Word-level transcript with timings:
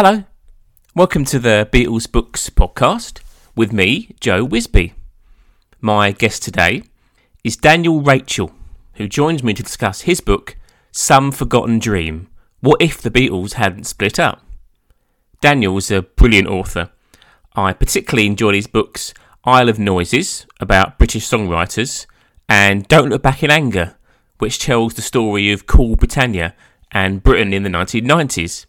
Hello. 0.00 0.22
Welcome 0.94 1.24
to 1.24 1.40
the 1.40 1.68
Beatles 1.72 2.08
Books 2.08 2.50
podcast 2.50 3.18
with 3.56 3.72
me, 3.72 4.14
Joe 4.20 4.46
Wisby. 4.46 4.92
My 5.80 6.12
guest 6.12 6.44
today 6.44 6.84
is 7.42 7.56
Daniel 7.56 8.00
Rachel, 8.00 8.52
who 8.94 9.08
joins 9.08 9.42
me 9.42 9.54
to 9.54 9.62
discuss 9.64 10.02
his 10.02 10.20
book, 10.20 10.56
Some 10.92 11.32
Forgotten 11.32 11.80
Dream 11.80 12.28
What 12.60 12.80
If 12.80 13.02
the 13.02 13.10
Beatles 13.10 13.54
Hadn't 13.54 13.88
Split 13.88 14.20
Up? 14.20 14.40
Daniel 15.40 15.76
is 15.76 15.90
a 15.90 16.02
brilliant 16.02 16.46
author. 16.46 16.92
I 17.56 17.72
particularly 17.72 18.28
enjoyed 18.28 18.54
his 18.54 18.68
books 18.68 19.12
Isle 19.42 19.68
of 19.68 19.80
Noises, 19.80 20.46
about 20.60 20.98
British 20.98 21.28
songwriters, 21.28 22.06
and 22.48 22.86
Don't 22.86 23.08
Look 23.08 23.22
Back 23.22 23.42
in 23.42 23.50
Anger, 23.50 23.96
which 24.38 24.60
tells 24.60 24.94
the 24.94 25.02
story 25.02 25.50
of 25.50 25.66
Cool 25.66 25.96
Britannia 25.96 26.54
and 26.92 27.20
Britain 27.20 27.52
in 27.52 27.64
the 27.64 27.68
1990s. 27.68 28.66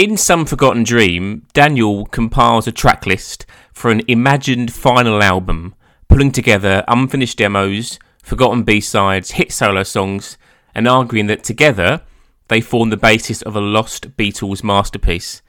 In 0.00 0.16
Some 0.16 0.46
Forgotten 0.46 0.82
Dream, 0.82 1.46
Daniel 1.52 2.06
compiles 2.06 2.66
a 2.66 2.72
track 2.72 3.04
list 3.04 3.44
for 3.74 3.90
an 3.90 4.00
imagined 4.08 4.72
final 4.72 5.22
album, 5.22 5.74
pulling 6.08 6.32
together 6.32 6.82
unfinished 6.88 7.36
demos, 7.36 7.98
forgotten 8.22 8.62
B-sides, 8.62 9.32
hit 9.32 9.52
solo 9.52 9.82
songs, 9.82 10.38
and 10.74 10.88
arguing 10.88 11.26
that 11.26 11.44
together 11.44 12.00
they 12.48 12.62
form 12.62 12.88
the 12.88 12.96
basis 12.96 13.42
of 13.42 13.54
a 13.54 13.60
lost 13.60 14.16
Beatles 14.16 14.64
masterpiece. 14.64 15.42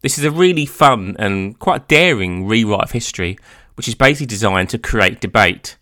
This 0.00 0.16
is 0.16 0.22
a 0.22 0.30
really 0.30 0.64
fun 0.64 1.16
and 1.18 1.58
quite 1.58 1.88
daring 1.88 2.46
rewrite 2.46 2.84
of 2.84 2.92
history, 2.92 3.36
which 3.74 3.88
is 3.88 3.96
basically 3.96 4.26
designed 4.26 4.68
to 4.68 4.78
create 4.78 5.20
debate. 5.20 5.76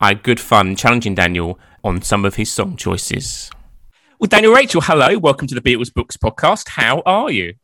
I 0.00 0.08
had 0.08 0.24
good 0.24 0.40
fun 0.40 0.74
challenging 0.74 1.14
Daniel 1.14 1.60
on 1.84 2.02
some 2.02 2.24
of 2.24 2.34
his 2.34 2.50
song 2.50 2.74
choices. 2.76 3.52
Well, 4.18 4.28
Daniel 4.28 4.52
Rachel, 4.52 4.80
hello. 4.80 5.18
Welcome 5.18 5.48
to 5.48 5.54
the 5.56 5.60
Beatles 5.60 5.92
Books 5.92 6.16
podcast. 6.16 6.68
How 6.68 7.02
are 7.04 7.28
you? 7.28 7.54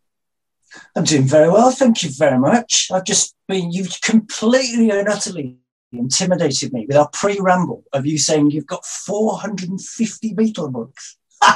I'm 0.96 1.04
doing 1.04 1.24
very 1.24 1.48
well. 1.48 1.70
Thank 1.70 2.02
you 2.02 2.10
very 2.10 2.38
much. 2.38 2.88
I've 2.92 3.04
just 3.04 3.34
been, 3.46 3.72
you've 3.72 4.00
completely 4.02 4.90
and 4.90 5.08
utterly 5.08 5.58
intimidated 5.92 6.72
me 6.72 6.86
with 6.86 6.96
our 6.96 7.08
pre 7.08 7.38
ramble 7.40 7.84
of 7.92 8.06
you 8.06 8.18
saying 8.18 8.50
you've 8.50 8.66
got 8.66 8.84
450 8.84 10.34
Beatle 10.34 10.72
books. 10.72 11.16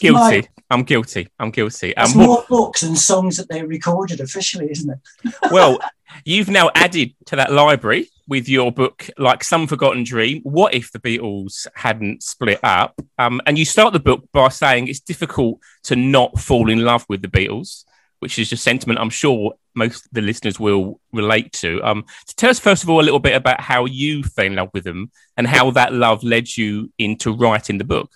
guilty. 0.00 0.18
My, 0.18 0.48
I'm 0.70 0.82
guilty. 0.84 1.28
I'm 1.38 1.50
guilty. 1.50 1.94
More, 2.14 2.26
more 2.26 2.44
books 2.48 2.82
and 2.82 2.96
songs 2.96 3.36
that 3.36 3.48
they 3.48 3.62
recorded 3.62 4.20
officially, 4.20 4.70
isn't 4.70 4.90
it? 4.90 5.34
well, 5.50 5.78
you've 6.24 6.48
now 6.48 6.70
added 6.74 7.14
to 7.26 7.36
that 7.36 7.52
library 7.52 8.08
with 8.28 8.48
your 8.48 8.72
book, 8.72 9.08
like 9.18 9.44
Some 9.44 9.66
Forgotten 9.66 10.04
Dream. 10.04 10.40
What 10.42 10.74
if 10.74 10.90
the 10.92 10.98
Beatles 10.98 11.66
hadn't 11.74 12.22
split 12.22 12.60
up? 12.62 12.98
Um, 13.18 13.40
and 13.46 13.58
you 13.58 13.64
start 13.64 13.92
the 13.92 14.00
book 14.00 14.24
by 14.32 14.48
saying 14.48 14.88
it's 14.88 15.00
difficult 15.00 15.58
to 15.84 15.96
not 15.96 16.38
fall 16.38 16.70
in 16.70 16.84
love 16.84 17.04
with 17.08 17.20
the 17.20 17.28
Beatles, 17.28 17.84
which 18.22 18.38
is 18.38 18.52
a 18.52 18.56
sentiment 18.56 19.00
I'm 19.00 19.10
sure 19.10 19.54
most 19.74 20.06
of 20.06 20.12
the 20.12 20.20
listeners 20.20 20.60
will 20.60 21.00
relate 21.12 21.52
to. 21.54 21.82
Um, 21.82 22.04
to 22.28 22.36
tell 22.36 22.50
us 22.50 22.60
first 22.60 22.84
of 22.84 22.88
all 22.88 23.00
a 23.00 23.02
little 23.02 23.18
bit 23.18 23.34
about 23.34 23.60
how 23.60 23.84
you 23.84 24.22
fell 24.22 24.46
in 24.46 24.54
love 24.54 24.70
with 24.72 24.84
them 24.84 25.10
and 25.36 25.44
how 25.44 25.72
that 25.72 25.92
love 25.92 26.22
led 26.22 26.56
you 26.56 26.92
into 26.98 27.34
writing 27.34 27.78
the 27.78 27.84
book. 27.84 28.12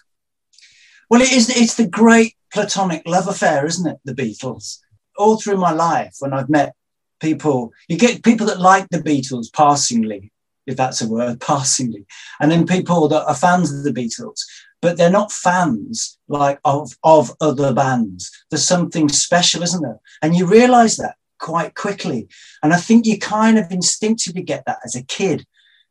Well, 1.10 1.22
it 1.22 1.32
is. 1.32 1.50
It's 1.50 1.74
the 1.74 1.88
great 1.88 2.34
platonic 2.52 3.02
love 3.04 3.26
affair, 3.26 3.66
isn't 3.66 3.86
it? 3.86 3.98
The 4.04 4.14
Beatles. 4.14 4.78
All 5.18 5.38
through 5.38 5.56
my 5.56 5.72
life, 5.72 6.14
when 6.20 6.32
I've 6.32 6.48
met 6.48 6.74
people, 7.20 7.72
you 7.88 7.98
get 7.98 8.22
people 8.22 8.46
that 8.46 8.60
like 8.60 8.88
the 8.90 8.98
Beatles 8.98 9.52
passingly, 9.52 10.30
if 10.68 10.76
that's 10.76 11.02
a 11.02 11.08
word, 11.08 11.40
passingly, 11.52 12.06
and 12.38 12.48
then 12.48 12.64
people 12.64 13.08
that 13.08 13.24
are 13.26 13.34
fans 13.34 13.72
of 13.72 13.82
the 13.82 13.92
Beatles, 13.92 14.40
but 14.82 14.96
they're 14.96 15.10
not 15.10 15.32
fans 15.32 16.18
like 16.28 16.60
of 16.64 16.92
of 17.02 17.32
other 17.40 17.72
bands. 17.72 18.30
There's 18.50 18.66
something 18.66 19.08
special, 19.08 19.62
isn't 19.62 19.82
there? 19.82 20.00
And 20.22 20.36
you 20.36 20.46
realise 20.46 20.96
that 20.96 21.16
quite 21.38 21.74
quickly. 21.74 22.28
And 22.62 22.72
I 22.72 22.76
think 22.76 23.06
you 23.06 23.18
kind 23.18 23.58
of 23.58 23.70
instinctively 23.70 24.42
get 24.42 24.64
that 24.66 24.78
as 24.84 24.94
a 24.94 25.02
kid, 25.02 25.46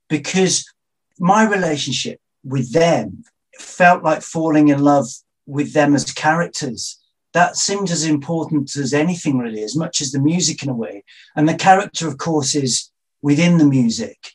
because 0.09 0.66
my 1.19 1.47
relationship 1.47 2.19
with 2.44 2.73
them 2.73 3.23
felt 3.59 4.03
like 4.03 4.22
falling 4.22 4.68
in 4.68 4.79
love 4.84 5.07
with 5.46 5.73
them 5.73 5.96
as 5.96 6.12
characters. 6.12 7.00
That 7.34 7.57
seemed 7.57 7.91
as 7.91 8.06
important 8.06 8.75
as 8.78 8.94
anything, 8.94 9.38
really, 9.38 9.63
as 9.63 9.75
much 9.75 10.02
as 10.02 10.12
the 10.12 10.19
music 10.19 10.63
in 10.63 10.69
a 10.69 10.73
way. 10.73 11.03
And 11.35 11.50
the 11.50 11.56
character, 11.56 12.07
of 12.07 12.17
course, 12.17 12.56
is 12.56 12.91
within 13.22 13.57
the 13.57 13.66
music. 13.66 14.31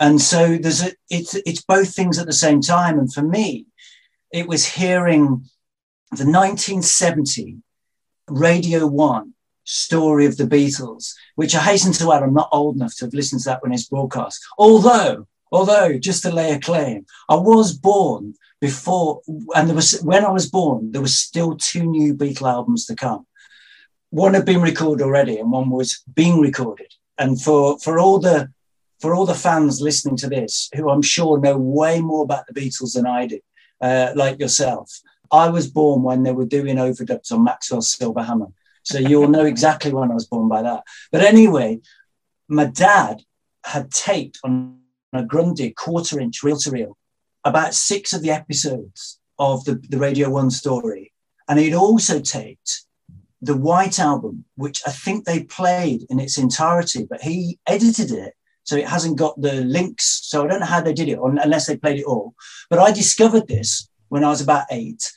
And 0.00 0.20
so 0.20 0.56
there's 0.56 0.82
a, 0.82 0.92
it's, 1.10 1.34
it's 1.34 1.62
both 1.62 1.94
things 1.94 2.18
at 2.18 2.26
the 2.26 2.32
same 2.32 2.60
time. 2.60 2.98
And 2.98 3.12
for 3.12 3.22
me, 3.22 3.66
it 4.32 4.46
was 4.46 4.66
hearing 4.66 5.44
the 6.12 6.26
1970 6.26 7.58
Radio 8.28 8.86
One 8.86 9.34
story 9.64 10.26
of 10.26 10.36
the 10.36 10.44
Beatles, 10.44 11.14
which 11.36 11.54
I 11.54 11.60
hasten 11.60 11.92
to 11.92 12.12
add, 12.12 12.22
I'm 12.22 12.34
not 12.34 12.48
old 12.52 12.76
enough 12.76 12.96
to 12.96 13.06
have 13.06 13.14
listened 13.14 13.42
to 13.42 13.50
that 13.50 13.62
when 13.62 13.72
it's 13.72 13.88
broadcast. 13.88 14.40
Although, 14.58 15.26
although, 15.52 15.98
just 15.98 16.22
to 16.22 16.32
lay 16.32 16.52
a 16.52 16.60
claim, 16.60 17.06
I 17.28 17.36
was 17.36 17.76
born 17.76 18.34
before, 18.60 19.22
and 19.54 19.68
there 19.68 19.76
was 19.76 20.00
when 20.02 20.24
I 20.24 20.30
was 20.30 20.48
born, 20.48 20.92
there 20.92 21.00
was 21.00 21.16
still 21.16 21.56
two 21.56 21.84
new 21.84 22.14
Beatle 22.14 22.50
albums 22.50 22.86
to 22.86 22.96
come. 22.96 23.26
One 24.10 24.34
had 24.34 24.44
been 24.44 24.60
recorded 24.60 25.04
already, 25.04 25.38
and 25.38 25.50
one 25.50 25.70
was 25.70 26.02
being 26.14 26.40
recorded. 26.40 26.92
And 27.18 27.40
for 27.40 27.78
for 27.78 27.98
all 27.98 28.18
the 28.18 28.50
for 29.00 29.14
all 29.14 29.24
the 29.24 29.34
fans 29.34 29.80
listening 29.80 30.16
to 30.18 30.28
this, 30.28 30.68
who 30.74 30.90
I'm 30.90 31.02
sure 31.02 31.40
know 31.40 31.56
way 31.56 32.00
more 32.00 32.22
about 32.22 32.46
the 32.46 32.54
Beatles 32.54 32.94
than 32.94 33.06
I 33.06 33.26
do, 33.26 33.40
uh, 33.80 34.12
like 34.14 34.38
yourself, 34.38 35.00
I 35.32 35.48
was 35.48 35.70
born 35.70 36.02
when 36.02 36.22
they 36.22 36.32
were 36.32 36.46
doing 36.46 36.76
overdubs 36.76 37.32
on 37.32 37.44
Maxwell's 37.44 37.92
Silver 37.92 38.22
Hammer. 38.22 38.48
So 38.82 38.98
you'll 38.98 39.28
know 39.28 39.44
exactly 39.44 39.92
when 39.92 40.10
I 40.10 40.14
was 40.14 40.26
born 40.26 40.48
by 40.48 40.62
that. 40.62 40.84
But 41.12 41.22
anyway, 41.22 41.80
my 42.48 42.64
dad 42.64 43.22
had 43.64 43.90
taped 43.90 44.38
on 44.42 44.78
a 45.12 45.22
Grundig 45.22 45.74
quarter 45.76 46.18
inch 46.18 46.42
reel 46.42 46.56
to 46.58 46.70
reel 46.70 46.96
about 47.44 47.74
six 47.74 48.12
of 48.12 48.22
the 48.22 48.30
episodes 48.30 49.20
of 49.38 49.64
the, 49.64 49.82
the 49.88 49.98
Radio 49.98 50.30
1 50.30 50.50
story. 50.50 51.12
And 51.48 51.58
he'd 51.58 51.74
also 51.74 52.20
taped 52.20 52.84
the 53.42 53.56
White 53.56 53.98
Album, 53.98 54.44
which 54.56 54.82
I 54.86 54.90
think 54.90 55.24
they 55.24 55.44
played 55.44 56.04
in 56.10 56.20
its 56.20 56.38
entirety, 56.38 57.06
but 57.08 57.22
he 57.22 57.58
edited 57.66 58.10
it. 58.10 58.34
So 58.64 58.76
it 58.76 58.88
hasn't 58.88 59.18
got 59.18 59.40
the 59.40 59.64
links. 59.64 60.20
So 60.24 60.44
I 60.44 60.46
don't 60.46 60.60
know 60.60 60.66
how 60.66 60.80
they 60.80 60.92
did 60.92 61.08
it, 61.08 61.18
unless 61.20 61.66
they 61.66 61.76
played 61.76 62.00
it 62.00 62.06
all. 62.06 62.34
But 62.68 62.78
I 62.78 62.92
discovered 62.92 63.48
this 63.48 63.88
when 64.08 64.24
I 64.24 64.28
was 64.28 64.40
about 64.40 64.66
eight. 64.70 65.10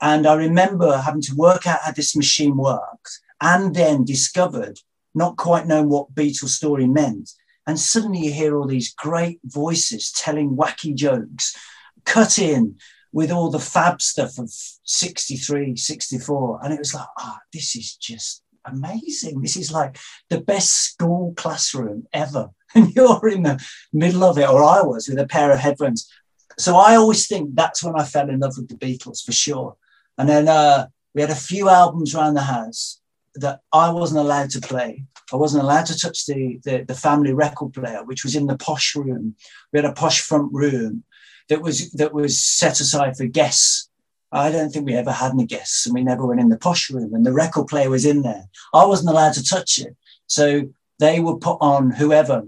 And 0.00 0.26
I 0.26 0.34
remember 0.34 0.98
having 0.98 1.22
to 1.22 1.34
work 1.34 1.66
out 1.66 1.80
how 1.82 1.92
this 1.92 2.16
machine 2.16 2.56
worked 2.56 3.20
and 3.40 3.74
then 3.74 4.04
discovered, 4.04 4.78
not 5.14 5.36
quite 5.36 5.66
knowing 5.66 5.88
what 5.88 6.14
Beatles 6.14 6.50
story 6.50 6.86
meant, 6.86 7.30
and 7.66 7.78
suddenly 7.78 8.26
you 8.26 8.32
hear 8.32 8.56
all 8.56 8.66
these 8.66 8.92
great 8.94 9.40
voices 9.44 10.12
telling 10.12 10.56
wacky 10.56 10.94
jokes, 10.94 11.56
cut 12.04 12.38
in 12.38 12.76
with 13.12 13.30
all 13.30 13.50
the 13.50 13.58
fab 13.58 14.02
stuff 14.02 14.38
of 14.38 14.50
63, 14.50 15.76
64. 15.76 16.60
And 16.62 16.74
it 16.74 16.78
was 16.78 16.94
like, 16.94 17.06
ah, 17.18 17.36
oh, 17.36 17.42
this 17.52 17.76
is 17.76 17.96
just 17.96 18.42
amazing. 18.66 19.40
This 19.40 19.56
is 19.56 19.72
like 19.72 19.96
the 20.28 20.40
best 20.40 20.70
school 20.70 21.32
classroom 21.36 22.06
ever. 22.12 22.50
And 22.76 22.92
you're 22.94 23.28
in 23.28 23.44
the 23.44 23.64
middle 23.92 24.24
of 24.24 24.36
it, 24.36 24.48
or 24.48 24.64
I 24.64 24.82
was 24.82 25.08
with 25.08 25.18
a 25.18 25.26
pair 25.26 25.52
of 25.52 25.60
headphones. 25.60 26.10
So 26.58 26.76
I 26.76 26.96
always 26.96 27.26
think 27.28 27.54
that's 27.54 27.84
when 27.84 27.94
I 27.94 28.04
fell 28.04 28.28
in 28.28 28.40
love 28.40 28.56
with 28.56 28.68
the 28.68 28.74
Beatles 28.74 29.24
for 29.24 29.32
sure. 29.32 29.76
And 30.18 30.28
then 30.28 30.48
uh, 30.48 30.88
we 31.14 31.20
had 31.20 31.30
a 31.30 31.36
few 31.36 31.68
albums 31.68 32.14
around 32.14 32.34
the 32.34 32.42
house 32.42 33.00
that 33.36 33.60
I 33.72 33.90
wasn't 33.90 34.20
allowed 34.20 34.50
to 34.50 34.60
play. 34.60 35.04
I 35.32 35.36
wasn't 35.36 35.64
allowed 35.64 35.86
to 35.86 35.98
touch 35.98 36.26
the, 36.26 36.60
the, 36.64 36.84
the 36.86 36.94
family 36.94 37.32
record 37.32 37.72
player, 37.72 38.04
which 38.04 38.24
was 38.24 38.36
in 38.36 38.46
the 38.46 38.56
posh 38.56 38.94
room. 38.94 39.36
We 39.72 39.78
had 39.78 39.86
a 39.86 39.92
posh 39.92 40.20
front 40.20 40.52
room 40.52 41.04
that 41.48 41.62
was 41.62 41.90
that 41.92 42.12
was 42.12 42.42
set 42.42 42.80
aside 42.80 43.16
for 43.16 43.26
guests. 43.26 43.88
I 44.32 44.50
don't 44.50 44.70
think 44.70 44.86
we 44.86 44.94
ever 44.94 45.12
had 45.12 45.32
any 45.32 45.46
guests, 45.46 45.86
and 45.86 45.94
we 45.94 46.02
never 46.02 46.26
went 46.26 46.40
in 46.40 46.48
the 46.48 46.58
posh 46.58 46.90
room. 46.90 47.14
And 47.14 47.24
the 47.24 47.32
record 47.32 47.68
player 47.68 47.88
was 47.88 48.04
in 48.04 48.22
there. 48.22 48.44
I 48.72 48.84
wasn't 48.84 49.10
allowed 49.10 49.34
to 49.34 49.44
touch 49.44 49.78
it, 49.78 49.96
so 50.26 50.68
they 50.98 51.20
would 51.20 51.40
put 51.40 51.58
on 51.60 51.90
whoever, 51.90 52.44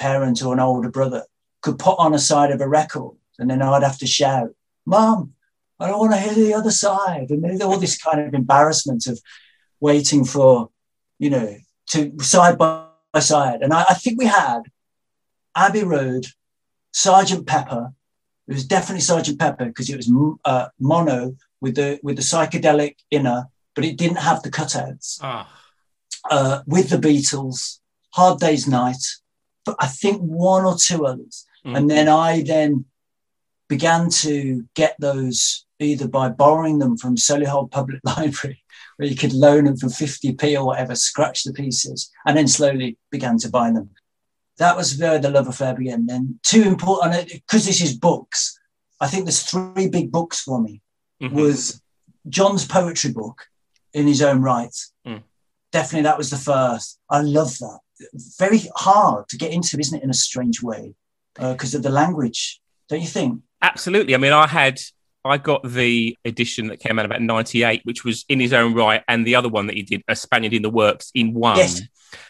parent 0.00 0.42
or 0.42 0.52
an 0.52 0.60
older 0.60 0.90
brother, 0.90 1.22
could 1.60 1.78
put 1.78 1.98
on 1.98 2.14
a 2.14 2.18
side 2.18 2.50
of 2.50 2.60
a 2.60 2.68
record, 2.68 3.16
and 3.38 3.50
then 3.50 3.62
I'd 3.62 3.82
have 3.82 3.98
to 3.98 4.06
shout, 4.06 4.50
"Mom, 4.86 5.34
I 5.78 5.86
don't 5.86 5.98
want 5.98 6.12
to 6.12 6.18
hear 6.18 6.34
the 6.34 6.54
other 6.54 6.70
side," 6.70 7.30
and 7.30 7.62
all 7.62 7.78
this 7.78 7.98
kind 7.98 8.20
of 8.20 8.34
embarrassment 8.34 9.06
of 9.06 9.20
waiting 9.80 10.24
for, 10.24 10.70
you 11.18 11.30
know, 11.30 11.56
to 11.90 12.12
side 12.20 12.56
by 12.58 12.86
side. 13.18 13.62
And 13.62 13.72
I, 13.72 13.82
I 13.90 13.94
think 13.94 14.18
we 14.18 14.26
had 14.26 14.62
Abbey 15.54 15.84
Road, 15.84 16.26
Sergeant 16.92 17.46
Pepper. 17.46 17.92
It 18.48 18.54
was 18.54 18.64
definitely 18.64 19.02
Sergeant 19.02 19.38
Pepper 19.38 19.66
because 19.66 19.90
it 19.90 19.96
was 19.96 20.10
uh, 20.44 20.68
mono 20.78 21.36
with 21.60 21.74
the 21.76 22.00
with 22.02 22.16
the 22.16 22.22
psychedelic 22.22 22.96
inner, 23.10 23.48
but 23.74 23.84
it 23.84 23.96
didn't 23.96 24.18
have 24.28 24.42
the 24.42 24.50
cutouts. 24.50 25.18
Ah. 25.22 25.56
Uh, 26.30 26.60
with 26.66 26.90
the 26.90 26.98
Beatles, 26.98 27.78
Hard 28.10 28.40
Day's 28.40 28.66
Night, 28.68 29.02
I 29.78 29.86
think 29.86 30.20
one 30.20 30.64
or 30.64 30.76
two 30.76 31.06
others. 31.06 31.46
Mm. 31.64 31.76
And 31.76 31.90
then 31.90 32.08
I 32.08 32.42
then 32.42 32.86
began 33.68 34.10
to 34.10 34.66
get 34.74 34.96
those 34.98 35.66
either 35.78 36.08
by 36.08 36.28
borrowing 36.28 36.78
them 36.78 36.96
from 36.96 37.16
Solihull 37.16 37.70
Public 37.70 38.00
Library, 38.04 38.62
where 38.96 39.08
you 39.08 39.16
could 39.16 39.32
loan 39.32 39.64
them 39.64 39.76
for 39.76 39.86
50p 39.86 40.58
or 40.58 40.66
whatever, 40.66 40.94
scratch 40.94 41.44
the 41.44 41.52
pieces, 41.52 42.10
and 42.26 42.36
then 42.36 42.48
slowly 42.48 42.98
began 43.10 43.38
to 43.38 43.48
buy 43.48 43.70
them. 43.70 43.90
That 44.58 44.76
was 44.76 44.98
where 44.98 45.18
the 45.18 45.30
love 45.30 45.48
affair 45.48 45.74
began. 45.74 46.06
Then 46.06 46.38
two 46.42 46.62
important, 46.62 47.28
because 47.32 47.64
this 47.64 47.80
is 47.80 47.96
books, 47.96 48.58
I 49.00 49.06
think 49.06 49.24
there's 49.24 49.42
three 49.42 49.88
big 49.88 50.12
books 50.12 50.40
for 50.40 50.60
me. 50.60 50.82
Mm-hmm. 51.22 51.34
Was 51.34 51.80
John's 52.28 52.66
poetry 52.66 53.12
book 53.12 53.46
In 53.94 54.06
His 54.06 54.22
Own 54.22 54.42
Write. 54.42 54.76
Mm. 55.06 55.22
Definitely 55.72 56.02
that 56.02 56.18
was 56.18 56.30
the 56.30 56.36
first. 56.36 56.98
I 57.08 57.22
love 57.22 57.56
that. 57.58 57.78
Very 58.38 58.62
hard 58.76 59.28
to 59.28 59.36
get 59.36 59.52
into, 59.52 59.78
isn't 59.78 59.98
it, 59.98 60.02
in 60.02 60.10
a 60.10 60.14
strange 60.14 60.62
way, 60.62 60.94
because 61.34 61.74
uh, 61.74 61.78
of 61.78 61.82
the 61.82 61.90
language, 61.90 62.60
don't 62.88 63.00
you 63.00 63.06
think? 63.08 63.40
Absolutely. 63.62 64.14
I 64.14 64.18
mean, 64.18 64.32
I 64.32 64.46
had 64.46 64.80
I 65.24 65.36
got 65.36 65.62
the 65.62 66.16
edition 66.24 66.68
that 66.68 66.80
came 66.80 66.98
out 66.98 67.04
about 67.04 67.20
98, 67.20 67.82
which 67.84 68.04
was 68.04 68.24
In 68.28 68.40
His 68.40 68.52
Own 68.52 68.74
Write, 68.74 69.04
and 69.06 69.26
the 69.26 69.34
other 69.34 69.48
one 69.48 69.66
that 69.66 69.76
he 69.76 69.82
did, 69.82 70.02
A 70.08 70.16
Spaniard 70.16 70.54
in 70.54 70.62
the 70.62 70.70
Works, 70.70 71.10
in 71.14 71.34
one. 71.34 71.58
Yes. 71.58 71.82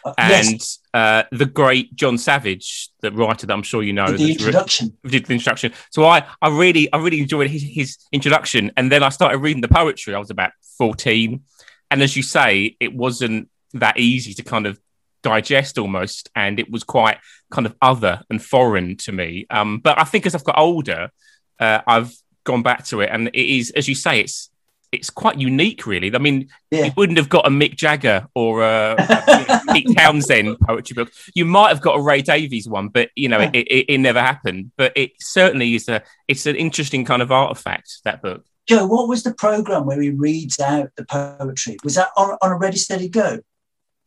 Uh, 0.05 0.13
and 0.17 0.51
yes. 0.51 0.79
Uh, 0.93 1.23
the 1.31 1.45
great 1.45 1.95
Jon 1.95 2.17
Savage, 2.17 2.89
the 3.01 3.11
writer 3.11 3.47
that 3.47 3.53
I'm 3.53 3.63
sure 3.63 3.81
you 3.81 3.93
know, 3.93 4.07
did 4.07 4.19
the 4.19 4.31
introduction. 4.33 4.97
Re- 5.03 5.11
did 5.11 5.25
the 5.25 5.33
introduction. 5.33 5.73
So 5.89 6.03
I, 6.03 6.25
I 6.41 6.49
really, 6.49 6.91
I 6.91 6.97
really 6.97 7.21
enjoyed 7.21 7.49
his, 7.49 7.63
his 7.63 7.97
introduction, 8.11 8.71
and 8.75 8.91
then 8.91 9.03
I 9.03 9.09
started 9.09 9.37
reading 9.37 9.61
the 9.61 9.69
poetry. 9.69 10.13
I 10.13 10.19
was 10.19 10.29
about 10.29 10.51
14, 10.77 11.41
and 11.89 12.01
as 12.01 12.15
you 12.17 12.23
say, 12.23 12.75
it 12.79 12.93
wasn't 12.93 13.49
that 13.73 13.97
easy 13.97 14.33
to 14.33 14.43
kind 14.43 14.67
of 14.67 14.79
digest 15.23 15.77
almost, 15.77 16.29
and 16.35 16.59
it 16.59 16.69
was 16.69 16.83
quite 16.83 17.17
kind 17.51 17.65
of 17.65 17.75
other 17.81 18.21
and 18.29 18.43
foreign 18.43 18.97
to 18.97 19.11
me. 19.11 19.45
Um, 19.49 19.79
but 19.79 19.99
I 19.99 20.03
think 20.03 20.25
as 20.25 20.35
I've 20.35 20.43
got 20.43 20.57
older, 20.57 21.11
uh, 21.59 21.81
I've 21.85 22.13
gone 22.43 22.63
back 22.63 22.85
to 22.85 23.01
it, 23.01 23.09
and 23.11 23.27
it 23.27 23.35
is, 23.35 23.71
as 23.71 23.87
you 23.87 23.95
say, 23.95 24.19
it's 24.19 24.51
it's 24.91 25.09
quite 25.09 25.39
unique, 25.39 25.87
really. 25.87 26.13
I 26.13 26.17
mean, 26.17 26.49
yeah. 26.69 26.85
you 26.85 26.91
wouldn't 26.97 27.17
have 27.17 27.29
got 27.29 27.47
a 27.47 27.49
Mick 27.49 27.77
Jagger 27.77 28.27
or 28.35 28.61
a, 28.61 28.95
a 28.97 29.61
Pete 29.71 29.87
Townshend 29.97 30.59
poetry 30.59 30.95
book. 30.95 31.11
You 31.33 31.45
might 31.45 31.69
have 31.69 31.81
got 31.81 31.97
a 31.97 32.01
Ray 32.01 32.21
Davies 32.21 32.67
one, 32.67 32.89
but 32.89 33.09
you 33.15 33.29
know, 33.29 33.39
yeah. 33.39 33.51
it, 33.53 33.67
it, 33.67 33.93
it, 33.93 33.97
never 33.99 34.19
happened. 34.19 34.71
But 34.75 34.91
it 34.97 35.11
certainly 35.19 35.75
is 35.75 35.87
a 35.87 36.03
it's 36.27 36.45
an 36.45 36.57
interesting 36.57 37.05
kind 37.05 37.21
of 37.21 37.31
artifact 37.31 38.01
that 38.03 38.21
book. 38.21 38.43
Joe, 38.67 38.85
what 38.85 39.07
was 39.07 39.23
the 39.23 39.33
program 39.33 39.85
where 39.85 39.99
he 39.99 40.11
reads 40.11 40.59
out 40.59 40.89
the 40.95 41.05
poetry? 41.05 41.77
Was 41.83 41.95
that 41.95 42.09
on, 42.17 42.37
on 42.41 42.51
a 42.51 42.57
Ready 42.57 42.77
Steady 42.77 43.09
Go? 43.09 43.39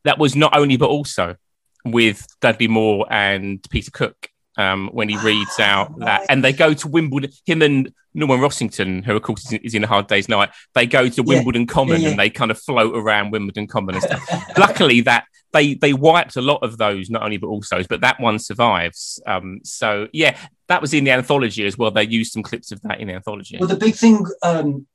That 0.04 0.18
was 0.18 0.36
not 0.36 0.56
only, 0.56 0.76
but 0.76 0.90
also 0.90 1.36
with 1.84 2.26
Dudley 2.40 2.68
Moore 2.68 3.06
and 3.10 3.62
Peter 3.70 3.90
Cook 3.90 4.28
um, 4.56 4.88
when 4.92 5.08
he 5.08 5.16
reads 5.18 5.58
out 5.58 5.98
that, 5.98 6.26
and 6.28 6.44
they 6.44 6.52
go 6.52 6.74
to 6.74 6.88
Wimbledon. 6.88 7.30
Him 7.44 7.62
and 7.62 7.92
Norman 8.14 8.38
Rossington, 8.40 9.04
who 9.04 9.16
of 9.16 9.22
course 9.22 9.52
is 9.52 9.74
in 9.74 9.84
a 9.84 9.86
hard 9.86 10.06
day's 10.06 10.28
night, 10.28 10.50
they 10.74 10.86
go 10.86 11.08
to 11.08 11.22
Wimbledon 11.22 11.62
yeah. 11.62 11.66
Common 11.66 12.00
yeah, 12.00 12.04
yeah. 12.04 12.10
and 12.10 12.18
they 12.18 12.30
kind 12.30 12.50
of 12.50 12.58
float 12.58 12.96
around 12.96 13.32
Wimbledon 13.32 13.66
Common 13.66 13.96
and 13.96 14.04
stuff. 14.04 14.58
Luckily, 14.58 15.00
that 15.02 15.24
they 15.52 15.74
they 15.74 15.92
wiped 15.92 16.36
a 16.36 16.42
lot 16.42 16.62
of 16.62 16.78
those, 16.78 17.10
not 17.10 17.22
only 17.22 17.36
but 17.36 17.48
also, 17.48 17.82
but 17.88 18.02
that 18.02 18.20
one 18.20 18.38
survives. 18.38 19.20
Um, 19.26 19.60
so 19.64 20.08
yeah, 20.12 20.36
that 20.68 20.80
was 20.80 20.94
in 20.94 21.04
the 21.04 21.10
anthology 21.10 21.66
as 21.66 21.76
well. 21.76 21.90
They 21.90 22.06
used 22.06 22.32
some 22.32 22.42
clips 22.42 22.70
of 22.72 22.80
that 22.82 23.00
in 23.00 23.08
the 23.08 23.14
anthology. 23.14 23.56
Well, 23.58 23.68
the 23.68 23.76
big 23.76 23.94
thing. 23.94 24.24
Um, 24.42 24.86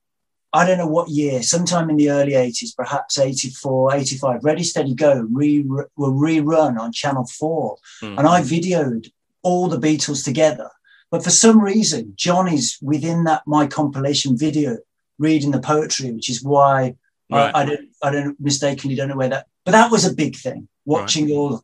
I 0.52 0.66
don't 0.66 0.80
know 0.80 0.88
what 0.88 1.10
year, 1.10 1.44
sometime 1.44 1.90
in 1.90 1.98
the 1.98 2.10
early 2.10 2.32
80s, 2.32 2.76
perhaps 2.76 3.20
84, 3.20 3.96
85, 3.96 4.44
Ready, 4.44 4.64
Steady, 4.64 4.96
Go 4.96 5.28
re, 5.32 5.62
were 5.62 6.12
rerun 6.12 6.80
on 6.80 6.92
Channel 6.92 7.26
4. 7.26 7.78
Mm. 8.02 8.18
And 8.18 8.28
I 8.28 8.42
videoed 8.42 9.12
all 9.44 9.68
the 9.68 9.78
Beatles 9.78 10.24
together. 10.24 10.70
But 11.12 11.24
for 11.24 11.30
some 11.30 11.62
reason, 11.62 12.14
John 12.16 12.48
is 12.48 12.78
within 12.82 13.24
that 13.26 13.44
my 13.46 13.68
compilation 13.68 14.38
video 14.38 14.78
reading 15.18 15.52
the 15.52 15.60
poetry, 15.60 16.12
which 16.12 16.30
is 16.30 16.44
why 16.44 16.96
right. 17.30 17.54
I, 17.54 17.62
I, 17.62 17.66
don't 17.66 17.90
I 18.04 18.12
don't 18.12 18.40
mistakenly 18.40 18.96
don't 18.96 19.10
know 19.10 19.18
where 19.18 19.30
that. 19.30 19.48
But 19.66 19.72
that 19.72 19.92
was 19.92 20.06
a 20.06 20.14
big 20.14 20.36
thing. 20.36 20.68
Watching 20.86 21.26
right. 21.26 21.36
all 21.36 21.64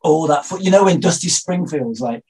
all 0.00 0.26
that. 0.26 0.44
You 0.60 0.70
know 0.70 0.84
when 0.84 1.00
Dusty 1.00 1.28
Springfield's 1.28 2.00
like 2.00 2.24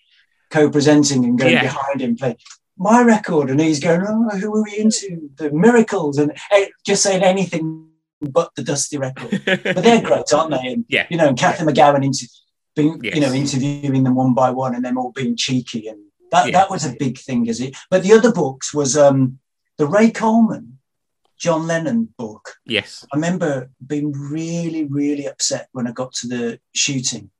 co-presenting 0.50 1.24
and 1.24 1.38
going 1.38 1.52
yeah. 1.52 1.62
behind 1.62 2.00
him 2.00 2.16
play 2.16 2.36
my 2.78 3.02
record, 3.02 3.50
and 3.50 3.60
he's 3.60 3.80
going, 3.80 4.02
"Oh, 4.06 4.28
who 4.38 4.54
are 4.54 4.62
we 4.62 4.78
into? 4.78 5.30
The 5.36 5.50
Miracles," 5.50 6.18
and 6.18 6.32
hey, 6.50 6.70
just 6.86 7.02
saying 7.02 7.22
anything 7.22 7.88
but 8.20 8.54
the 8.54 8.62
Dusty 8.62 8.98
record. 8.98 9.42
but 9.44 9.82
they're 9.82 10.02
great, 10.02 10.32
aren't 10.32 10.50
they? 10.50 10.72
And 10.72 10.84
yeah. 10.88 11.06
you 11.10 11.16
know, 11.16 11.28
and 11.28 11.38
Cathy 11.38 11.64
yeah. 11.64 11.70
McGowan 11.70 12.04
into 12.04 12.28
being, 12.78 13.00
yes. 13.02 13.14
you 13.14 13.20
know, 13.20 13.32
interviewing 13.32 14.04
them 14.04 14.14
one 14.14 14.34
by 14.34 14.50
one 14.50 14.74
and 14.74 14.84
them 14.84 14.96
all 14.96 15.12
being 15.12 15.36
cheeky. 15.36 15.88
And 15.88 15.98
that, 16.30 16.46
yeah. 16.46 16.52
that 16.52 16.70
was 16.70 16.86
a 16.86 16.96
big 16.98 17.18
thing, 17.18 17.46
is 17.46 17.60
it? 17.60 17.76
But 17.90 18.02
the 18.02 18.12
other 18.12 18.32
books 18.32 18.72
was 18.72 18.96
um, 18.96 19.38
the 19.76 19.86
Ray 19.86 20.10
Coleman, 20.10 20.78
John 21.36 21.66
Lennon 21.66 22.08
book. 22.16 22.56
Yes. 22.64 23.04
I 23.12 23.16
remember 23.16 23.70
being 23.84 24.12
really, 24.12 24.84
really 24.84 25.26
upset 25.26 25.68
when 25.72 25.86
I 25.86 25.92
got 25.92 26.12
to 26.14 26.28
the 26.28 26.60
shooting. 26.74 27.30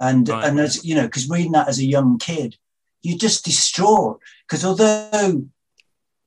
And, 0.00 0.28
right. 0.28 0.44
and 0.44 0.60
as 0.60 0.84
you 0.84 0.94
know, 0.94 1.04
because 1.04 1.28
reading 1.28 1.52
that 1.52 1.68
as 1.68 1.78
a 1.78 1.84
young 1.84 2.18
kid, 2.18 2.56
you're 3.04 3.18
just 3.18 3.44
distraught. 3.44 4.20
Because 4.46 4.64
although 4.64 5.44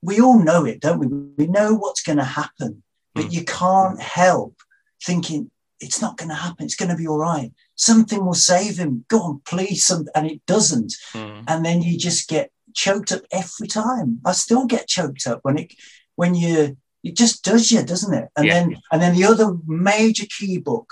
we 0.01 0.21
all 0.21 0.39
know 0.39 0.65
it, 0.65 0.79
don't 0.79 0.99
we? 0.99 1.07
We 1.07 1.47
know 1.47 1.73
what's 1.73 2.01
going 2.01 2.19
to 2.19 2.23
happen, 2.23 2.83
but 3.13 3.25
mm. 3.25 3.31
you 3.31 3.43
can't 3.43 4.01
help 4.01 4.55
thinking 5.03 5.51
it's 5.79 6.01
not 6.01 6.17
going 6.17 6.29
to 6.29 6.35
happen. 6.35 6.65
It's 6.65 6.75
going 6.75 6.89
to 6.89 6.97
be 6.97 7.07
all 7.07 7.19
right 7.19 7.51
something 7.77 8.25
will 8.25 8.33
save 8.33 8.77
him. 8.77 9.05
Go 9.07 9.21
on, 9.21 9.41
please. 9.45 9.85
Some, 9.85 10.07
and 10.13 10.29
it 10.29 10.45
doesn't. 10.45 10.93
Mm. 11.13 11.45
And 11.47 11.65
then 11.65 11.81
you 11.81 11.97
just 11.97 12.27
get 12.27 12.51
choked 12.75 13.11
up 13.13 13.21
every 13.31 13.67
time. 13.67 14.19
I 14.25 14.33
still 14.33 14.65
get 14.65 14.87
choked 14.87 15.25
up 15.25 15.39
when 15.43 15.57
it, 15.59 15.73
when 16.15 16.35
you, 16.35 16.75
it 17.03 17.15
just 17.15 17.43
does 17.43 17.71
you, 17.71 17.83
doesn't 17.83 18.13
it? 18.13 18.29
And 18.35 18.47
yeah. 18.47 18.53
then, 18.53 18.77
and 18.91 19.01
then 19.01 19.15
the 19.15 19.23
other 19.23 19.55
major 19.65 20.25
key 20.37 20.57
book 20.57 20.91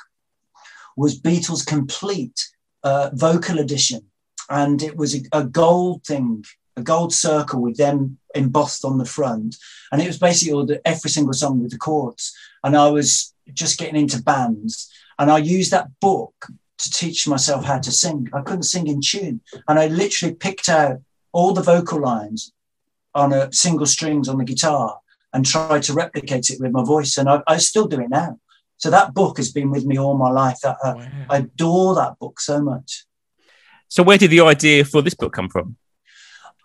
was 0.96 1.20
Beatles 1.20 1.66
Complete 1.66 2.48
uh, 2.84 3.10
Vocal 3.14 3.60
Edition. 3.60 4.06
And 4.50 4.82
it 4.82 4.96
was 4.96 5.16
a, 5.16 5.22
a 5.32 5.44
gold 5.44 6.04
thing, 6.04 6.46
a 6.78 6.82
gold 6.82 7.14
circle 7.14 7.62
with 7.62 7.78
them 7.78 8.18
embossed 8.34 8.86
on 8.86 8.98
the 8.98 9.06
front. 9.06 9.56
And 9.92 10.02
it 10.02 10.08
was 10.08 10.20
basically 10.20 10.54
all 10.54 10.66
the, 10.66 10.86
every 10.88 11.10
single 11.10 11.34
song 11.34 11.62
with 11.62 11.72
the 11.72 11.78
chords. 11.78 12.36
And 12.64 12.76
I 12.76 12.90
was 12.90 13.34
just 13.54 13.80
getting 13.80 13.96
into 13.96 14.22
bands. 14.22 14.92
And 15.18 15.32
I 15.32 15.38
used 15.38 15.72
that 15.72 15.88
book 16.00 16.48
to 16.78 16.92
teach 16.92 17.28
myself 17.28 17.64
how 17.66 17.80
to 17.80 17.92
sing. 17.92 18.28
I 18.34 18.42
couldn't 18.42 18.64
sing 18.64 18.88
in 18.88 19.02
tune. 19.02 19.42
And 19.68 19.80
I 19.80 19.88
literally 19.88 20.36
picked 20.36 20.70
out 20.70 21.02
all 21.32 21.54
the 21.54 21.62
vocal 21.62 22.00
lines 22.00 22.52
on 23.14 23.32
a 23.32 23.52
single 23.52 23.86
strings 23.86 24.28
on 24.28 24.38
the 24.38 24.44
guitar 24.44 25.00
and 25.34 25.46
tried 25.46 25.84
to 25.84 25.94
replicate 25.94 26.50
it 26.50 26.60
with 26.60 26.72
my 26.72 26.84
voice. 26.84 27.18
And 27.18 27.30
I, 27.30 27.42
I 27.48 27.58
still 27.58 27.88
do 27.88 28.02
it 28.02 28.10
now. 28.10 28.40
So 28.78 28.90
that 28.90 29.14
book 29.14 29.38
has 29.38 29.52
been 29.52 29.72
with 29.72 29.86
me 29.86 29.98
all 29.98 30.18
my 30.18 30.30
life. 30.30 30.60
That, 30.64 30.78
uh, 30.84 30.96
wow. 30.98 31.08
I 31.30 31.38
adore 31.38 31.96
that 31.96 32.20
book 32.20 32.40
so 32.40 32.62
much. 32.62 33.06
So 33.96 34.04
where 34.04 34.18
did 34.18 34.32
the 34.32 34.42
idea 34.42 34.84
for 34.84 35.02
this 35.02 35.14
book 35.14 35.32
come 35.32 35.48
from? 35.48 35.78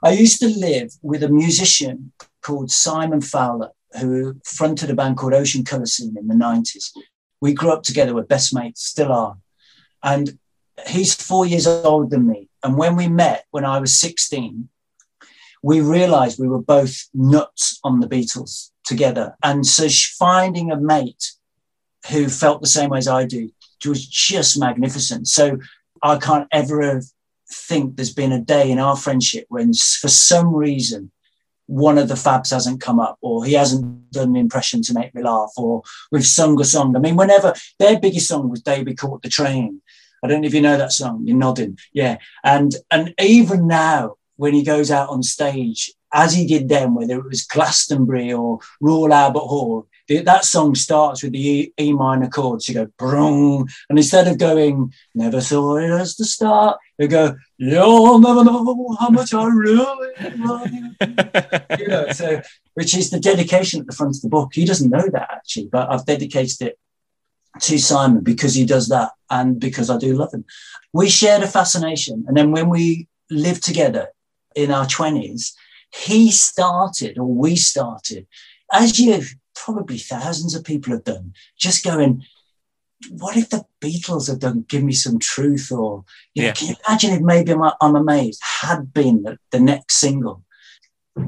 I 0.03 0.11
used 0.11 0.41
to 0.41 0.49
live 0.49 0.91
with 1.01 1.23
a 1.23 1.29
musician 1.29 2.11
called 2.43 2.73
Simon 2.73 3.21
Fowler, 3.21 3.71
who 4.01 4.41
fronted 4.45 4.91
a 4.91 4.95
band 4.95 5.17
called 5.17 5.35
Ocean 5.35 5.65
Colour 5.65 5.87
Scene 5.87 6.17
in 6.19 6.27
the 6.27 6.35
90s. 6.35 6.91
We 7.41 7.55
grew 7.55 7.71
up 7.71 7.85
together, 7.85 8.17
we're 8.17 8.25
best 8.25 8.53
mates, 8.53 8.83
still 8.83 9.13
are. 9.13 9.37
And 10.03 10.41
he's 10.89 11.15
four 11.15 11.47
years 11.47 11.69
older 11.69 12.09
than 12.09 12.27
me. 12.27 12.49
And 12.65 12.77
when 12.77 12.97
we 12.97 13.07
met 13.07 13.45
when 13.53 13.65
I 13.65 13.79
was 13.79 13.97
16, 14.01 14.69
we 15.63 15.81
realized 15.81 16.41
we 16.41 16.49
were 16.49 16.61
both 16.61 17.09
nuts 17.15 17.79
on 17.85 18.01
the 18.01 18.09
Beatles 18.09 18.73
together. 18.85 19.37
And 19.41 19.65
so 19.65 19.89
finding 20.19 20.73
a 20.73 20.77
mate 20.77 21.31
who 22.11 22.29
felt 22.29 22.61
the 22.61 22.67
same 22.67 22.91
way 22.91 22.99
as 22.99 23.07
I 23.07 23.25
do 23.25 23.53
was 23.87 24.05
just 24.05 24.59
magnificent. 24.59 25.29
So 25.29 25.59
I 26.03 26.17
can't 26.17 26.49
ever 26.51 26.83
think 27.53 27.97
there's 27.97 28.15
been 28.15 28.33
a 28.33 28.41
day 28.41 28.71
in 28.71 28.79
our 28.79 28.97
friendship 28.97 29.47
when, 29.49 29.73
for 29.73 30.09
some 30.09 30.55
reason, 30.55 31.11
one 31.67 31.99
of 31.99 32.09
the 32.09 32.15
Fabs 32.15 32.51
hasn't 32.51 32.81
come 32.81 32.99
up, 32.99 33.17
or 33.21 33.45
he 33.45 33.53
hasn't 33.53 34.11
done 34.11 34.31
an 34.31 34.37
impression 34.37 34.83
to 34.83 34.95
make 34.95 35.15
me 35.15 35.23
laugh, 35.23 35.53
or 35.57 35.83
we've 36.11 36.27
sung 36.27 36.61
a 36.61 36.65
song. 36.65 36.97
I 36.97 36.99
mean, 36.99 37.17
whenever 37.17 37.55
their 37.79 38.01
biggest 38.01 38.29
song 38.29 38.51
was 38.51 38.63
"Day 38.63 38.83
We 38.83 38.95
Caught 38.95 39.23
the 39.23 39.29
Train," 39.29 39.81
I 40.23 40.29
don't 40.29 40.41
know 40.41 40.49
if 40.49 40.55
you 40.55 40.61
know 40.61 40.77
that 40.77 40.93
song. 40.93 41.23
You're 41.25 41.37
nodding. 41.37 41.79
Yeah. 41.93 42.19
And 42.43 42.75
and 42.91 43.15
even 43.21 43.67
now, 43.67 44.17
when 44.37 44.53
he 44.53 44.65
goes 44.65 44.91
out 44.91 45.11
on 45.11 45.23
stage, 45.23 45.93
as 46.13 46.35
he 46.35 46.47
did 46.47 46.69
then, 46.69 46.95
whether 46.95 47.19
it 47.19 47.29
was 47.29 47.47
Glastonbury 47.47 48.33
or 48.33 48.59
Royal 48.81 49.13
Albert 49.13 49.39
Hall, 49.41 49.87
that 50.19 50.45
song 50.45 50.75
starts 50.75 51.23
with 51.23 51.33
the 51.33 51.49
E, 51.49 51.73
e 51.79 51.93
minor 51.93 52.29
chords. 52.29 52.69
You 52.69 52.75
go, 52.75 52.89
Brung, 52.99 53.69
and 53.89 53.99
instead 53.99 54.27
of 54.27 54.39
going, 54.39 54.93
never 55.15 55.41
saw 55.41 55.77
it 55.77 55.91
as 55.91 56.17
the 56.17 56.25
start, 56.25 56.79
you 56.99 57.09
go, 57.09 57.37
you'll 57.59 58.19
never 58.19 58.45
know 58.45 58.97
how 58.99 59.11
much 59.11 59.33
I 59.33 59.47
really 59.47 60.11
love 60.37 60.71
you. 60.71 60.95
you 61.79 61.89
know, 61.89 62.11
so, 62.11 62.43
which 62.75 62.97
is 62.97 63.11
the 63.11 63.21
dedication 63.21 63.81
at 63.81 63.87
the 63.87 63.95
front 63.95 64.17
of 64.17 64.23
the 64.23 64.29
book. 64.29 64.51
He 64.53 64.65
doesn't 64.65 64.91
know 64.91 65.09
that 65.13 65.29
actually, 65.31 65.69
but 65.71 65.91
I've 65.91 66.07
dedicated 66.07 66.61
it 66.63 66.79
to 67.61 67.79
Simon 67.79 68.23
because 68.23 68.55
he 68.55 68.65
does 68.65 68.89
that 68.89 69.13
and 69.31 69.61
because 69.61 69.91
I 69.91 69.99
do 69.99 70.17
love 70.17 70.33
him. 70.33 70.45
We 70.93 71.09
shared 71.09 71.43
a 71.43 71.47
fascination. 71.47 72.25
And 72.27 72.37
then 72.37 72.51
when 72.51 72.69
we 72.69 73.09
lived 73.31 73.65
together 73.65 74.09
in 74.57 74.73
our 74.73 74.87
20s, 74.87 75.53
he 75.93 76.31
started, 76.31 77.19
or 77.19 77.27
we 77.27 77.57
started, 77.57 78.27
as 78.73 78.99
you 78.99 79.23
probably 79.65 79.99
thousands 79.99 80.55
of 80.55 80.65
people 80.65 80.93
have 80.93 81.05
done, 81.05 81.35
just 81.59 81.85
going, 81.85 82.25
what 83.11 83.37
if 83.37 83.51
the 83.51 83.65
Beatles 83.81 84.29
had 84.29 84.41
done 84.41 84.65
Give 84.69 84.83
Me 84.83 84.93
Some 84.93 85.19
Truth? 85.19 85.71
Or, 85.73 86.05
you 86.35 86.43
know, 86.43 86.53
can 86.53 86.69
you 86.69 86.75
imagine 86.87 87.13
if 87.13 87.21
maybe 87.21 87.53
I'm, 87.53 87.63
I'm 87.81 87.97
Amazed 87.97 88.43
had 88.43 88.93
been 88.93 89.23
the, 89.23 89.39
the 89.51 89.61
next 89.61 89.97
single? 89.97 90.45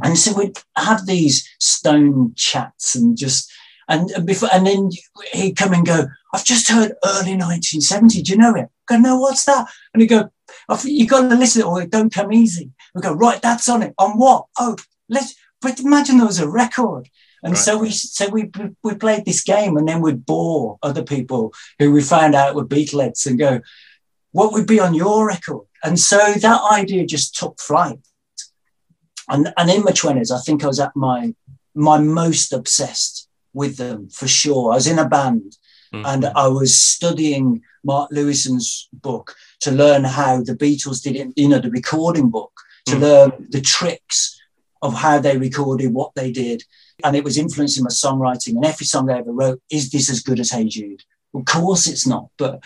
And 0.03 0.17
so 0.17 0.35
we'd 0.35 0.59
have 0.77 1.07
these 1.07 1.49
stone 1.59 2.33
chats 2.37 2.95
and 2.95 3.17
just, 3.17 3.51
and, 3.89 4.11
and 4.12 4.27
before, 4.27 4.49
and 4.53 4.67
then 4.67 4.91
he'd 5.33 5.57
come 5.57 5.75
and 5.75 5.85
go, 5.85 6.07
I've 6.33 6.45
just 6.45 6.69
heard 6.69 6.93
early 7.05 7.37
1970. 7.37 8.23
Do 8.23 8.33
you 8.33 8.39
know 8.39 8.55
it? 8.55 8.69
I 8.91 8.95
go, 8.95 8.97
no, 8.99 9.19
what's 9.19 9.45
that? 9.45 9.67
And 9.93 10.01
he'd 10.01 10.09
go, 10.09 10.31
oh, 10.69 10.81
You've 10.85 11.11
got 11.11 11.29
to 11.29 11.35
listen 11.35 11.62
or 11.62 11.83
it 11.83 11.91
don't 11.91 12.12
come 12.12 12.33
easy. 12.33 12.71
We 12.95 13.03
go, 13.03 13.12
right, 13.12 13.43
that's 13.43 13.69
on 13.69 13.83
it. 13.83 13.95
On 13.99 14.12
what? 14.12 14.47
Oh, 14.59 14.77
let's, 15.09 15.35
but 15.61 15.81
imagine 15.81 16.19
there 16.19 16.27
was 16.27 16.41
a 16.41 16.49
record. 16.49 17.09
And 17.42 17.54
right. 17.54 17.62
so 17.62 17.78
we 17.78 17.90
so 17.90 18.28
we 18.28 18.50
we 18.82 18.94
played 18.94 19.25
this 19.25 19.42
game, 19.42 19.76
and 19.76 19.88
then 19.88 20.00
we'd 20.00 20.25
bore 20.25 20.78
other 20.82 21.02
people 21.02 21.52
who 21.78 21.92
we 21.92 22.02
found 22.02 22.34
out 22.34 22.54
were 22.54 22.64
Beatleheads 22.64 23.26
and 23.26 23.38
go, 23.38 23.61
"What 24.30 24.52
would 24.52 24.66
be 24.66 24.78
on 24.78 24.94
your 24.94 25.26
record?" 25.26 25.66
And 25.82 25.99
so 25.99 26.18
that 26.18 26.61
idea 26.72 27.06
just 27.06 27.34
took 27.34 27.61
flight. 27.61 27.99
And 29.28 29.52
and 29.56 29.70
in 29.70 29.82
my 29.82 29.90
twenties, 29.90 30.30
I 30.30 30.38
think 30.38 30.62
I 30.62 30.68
was 30.68 30.78
at 30.78 30.94
my 30.94 31.34
my 31.75 31.99
most 31.99 32.52
obsessed 32.52 33.28
with 33.52 33.76
them 33.76 34.08
for 34.08 34.28
sure. 34.28 34.72
I 34.72 34.76
was 34.76 34.87
in 34.87 35.00
a 35.00 35.08
band, 35.08 35.56
mm-hmm. 35.92 36.06
and 36.06 36.26
I 36.26 36.46
was 36.46 36.78
studying 36.78 37.62
Mark 37.82 38.12
Lewisohn's 38.12 38.88
book 38.92 39.34
to 39.61 39.72
learn 39.72 40.04
how 40.04 40.42
the 40.42 40.54
Beatles 40.54 41.02
did 41.02 41.16
it. 41.16 41.28
You 41.34 41.49
know, 41.49 41.58
the 41.58 41.70
recording 41.70 42.30
book 42.30 42.52
to 42.87 42.92
mm-hmm. 42.92 43.02
learn 43.02 43.46
the 43.50 43.61
tricks 43.61 44.40
of 44.80 44.94
how 44.94 45.18
they 45.18 45.38
recorded, 45.38 45.92
what 45.92 46.12
they 46.14 46.30
did 46.30 46.62
and 47.04 47.16
it 47.16 47.25
was 47.25 47.38
influencing 47.38 47.85
my 47.85 47.90
songwriting. 47.90 48.56
And 48.56 48.64
every 48.64 48.87
song 48.87 49.11
I 49.11 49.18
ever 49.18 49.32
wrote, 49.32 49.61
is 49.71 49.90
this 49.90 50.11
as 50.11 50.21
good 50.21 50.40
as 50.40 50.50
Hey 50.50 50.64
Jude? 50.64 51.02
Of 51.35 51.44
course 51.44 51.87
it's 51.87 52.06
not, 52.06 52.28
but 52.37 52.62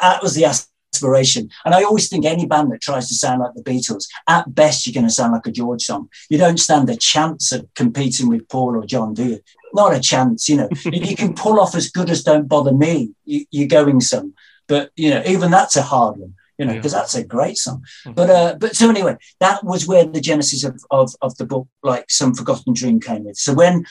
that 0.00 0.22
was 0.22 0.34
the 0.34 0.44
aspiration. 0.44 1.50
And 1.64 1.74
I 1.74 1.82
always 1.82 2.08
think 2.08 2.24
any 2.24 2.46
band 2.46 2.72
that 2.72 2.80
tries 2.80 3.08
to 3.08 3.14
sound 3.14 3.40
like 3.40 3.54
the 3.54 3.62
Beatles, 3.62 4.06
at 4.26 4.54
best, 4.54 4.86
you're 4.86 4.94
going 4.94 5.06
to 5.06 5.12
sound 5.12 5.32
like 5.32 5.46
a 5.46 5.52
George 5.52 5.82
song. 5.82 6.08
You 6.30 6.38
don't 6.38 6.58
stand 6.58 6.88
a 6.88 6.96
chance 6.96 7.52
of 7.52 7.66
competing 7.74 8.28
with 8.28 8.48
Paul 8.48 8.76
or 8.76 8.86
John, 8.86 9.14
do 9.14 9.24
you? 9.24 9.40
Not 9.74 9.94
a 9.94 10.00
chance, 10.00 10.48
you 10.48 10.56
know. 10.56 10.68
if 10.70 10.86
you 11.10 11.16
can 11.16 11.34
pull 11.34 11.60
off 11.60 11.74
as 11.74 11.90
good 11.90 12.08
as 12.08 12.22
Don't 12.22 12.48
Bother 12.48 12.72
Me, 12.72 13.10
you, 13.24 13.64
are 13.64 13.68
going 13.68 14.00
some. 14.00 14.34
But, 14.68 14.90
you 14.96 15.10
know, 15.10 15.22
even 15.26 15.50
that's 15.50 15.76
a 15.76 15.82
hard 15.82 16.18
one 16.18 16.34
you 16.58 16.64
know, 16.64 16.74
because 16.74 16.92
yeah. 16.92 17.00
that's 17.00 17.14
a 17.14 17.24
great 17.24 17.58
song. 17.58 17.84
Mm-hmm. 18.04 18.12
But 18.12 18.30
uh, 18.30 18.56
but 18.58 18.76
so 18.76 18.88
anyway, 18.88 19.16
that 19.40 19.64
was 19.64 19.86
where 19.86 20.04
the 20.04 20.20
genesis 20.20 20.64
of, 20.64 20.80
of 20.90 21.14
of 21.20 21.36
the 21.36 21.46
book, 21.46 21.68
like 21.82 22.10
some 22.10 22.34
forgotten 22.34 22.72
dream, 22.72 23.00
came 23.00 23.24
with. 23.24 23.36
So 23.36 23.54
when 23.54 23.84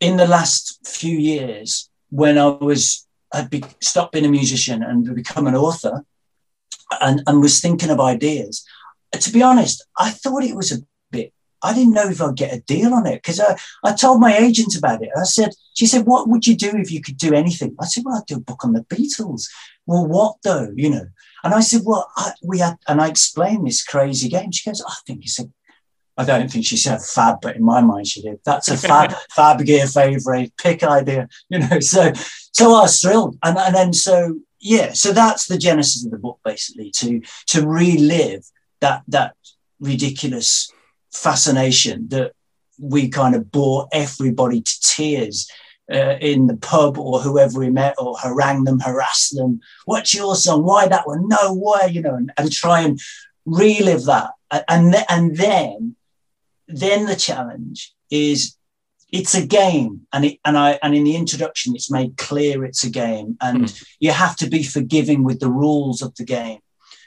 in 0.00 0.16
the 0.16 0.26
last 0.26 0.86
few 0.86 1.16
years, 1.16 1.90
when 2.10 2.38
I 2.38 2.46
was 2.46 3.06
had 3.32 3.50
be, 3.50 3.64
stopped 3.80 4.12
being 4.12 4.24
a 4.24 4.28
musician 4.28 4.82
and 4.82 5.14
become 5.14 5.46
an 5.46 5.56
author, 5.56 6.04
and 7.00 7.22
and 7.26 7.40
was 7.40 7.60
thinking 7.60 7.90
of 7.90 8.00
ideas, 8.00 8.64
to 9.12 9.30
be 9.32 9.42
honest, 9.42 9.84
I 9.98 10.10
thought 10.10 10.44
it 10.44 10.56
was 10.56 10.72
a. 10.72 10.76
I 11.64 11.74
didn't 11.74 11.94
know 11.94 12.08
if 12.08 12.20
I'd 12.20 12.36
get 12.36 12.54
a 12.54 12.60
deal 12.60 12.92
on 12.92 13.06
it 13.06 13.22
because 13.22 13.40
I, 13.40 13.56
I 13.82 13.94
told 13.94 14.20
my 14.20 14.36
agent 14.36 14.76
about 14.76 15.02
it. 15.02 15.10
I 15.16 15.24
said, 15.24 15.50
she 15.74 15.86
said, 15.86 16.06
what 16.06 16.28
would 16.28 16.46
you 16.46 16.56
do 16.56 16.72
if 16.74 16.92
you 16.92 17.00
could 17.00 17.16
do 17.16 17.32
anything? 17.32 17.74
I 17.80 17.86
said, 17.86 18.04
well, 18.04 18.16
I'd 18.16 18.26
do 18.26 18.36
a 18.36 18.40
book 18.40 18.64
on 18.64 18.74
the 18.74 18.82
Beatles. 18.82 19.48
Well, 19.86 20.06
what 20.06 20.36
though? 20.44 20.70
You 20.74 20.90
know, 20.90 21.06
and 21.42 21.54
I 21.54 21.60
said, 21.60 21.82
well, 21.84 22.10
I, 22.16 22.32
we 22.42 22.58
had, 22.58 22.76
and 22.88 23.00
I 23.00 23.08
explained 23.08 23.66
this 23.66 23.82
crazy 23.82 24.28
game. 24.28 24.50
She 24.50 24.68
goes, 24.68 24.82
I 24.86 24.94
think 25.06 25.24
it's 25.24 25.38
a, 25.38 25.44
I 26.16 26.24
don't 26.24 26.50
think 26.50 26.64
she 26.64 26.76
said 26.76 27.02
fab, 27.02 27.40
but 27.42 27.56
in 27.56 27.64
my 27.64 27.80
mind 27.80 28.06
she 28.06 28.22
did. 28.22 28.40
That's 28.44 28.68
a 28.68 28.76
fab, 28.76 29.14
fab 29.30 29.64
gear 29.64 29.86
favorite, 29.86 30.52
pick 30.56 30.82
idea, 30.82 31.28
you 31.48 31.58
know. 31.60 31.80
So, 31.80 32.12
so 32.52 32.74
I 32.74 32.82
was 32.82 33.00
thrilled. 33.00 33.38
And, 33.42 33.58
and 33.58 33.74
then 33.74 33.92
so, 33.92 34.40
yeah, 34.60 34.92
so 34.92 35.12
that's 35.12 35.46
the 35.46 35.58
genesis 35.58 36.04
of 36.04 36.12
the 36.12 36.18
book, 36.18 36.40
basically, 36.44 36.90
to, 36.98 37.20
to 37.48 37.66
relive 37.66 38.44
that, 38.80 39.02
that 39.08 39.34
ridiculous 39.80 40.70
fascination 41.14 42.08
that 42.08 42.32
we 42.78 43.08
kind 43.08 43.34
of 43.34 43.50
bore 43.50 43.88
everybody 43.92 44.60
to 44.60 44.80
tears 44.80 45.48
uh, 45.92 46.16
in 46.20 46.46
the 46.46 46.56
pub 46.56 46.98
or 46.98 47.20
whoever 47.20 47.58
we 47.58 47.70
met 47.70 47.94
or 47.98 48.16
harangue 48.16 48.64
them, 48.64 48.80
harass 48.80 49.30
them. 49.30 49.60
What's 49.84 50.14
your 50.14 50.34
song? 50.34 50.64
Why 50.64 50.88
that 50.88 51.06
one? 51.06 51.28
No 51.28 51.54
way, 51.54 51.90
you 51.90 52.00
know, 52.00 52.14
and, 52.14 52.32
and 52.36 52.50
try 52.50 52.80
and 52.80 52.98
relive 53.44 54.04
that. 54.04 54.30
And, 54.68 54.92
th- 54.92 55.04
and 55.08 55.36
then, 55.36 55.96
then 56.68 57.06
the 57.06 57.16
challenge 57.16 57.94
is 58.10 58.56
it's 59.12 59.34
a 59.34 59.46
game 59.46 60.00
and 60.12 60.24
it, 60.24 60.40
and 60.44 60.58
I 60.58 60.78
and 60.82 60.94
in 60.94 61.04
the 61.04 61.14
introduction 61.14 61.74
it's 61.76 61.90
made 61.90 62.16
clear 62.16 62.64
it's 62.64 62.82
a 62.82 62.90
game 62.90 63.36
and 63.40 63.64
mm. 63.64 63.84
you 64.00 64.10
have 64.10 64.34
to 64.36 64.48
be 64.48 64.64
forgiving 64.64 65.22
with 65.22 65.38
the 65.38 65.50
rules 65.50 66.02
of 66.02 66.14
the 66.16 66.24
game 66.24 66.58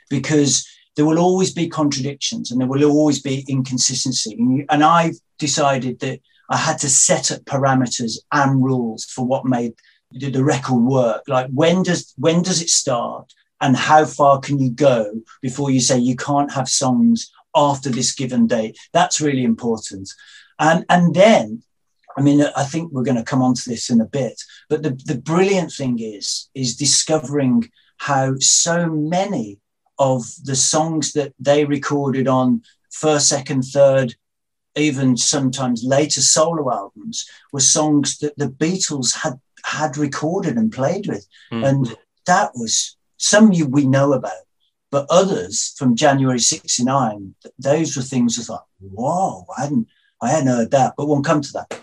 because 0.09 0.65
there 0.97 1.05
will 1.05 1.19
always 1.19 1.53
be 1.53 1.69
contradictions 1.69 2.51
and 2.51 2.59
there 2.59 2.67
will 2.67 2.83
always 2.83 3.21
be 3.21 3.45
inconsistency 3.47 4.65
and, 4.69 4.83
I've 4.83 5.17
decided 5.37 5.99
that 5.99 6.19
I 6.49 6.57
had 6.57 6.79
to 6.79 6.89
set 6.89 7.31
up 7.31 7.41
parameters 7.45 8.17
and 8.31 8.63
rules 8.63 9.05
for 9.05 9.25
what 9.25 9.45
made 9.45 9.73
the 10.11 10.43
record 10.43 10.83
work. 10.83 11.23
Like 11.27 11.49
when 11.53 11.83
does 11.83 12.13
when 12.17 12.41
does 12.41 12.61
it 12.61 12.69
start, 12.69 13.33
and 13.61 13.75
how 13.75 14.05
far 14.05 14.39
can 14.39 14.59
you 14.59 14.71
go 14.71 15.21
before 15.41 15.71
you 15.71 15.79
say 15.79 15.97
you 15.97 16.15
can't 16.15 16.51
have 16.51 16.69
songs 16.69 17.31
after 17.55 17.89
this 17.89 18.13
given 18.13 18.47
date? 18.47 18.77
That's 18.93 19.21
really 19.21 19.43
important. 19.43 20.09
And 20.59 20.85
and 20.89 21.13
then, 21.13 21.63
I 22.17 22.21
mean, 22.21 22.41
I 22.55 22.63
think 22.63 22.91
we're 22.91 23.03
going 23.03 23.17
to 23.17 23.23
come 23.31 23.41
on 23.41 23.53
to 23.55 23.69
this 23.69 23.89
in 23.89 24.01
a 24.01 24.05
bit. 24.05 24.41
But 24.69 24.83
the 24.83 24.91
the 25.05 25.17
brilliant 25.17 25.71
thing 25.71 25.99
is 25.99 26.49
is 26.55 26.75
discovering 26.75 27.69
how 27.97 28.35
so 28.39 28.87
many 28.87 29.59
of 29.99 30.25
the 30.43 30.55
songs 30.55 31.13
that 31.13 31.33
they 31.39 31.65
recorded 31.65 32.27
on 32.27 32.61
first, 32.91 33.29
second, 33.29 33.63
third, 33.63 34.15
even 34.75 35.17
sometimes 35.17 35.83
later 35.83 36.21
solo 36.21 36.71
albums 36.71 37.27
were 37.51 37.59
songs 37.59 38.17
that 38.19 38.37
the 38.37 38.47
Beatles 38.47 39.15
had 39.15 39.39
had 39.65 39.97
recorded 39.97 40.55
and 40.55 40.71
played 40.71 41.07
with, 41.07 41.27
mm. 41.51 41.67
and 41.67 41.95
that 42.25 42.51
was 42.55 42.95
some 43.17 43.51
you 43.51 43.65
we 43.65 43.85
know 43.85 44.13
about, 44.13 44.45
but 44.91 45.07
others 45.09 45.73
from 45.77 45.95
January 45.95 46.39
'69, 46.39 47.35
those 47.57 47.97
were 47.97 48.03
things 48.03 48.39
I 48.39 48.43
thought, 48.43 48.65
whoa, 48.79 49.45
I 49.57 49.61
hadn't 49.61 49.87
I 50.21 50.29
hadn't 50.29 50.47
heard 50.47 50.71
that, 50.71 50.93
but 50.95 51.07
we'll 51.07 51.21
come 51.21 51.41
to 51.41 51.53
that. 51.53 51.81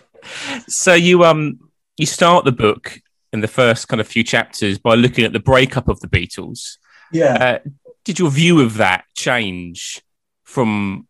So 0.68 0.94
you 0.94 1.24
um 1.24 1.58
you 1.96 2.06
start 2.06 2.44
the 2.44 2.52
book 2.52 3.00
in 3.32 3.40
the 3.40 3.48
first 3.48 3.88
kind 3.88 4.00
of 4.00 4.06
few 4.06 4.22
chapters 4.22 4.78
by 4.78 4.94
looking 4.94 5.24
at 5.24 5.32
the 5.32 5.40
breakup 5.40 5.88
of 5.88 6.00
the 6.00 6.06
Beatles. 6.06 6.78
Yeah. 7.12 7.60
Uh, 7.64 7.68
did 8.04 8.18
your 8.18 8.30
view 8.30 8.60
of 8.60 8.76
that 8.76 9.04
change 9.14 10.02
from 10.44 11.08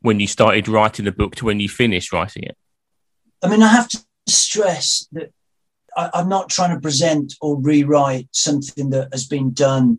when 0.00 0.20
you 0.20 0.26
started 0.26 0.68
writing 0.68 1.04
the 1.04 1.12
book 1.12 1.36
to 1.36 1.44
when 1.44 1.60
you 1.60 1.68
finished 1.68 2.12
writing 2.12 2.42
it? 2.44 2.56
I 3.42 3.48
mean, 3.48 3.62
I 3.62 3.68
have 3.68 3.88
to 3.88 4.04
stress 4.26 5.06
that 5.12 5.32
I, 5.96 6.10
am 6.14 6.28
not 6.28 6.50
trying 6.50 6.74
to 6.74 6.80
present 6.80 7.34
or 7.40 7.60
rewrite 7.60 8.28
something 8.32 8.90
that 8.90 9.08
has 9.12 9.26
been 9.26 9.52
done 9.52 9.98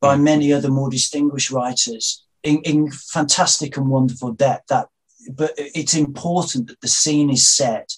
by 0.00 0.16
mm. 0.16 0.22
many 0.22 0.52
other 0.52 0.70
more 0.70 0.90
distinguished 0.90 1.50
writers 1.50 2.24
in, 2.42 2.60
in 2.62 2.90
fantastic 2.90 3.76
and 3.76 3.88
wonderful 3.88 4.32
depth. 4.32 4.68
That, 4.68 4.88
but 5.32 5.52
it's 5.56 5.94
important 5.94 6.68
that 6.68 6.80
the 6.80 6.88
scene 6.88 7.30
is 7.30 7.48
set 7.48 7.92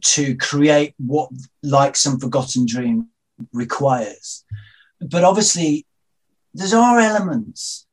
to 0.00 0.36
create 0.36 0.94
what, 0.98 1.30
like 1.62 1.96
some 1.96 2.18
forgotten 2.18 2.66
dream, 2.66 3.08
requires. 3.52 4.44
But 5.00 5.24
obviously, 5.24 5.86
there's 6.54 6.74
our 6.74 6.98
elements 6.98 7.86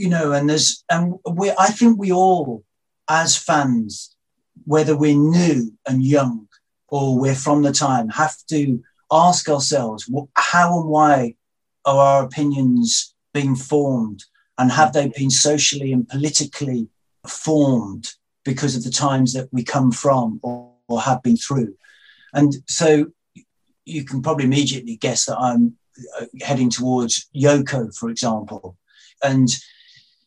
you 0.00 0.08
know, 0.08 0.32
and 0.32 0.48
there's, 0.48 0.82
and 0.90 1.16
we, 1.30 1.52
I 1.58 1.66
think 1.66 1.98
we 1.98 2.10
all, 2.10 2.64
as 3.06 3.36
fans, 3.36 4.16
whether 4.64 4.96
we're 4.96 5.14
new 5.14 5.76
and 5.86 6.02
young 6.02 6.48
or 6.88 7.18
we're 7.18 7.34
from 7.34 7.60
the 7.60 7.72
time, 7.72 8.08
have 8.08 8.34
to 8.48 8.82
ask 9.12 9.46
ourselves 9.50 10.10
how 10.36 10.80
and 10.80 10.88
why 10.88 11.34
are 11.84 11.98
our 11.98 12.24
opinions 12.24 13.14
being 13.34 13.54
formed 13.54 14.24
and 14.56 14.72
have 14.72 14.94
they 14.94 15.12
been 15.14 15.28
socially 15.28 15.92
and 15.92 16.08
politically 16.08 16.88
formed 17.26 18.14
because 18.42 18.74
of 18.74 18.84
the 18.84 18.90
times 18.90 19.34
that 19.34 19.50
we 19.52 19.62
come 19.62 19.92
from 19.92 20.40
or, 20.42 20.72
or 20.88 21.02
have 21.02 21.22
been 21.22 21.36
through. 21.36 21.74
And 22.32 22.54
so 22.66 23.12
you 23.84 24.02
can 24.04 24.22
probably 24.22 24.46
immediately 24.46 24.96
guess 24.96 25.26
that 25.26 25.38
I'm 25.38 25.76
Uh, 26.18 26.26
heading 26.42 26.70
towards 26.70 27.28
Yoko, 27.34 27.94
for 27.96 28.10
example. 28.10 28.76
And 29.22 29.48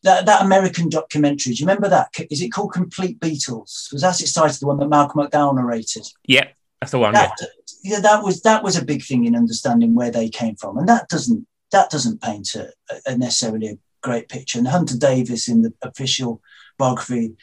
that, 0.03 0.25
that 0.25 0.43
American 0.43 0.89
documentary. 0.89 1.53
Do 1.53 1.59
you 1.59 1.65
remember 1.65 1.89
that? 1.89 2.09
Is 2.29 2.41
it 2.41 2.49
called 2.49 2.73
Complete 2.73 3.19
Beatles? 3.19 3.91
Was 3.91 4.01
that 4.01 4.19
title, 4.33 4.57
the 4.59 4.67
one 4.67 4.77
that 4.79 4.89
Malcolm 4.89 5.21
McDowell 5.21 5.55
narrated? 5.55 6.05
Yeah, 6.25 6.47
that's 6.79 6.91
the 6.91 6.99
one. 6.99 7.13
That, 7.13 7.31
yeah. 7.39 7.47
yeah, 7.83 7.99
that 8.01 8.23
was 8.23 8.41
that 8.41 8.63
was 8.63 8.77
a 8.77 8.85
big 8.85 9.03
thing 9.03 9.25
in 9.25 9.35
understanding 9.35 9.95
where 9.95 10.11
they 10.11 10.29
came 10.29 10.55
from, 10.55 10.77
and 10.77 10.87
that 10.89 11.07
doesn't 11.09 11.47
that 11.71 11.89
doesn't 11.89 12.21
paint 12.21 12.53
a, 12.55 12.71
a 13.05 13.17
necessarily 13.17 13.67
a 13.67 13.77
great 14.01 14.29
picture. 14.29 14.59
And 14.59 14.67
Hunter 14.67 14.97
Davies 14.97 15.47
in 15.47 15.61
the 15.61 15.73
official 15.81 16.41
biography 16.77 17.35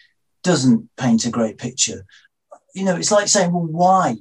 doesn't 0.43 0.89
paint 0.97 1.25
a 1.25 1.31
great 1.31 1.59
picture. 1.59 2.05
You 2.75 2.85
know, 2.85 2.97
it's 2.97 3.11
like 3.11 3.29
saying, 3.29 3.53
well, 3.53 3.67
why? 3.67 4.17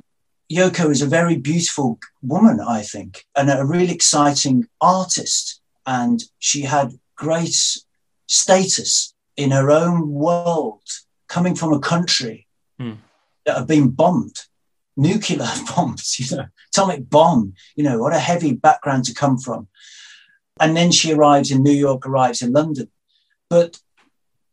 Yoko 0.51 0.89
is 0.89 1.01
a 1.01 1.07
very 1.07 1.37
beautiful 1.37 1.99
woman, 2.21 2.59
I 2.59 2.81
think, 2.81 3.25
and 3.35 3.49
a 3.49 3.65
really 3.65 3.93
exciting 3.93 4.67
artist. 4.81 5.61
And 5.85 6.23
she 6.39 6.61
had 6.61 6.99
great 7.15 7.55
status 8.25 9.13
in 9.37 9.51
her 9.51 9.69
own 9.69 10.09
world, 10.09 10.83
coming 11.27 11.55
from 11.55 11.71
a 11.73 11.79
country 11.79 12.47
mm. 12.79 12.97
that 13.45 13.57
had 13.57 13.67
been 13.67 13.89
bombed, 13.89 14.41
nuclear 14.97 15.47
bombs, 15.75 16.19
you 16.19 16.35
know, 16.35 16.45
atomic 16.73 17.09
bomb, 17.09 17.53
you 17.75 17.83
know, 17.83 17.99
what 17.99 18.13
a 18.13 18.19
heavy 18.19 18.53
background 18.53 19.05
to 19.05 19.13
come 19.13 19.37
from. 19.37 19.67
And 20.59 20.75
then 20.75 20.91
she 20.91 21.13
arrives 21.13 21.51
in 21.51 21.63
New 21.63 21.71
York, 21.73 22.05
arrives 22.05 22.41
in 22.41 22.51
London. 22.51 22.89
But 23.49 23.79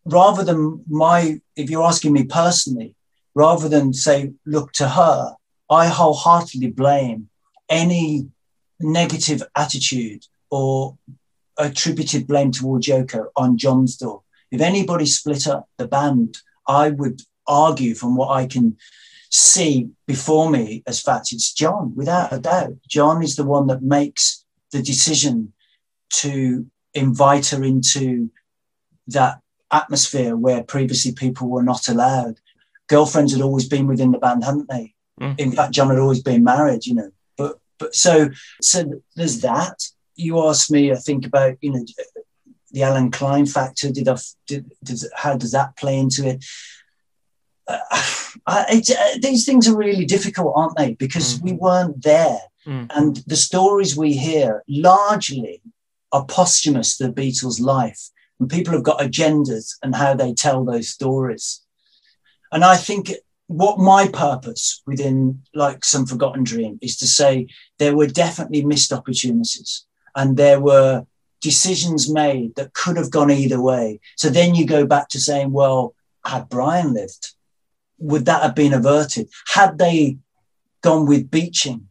rather 0.04 0.44
than 0.44 0.84
my, 0.88 1.40
if 1.56 1.68
you're 1.68 1.82
asking 1.82 2.12
me 2.12 2.24
personally, 2.24 2.94
rather 3.34 3.68
than 3.68 3.92
say, 3.92 4.32
look 4.44 4.72
to 4.72 4.88
her, 4.88 5.34
I 5.68 5.88
wholeheartedly 5.88 6.70
blame 6.70 7.28
any 7.68 8.28
negative 8.80 9.42
attitude 9.56 10.26
or 10.50 10.96
attributed 11.58 12.26
blame 12.26 12.52
towards 12.52 12.87
Yoko 12.87 13.26
on 13.37 13.58
John's 13.58 13.96
door. 13.96 14.23
If 14.50 14.61
anybody 14.61 15.06
split 15.06 15.46
up 15.46 15.68
the 15.76 15.88
band, 15.88 16.38
I 16.68 16.90
would 16.90 17.23
argue 17.46 17.94
from 17.94 18.16
what 18.16 18.30
I 18.30 18.46
can 18.46 18.76
see 19.30 19.90
before 20.06 20.50
me 20.50 20.82
as 20.87 21.00
fact, 21.00 21.32
it's 21.32 21.52
John, 21.52 21.94
without 21.96 22.32
a 22.32 22.38
doubt. 22.38 22.76
John 22.88 23.23
is 23.23 23.37
the 23.37 23.44
one 23.44 23.66
that 23.66 23.82
makes 23.82 24.44
the 24.73 24.82
decision 24.82 25.52
to 26.14 26.66
invite 26.94 27.49
her 27.49 27.62
into 27.64 28.30
that 29.08 29.40
atmosphere 29.73 30.37
where 30.37 30.62
previously 30.62 31.12
people 31.12 31.49
were 31.49 31.62
not 31.62 31.88
allowed. 31.88 32.40
Girlfriends 32.88 33.32
had 33.32 33.42
always 33.42 33.68
been 33.68 33.87
within 33.87 34.12
the 34.12 34.18
band, 34.18 34.44
hadn't 34.44 34.68
they? 34.68 34.94
Mm. 35.20 35.38
In 35.38 35.52
fact, 35.52 35.73
John 35.73 35.88
had 35.88 35.99
always 35.99 36.23
been 36.23 36.44
married, 36.44 36.87
you 36.87 36.94
know. 36.94 37.11
But 37.37 37.58
but 37.78 37.94
so 37.94 38.30
so 38.61 39.00
there's 39.14 39.40
that. 39.40 39.82
You 40.14 40.46
asked 40.46 40.70
me, 40.70 40.92
I 40.92 40.96
think 40.96 41.26
about 41.26 41.56
you 41.61 41.73
know 41.73 41.85
the 42.70 42.82
Allen 42.82 43.11
Klein 43.11 43.46
factor. 43.46 43.90
Did 43.90 44.08
I? 44.08 44.16
Did, 44.46 44.70
does, 44.82 45.11
how 45.14 45.37
does 45.37 45.52
that 45.52 45.76
play 45.76 45.99
into 45.99 46.26
it? 46.26 46.44
Uh, 47.66 47.78
uh, 48.46 48.64
these 49.20 49.46
things 49.46 49.68
are 49.68 49.76
really 49.76 50.04
difficult, 50.04 50.52
aren't 50.56 50.76
they? 50.76 50.94
Because 50.94 51.38
mm. 51.38 51.42
we 51.44 51.52
weren't 51.52 52.02
there, 52.02 52.40
mm. 52.66 52.87
and 52.94 53.16
the 53.26 53.37
stories 53.37 53.96
we 53.96 54.14
hear 54.14 54.62
largely 54.68 55.62
are 56.12 56.25
posthumous 56.26 56.96
to 56.96 57.08
the 57.08 57.12
Beatles' 57.12 57.61
life, 57.61 58.11
and 58.38 58.50
people 58.50 58.75
have 58.75 58.82
got 58.82 59.00
agendas 59.00 59.76
and 59.82 59.94
how 59.94 60.14
they 60.14 60.35
tell 60.35 60.64
those 60.64 60.88
stories. 60.88 61.62
And 62.52 62.64
I 62.64 62.76
think 62.76 63.11
what 63.48 63.78
my 63.78 64.08
purpose 64.08 64.82
within 64.86 65.42
like 65.54 65.84
some 65.84 66.06
forgotten 66.06 66.42
dream 66.42 66.78
is 66.82 66.96
to 66.98 67.06
say 67.06 67.46
there 67.78 67.96
were 67.96 68.06
definitely 68.06 68.64
missed 68.64 68.92
opportunities 68.92 69.84
and 70.16 70.36
there 70.36 70.60
were 70.60 71.06
decisions 71.40 72.12
made 72.12 72.54
that 72.56 72.74
could 72.74 72.96
have 72.96 73.10
gone 73.10 73.30
either 73.30 73.60
way. 73.60 74.00
So 74.16 74.28
then 74.28 74.54
you 74.54 74.66
go 74.66 74.84
back 74.84 75.08
to 75.10 75.20
saying 75.20 75.52
well 75.52 75.94
had 76.24 76.48
brian 76.48 76.92
lived 76.92 77.34
would 77.98 78.26
that 78.26 78.42
have 78.42 78.54
been 78.54 78.74
averted? 78.74 79.28
Had 79.54 79.78
they 79.78 80.18
gone 80.82 81.06
with 81.06 81.30
beeching 81.30 81.88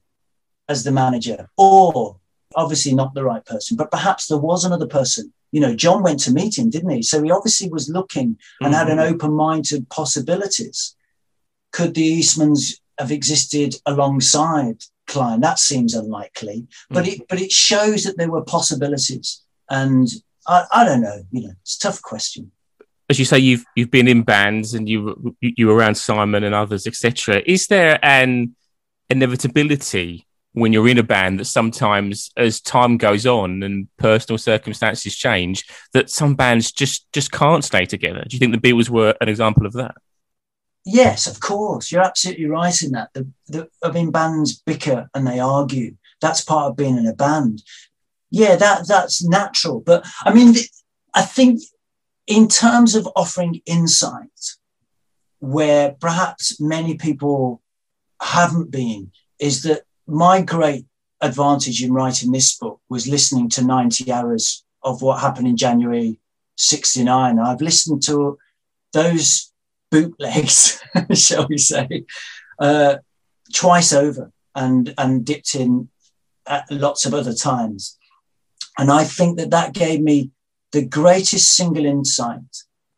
as 0.69 0.83
the 0.83 0.91
manager? 0.91 1.49
Or 1.57 2.19
obviously 2.53 2.93
not 2.93 3.13
the 3.13 3.23
right 3.23 3.45
person 3.45 3.77
but 3.77 3.91
perhaps 3.91 4.27
there 4.27 4.37
was 4.37 4.65
another 4.65 4.87
person. 4.87 5.31
You 5.51 5.61
know 5.61 5.73
john 5.73 6.03
went 6.03 6.19
to 6.21 6.33
meet 6.33 6.57
him 6.57 6.69
didn't 6.69 6.89
he? 6.89 7.01
So 7.01 7.23
he 7.23 7.31
obviously 7.31 7.69
was 7.69 7.87
looking 7.87 8.37
and 8.59 8.73
mm-hmm. 8.73 8.73
had 8.73 8.89
an 8.89 8.97
mm-hmm. 8.97 9.13
open 9.13 9.31
mind 9.31 9.63
to 9.65 9.85
possibilities 9.89 10.95
could 11.75 11.93
the 11.93 12.19
Eastmans 12.19 12.79
have 12.97 13.11
existed 13.11 13.75
alongside 13.85 14.81
Klein? 15.07 15.41
That 15.41 15.59
seems 15.59 15.93
unlikely, 15.93 16.67
but 16.89 17.03
mm. 17.03 17.13
it 17.13 17.27
but 17.27 17.41
it 17.41 17.51
shows 17.51 18.05
that 18.05 18.17
there 18.17 18.31
were 18.31 18.43
possibilities. 18.43 19.41
And 19.69 20.07
I, 20.47 20.63
I 20.71 20.85
don't 20.85 21.01
know, 21.01 21.23
you 21.31 21.41
know, 21.41 21.53
it's 21.61 21.75
a 21.75 21.79
tough 21.81 22.01
question. 22.01 22.51
As 23.09 23.19
you 23.19 23.25
say, 23.25 23.39
you've 23.39 23.65
you've 23.75 23.91
been 23.91 24.07
in 24.07 24.23
bands 24.23 24.73
and 24.73 24.87
you 24.87 25.35
you 25.41 25.67
were 25.67 25.75
around 25.75 25.95
Simon 25.95 26.45
and 26.45 26.55
others, 26.55 26.87
etc. 26.87 27.41
Is 27.45 27.67
there 27.67 27.99
an 28.01 28.55
inevitability 29.09 30.25
when 30.53 30.71
you're 30.71 30.87
in 30.87 30.97
a 30.97 31.03
band 31.03 31.41
that 31.41 31.45
sometimes, 31.45 32.31
as 32.37 32.61
time 32.61 32.95
goes 32.95 33.25
on 33.25 33.63
and 33.63 33.89
personal 33.97 34.37
circumstances 34.37 35.13
change, 35.13 35.65
that 35.91 36.09
some 36.09 36.35
bands 36.35 36.71
just 36.71 37.11
just 37.11 37.33
can't 37.33 37.65
stay 37.65 37.85
together? 37.85 38.23
Do 38.25 38.33
you 38.33 38.39
think 38.39 38.53
the 38.53 38.65
Beatles 38.65 38.89
were 38.89 39.13
an 39.19 39.27
example 39.27 39.65
of 39.65 39.73
that? 39.73 39.95
Yes, 40.85 41.25
of 41.25 41.39
course. 41.39 41.91
You're 41.91 42.03
absolutely 42.03 42.45
right 42.45 42.81
in 42.81 42.91
that. 42.91 43.09
The, 43.13 43.27
the, 43.47 43.69
I 43.83 43.91
mean, 43.91 44.11
bands 44.11 44.61
bicker 44.61 45.09
and 45.15 45.25
they 45.25 45.39
argue. 45.39 45.95
That's 46.21 46.41
part 46.41 46.69
of 46.69 46.77
being 46.77 46.97
in 46.97 47.07
a 47.07 47.13
band. 47.13 47.63
Yeah, 48.29 48.55
that 48.55 48.87
that's 48.87 49.23
natural. 49.23 49.79
But 49.81 50.05
I 50.23 50.33
mean, 50.33 50.55
I 51.13 51.23
think 51.23 51.61
in 52.27 52.47
terms 52.47 52.95
of 52.95 53.09
offering 53.15 53.61
insight, 53.65 54.57
where 55.39 55.95
perhaps 55.99 56.59
many 56.61 56.95
people 56.95 57.61
haven't 58.21 58.71
been, 58.71 59.11
is 59.39 59.63
that 59.63 59.83
my 60.07 60.41
great 60.41 60.85
advantage 61.21 61.83
in 61.83 61.93
writing 61.93 62.31
this 62.31 62.57
book 62.57 62.79
was 62.89 63.07
listening 63.07 63.49
to 63.49 63.63
90 63.63 64.11
hours 64.11 64.63
of 64.83 65.01
what 65.01 65.19
happened 65.19 65.47
in 65.47 65.57
January 65.57 66.19
69. 66.57 67.39
I've 67.39 67.61
listened 67.61 68.03
to 68.03 68.37
those 68.93 69.51
bootlegs, 69.91 70.81
shall 71.13 71.47
we 71.47 71.57
say, 71.57 72.05
uh, 72.59 72.97
twice 73.53 73.93
over 73.93 74.31
and 74.55 74.93
and 74.97 75.25
dipped 75.25 75.55
in 75.55 75.89
at 76.47 76.69
lots 76.71 77.05
of 77.05 77.13
other 77.13 77.33
times. 77.33 77.97
And 78.77 78.91
I 78.91 79.03
think 79.03 79.37
that 79.37 79.51
that 79.51 79.73
gave 79.73 80.01
me 80.01 80.31
the 80.71 80.85
greatest 80.85 81.53
single 81.53 81.85
insight 81.85 82.41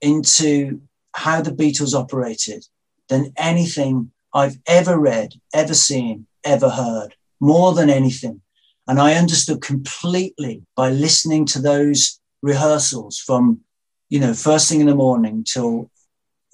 into 0.02 0.82
how 1.14 1.42
the 1.42 1.52
Beatles 1.52 1.94
operated 1.94 2.66
than 3.10 3.34
anything 3.38 4.12
I've 4.34 4.58
ever 4.66 5.00
read, 5.00 5.34
ever 5.54 5.74
seen, 5.74 6.28
ever 6.44 6.70
heard, 6.70 7.16
more 7.40 7.74
than 7.74 7.90
anything. 7.90 8.42
And 8.88 9.00
I 9.00 9.16
understood 9.16 9.62
completely 9.62 10.64
by 10.76 10.90
listening 10.90 11.46
to 11.48 11.60
those 11.60 12.20
rehearsals 12.42 13.20
from, 13.20 13.62
you 14.10 14.20
know, 14.20 14.34
first 14.34 14.70
thing 14.70 14.80
in 14.80 14.88
the 14.88 14.96
morning 14.96 15.44
till 15.44 15.92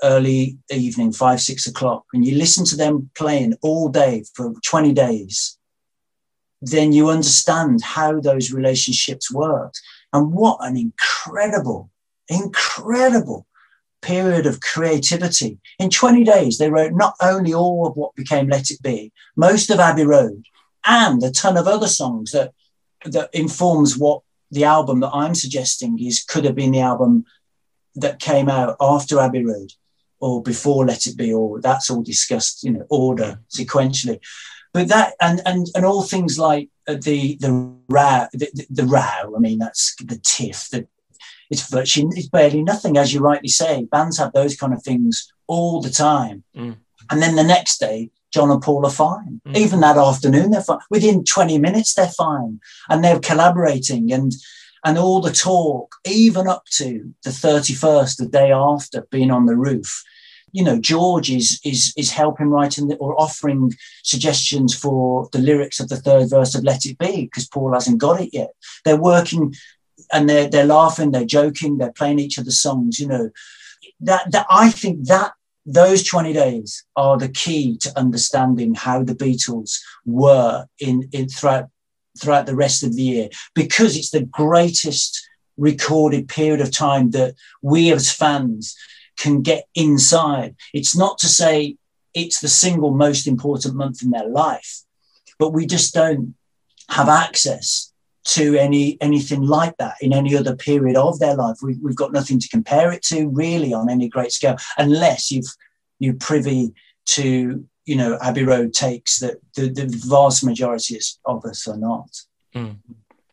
early 0.01 0.58
evening, 0.69 1.12
five, 1.12 1.41
six 1.41 1.67
o'clock, 1.67 2.06
and 2.13 2.25
you 2.25 2.36
listen 2.36 2.65
to 2.65 2.75
them 2.75 3.10
playing 3.15 3.56
all 3.62 3.89
day 3.89 4.23
for 4.34 4.53
20 4.65 4.93
days, 4.93 5.58
then 6.62 6.91
you 6.91 7.10
understand 7.10 7.82
how 7.84 8.19
those 8.19 8.51
relationships 8.51 9.32
worked. 9.32 9.82
And 10.13 10.32
what 10.32 10.58
an 10.62 10.77
incredible, 10.77 11.89
incredible 12.29 13.45
period 14.01 14.45
of 14.45 14.62
creativity. 14.62 15.60
In 15.79 15.89
20 15.89 16.23
days, 16.23 16.58
they 16.58 16.69
wrote 16.69 16.93
not 16.93 17.15
only 17.21 17.53
all 17.53 17.88
of 17.88 17.95
what 17.95 18.15
became 18.15 18.47
Let 18.47 18.69
It 18.69 18.82
Be, 18.82 19.12
most 19.36 19.69
of 19.69 19.79
Abbey 19.79 20.06
Road, 20.06 20.45
and 20.86 21.23
a 21.23 21.32
ton 21.32 21.58
of 21.58 21.67
other 21.67 21.88
songs 21.88 22.32
that, 22.32 22.53
that 23.06 23.29
informs 23.34 23.97
what 23.97 24.21
the 24.51 24.65
album 24.65 24.99
that 24.99 25.12
I'm 25.13 25.34
suggesting 25.34 25.97
is 25.99 26.23
could 26.23 26.45
have 26.45 26.56
been 26.56 26.71
the 26.71 26.82
album 26.82 27.25
that 27.95 28.19
came 28.19 28.49
out 28.49 28.75
after 28.79 29.19
Abbey 29.19 29.43
Road 29.43 29.73
or 30.23 30.41
before 30.41 30.86
Let 30.86 31.05
It 31.05 31.17
Be, 31.17 31.33
or 31.33 31.59
that's 31.59 31.89
all 31.89 32.01
discussed, 32.01 32.63
you 32.63 32.71
know, 32.71 32.86
order 32.89 33.41
sequentially. 33.49 34.19
But 34.73 34.88
that 34.88 35.15
and 35.19 35.41
and 35.45 35.67
and 35.75 35.86
all 35.86 36.03
things 36.03 36.39
like 36.39 36.69
uh, 36.88 36.95
the 36.95 37.36
the 37.41 37.51
row, 37.89 38.27
the, 38.31 38.49
the, 38.53 38.65
the 38.69 38.86
row. 38.86 39.36
I 39.36 39.39
mean, 39.39 39.59
that's 39.59 39.93
the 39.97 40.17
tiff. 40.23 40.69
The 40.69 40.88
it's 41.49 41.69
virtually 41.69 42.17
it's 42.17 42.29
barely 42.29 42.63
nothing, 42.63 42.97
as 42.97 43.13
you 43.13 43.19
rightly 43.19 43.49
say. 43.49 43.83
Bands 43.83 44.17
have 44.17 44.31
those 44.31 44.55
kind 44.55 44.73
of 44.73 44.81
things 44.81 45.29
all 45.47 45.81
the 45.81 45.89
time, 45.89 46.45
mm. 46.55 46.77
and 47.12 47.21
then 47.21 47.36
the 47.36 47.43
next 47.43 47.79
day, 47.79 48.09
John 48.33 48.49
and 48.49 48.62
Paul 48.62 48.86
are 48.86 48.91
fine. 48.91 49.41
Mm. 49.45 49.57
Even 49.57 49.81
that 49.81 49.97
afternoon, 49.97 50.51
they're 50.51 50.62
fine. 50.62 50.79
Within 50.89 51.25
20 51.25 51.59
minutes, 51.59 51.95
they're 51.95 52.07
fine. 52.07 52.62
And 52.89 53.03
they're 53.03 53.19
collaborating 53.19 54.13
and 54.13 54.31
and 54.86 54.97
all 54.97 55.21
the 55.21 55.31
talk, 55.31 55.95
even 56.05 56.47
up 56.47 56.65
to 56.71 57.13
the 57.23 57.29
31st, 57.29 58.17
the 58.17 58.25
day 58.25 58.51
after 58.51 59.07
being 59.12 59.31
on 59.31 59.45
the 59.45 59.55
roof, 59.55 60.03
you 60.53 60.63
know, 60.63 60.79
George 60.79 61.29
is 61.31 61.59
is 61.65 61.93
is 61.97 62.11
helping 62.11 62.47
writing 62.47 62.87
the, 62.87 62.95
or 62.97 63.19
offering 63.19 63.73
suggestions 64.03 64.73
for 64.73 65.27
the 65.31 65.39
lyrics 65.39 65.79
of 65.79 65.89
the 65.89 65.97
third 65.97 66.29
verse 66.29 66.55
of 66.55 66.63
Let 66.63 66.85
It 66.85 66.97
Be 66.99 67.23
because 67.23 67.47
Paul 67.47 67.73
hasn't 67.73 67.97
got 67.97 68.21
it 68.21 68.29
yet. 68.33 68.51
They're 68.85 68.95
working 68.95 69.53
and 70.13 70.29
they're 70.29 70.47
they're 70.47 70.65
laughing, 70.65 71.11
they're 71.11 71.25
joking, 71.25 71.77
they're 71.77 71.91
playing 71.91 72.19
each 72.19 72.37
other's 72.37 72.61
songs. 72.61 72.99
You 72.99 73.07
know, 73.07 73.29
that 74.01 74.31
that 74.31 74.45
I 74.49 74.69
think 74.69 75.07
that 75.07 75.33
those 75.65 76.03
20 76.03 76.33
days 76.33 76.85
are 76.95 77.17
the 77.17 77.29
key 77.29 77.77
to 77.77 77.97
understanding 77.97 78.75
how 78.75 79.01
the 79.01 79.15
Beatles 79.15 79.79
were 80.05 80.67
in, 80.79 81.09
in 81.13 81.29
throughout 81.29 81.69
throughout 82.19 82.45
the 82.45 82.55
rest 82.55 82.83
of 82.83 82.95
the 82.95 83.01
year 83.01 83.29
because 83.55 83.97
it's 83.97 84.11
the 84.11 84.21
greatest 84.25 85.27
recorded 85.57 86.27
period 86.27 86.61
of 86.61 86.69
time 86.69 87.09
that 87.09 87.33
we 87.63 87.91
as 87.91 88.11
fans 88.11 88.75
can 89.17 89.41
get 89.41 89.67
inside. 89.76 90.56
It's 90.73 90.95
not 90.95 91.17
to 91.19 91.28
say 91.28 91.78
it's 92.13 92.39
the 92.39 92.47
single 92.47 92.91
most 92.91 93.28
important 93.28 93.76
month 93.76 94.04
in 94.04 94.12
their 94.12 94.28
life, 94.28 94.84
but 95.39 95.52
we 95.52 95.65
just 95.65 95.93
don't 95.93 96.36
have 96.89 97.10
access 97.10 97.91
to 98.26 98.56
any 98.56 98.97
anything 99.02 99.41
like 99.41 99.76
that 99.78 99.95
in 100.02 100.13
any 100.13 100.36
other 100.36 100.56
period 100.56 100.95
of 100.95 101.19
their 101.19 101.36
life. 101.36 101.58
We, 101.62 101.73
have 101.73 101.95
got 101.95 102.13
nothing 102.13 102.39
to 102.39 102.47
compare 102.47 102.91
it 102.91 103.04
to 103.04 103.28
really 103.28 103.73
on 103.73 103.89
any 103.89 104.08
great 104.08 104.32
scale, 104.32 104.58
unless 104.78 105.32
you've 105.32 105.54
you 105.99 106.13
privy 106.13 106.73
to 107.06 107.67
you 107.86 107.95
know 107.95 108.17
Abbey 108.21 108.43
Road 108.43 108.73
takes 108.73 109.19
that 109.19 109.38
the, 109.56 109.69
the 109.69 109.88
vast 110.08 110.43
majority 110.43 110.99
of 111.26 111.45
us 111.45 111.67
are 111.67 111.78
not. 111.78 112.10
Mm. 112.56 112.78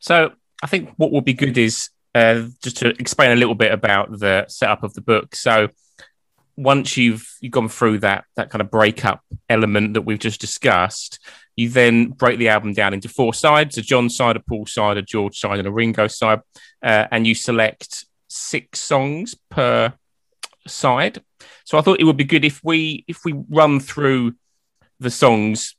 So 0.01 0.33
I 0.63 0.67
think 0.67 0.91
what 0.97 1.13
will 1.13 1.21
be 1.21 1.35
good 1.35 1.57
is 1.57 1.91
uh, 2.15 2.47
just 2.63 2.79
to 2.79 2.89
explain 2.89 3.31
a 3.33 3.37
little 3.37 3.55
bit 3.55 3.73
about 3.73 4.19
the 4.19 4.47
setup 4.49 4.83
of 4.83 4.95
the 4.95 5.01
book. 5.01 5.35
So 5.35 5.69
once 6.57 6.97
you've 6.97 7.27
you've 7.41 7.53
gone 7.53 7.69
through 7.69 7.99
that 8.01 8.25
that 8.37 8.51
kind 8.51 8.61
of 8.61 8.71
breakup 8.71 9.23
element 9.49 9.95
that 9.95 10.03
we've 10.03 10.19
just 10.19 10.41
discussed, 10.41 11.19
you 11.57 11.69
then 11.69 12.11
break 12.11 12.39
the 12.39 12.49
album 12.49 12.73
down 12.73 12.95
into 12.95 13.09
four 13.09 13.33
sides: 13.33 13.79
a 13.79 13.83
John 13.83 14.11
side, 14.11 14.37
a 14.37 14.41
Paul 14.41 14.67
side, 14.67 14.97
a 14.97 15.03
George 15.03 15.39
side, 15.39 15.59
and 15.59 15.69
a 15.69 15.73
Ringo 15.73 16.07
side, 16.07 16.41
uh, 16.83 17.07
and 17.11 17.27
you 17.27 17.35
select 17.35 18.05
six 18.29 18.81
songs 18.81 19.35
per 19.51 19.93
side. 20.67 21.23
So 21.65 21.79
I 21.79 21.81
thought 21.83 22.01
it 22.01 22.05
would 22.05 22.17
be 22.17 22.25
good 22.25 22.45
if 22.45 22.61
we 22.63 23.05
if 23.09 23.25
we 23.25 23.35
run 23.49 23.81
through 23.81 24.35
the 24.99 25.11
songs, 25.11 25.77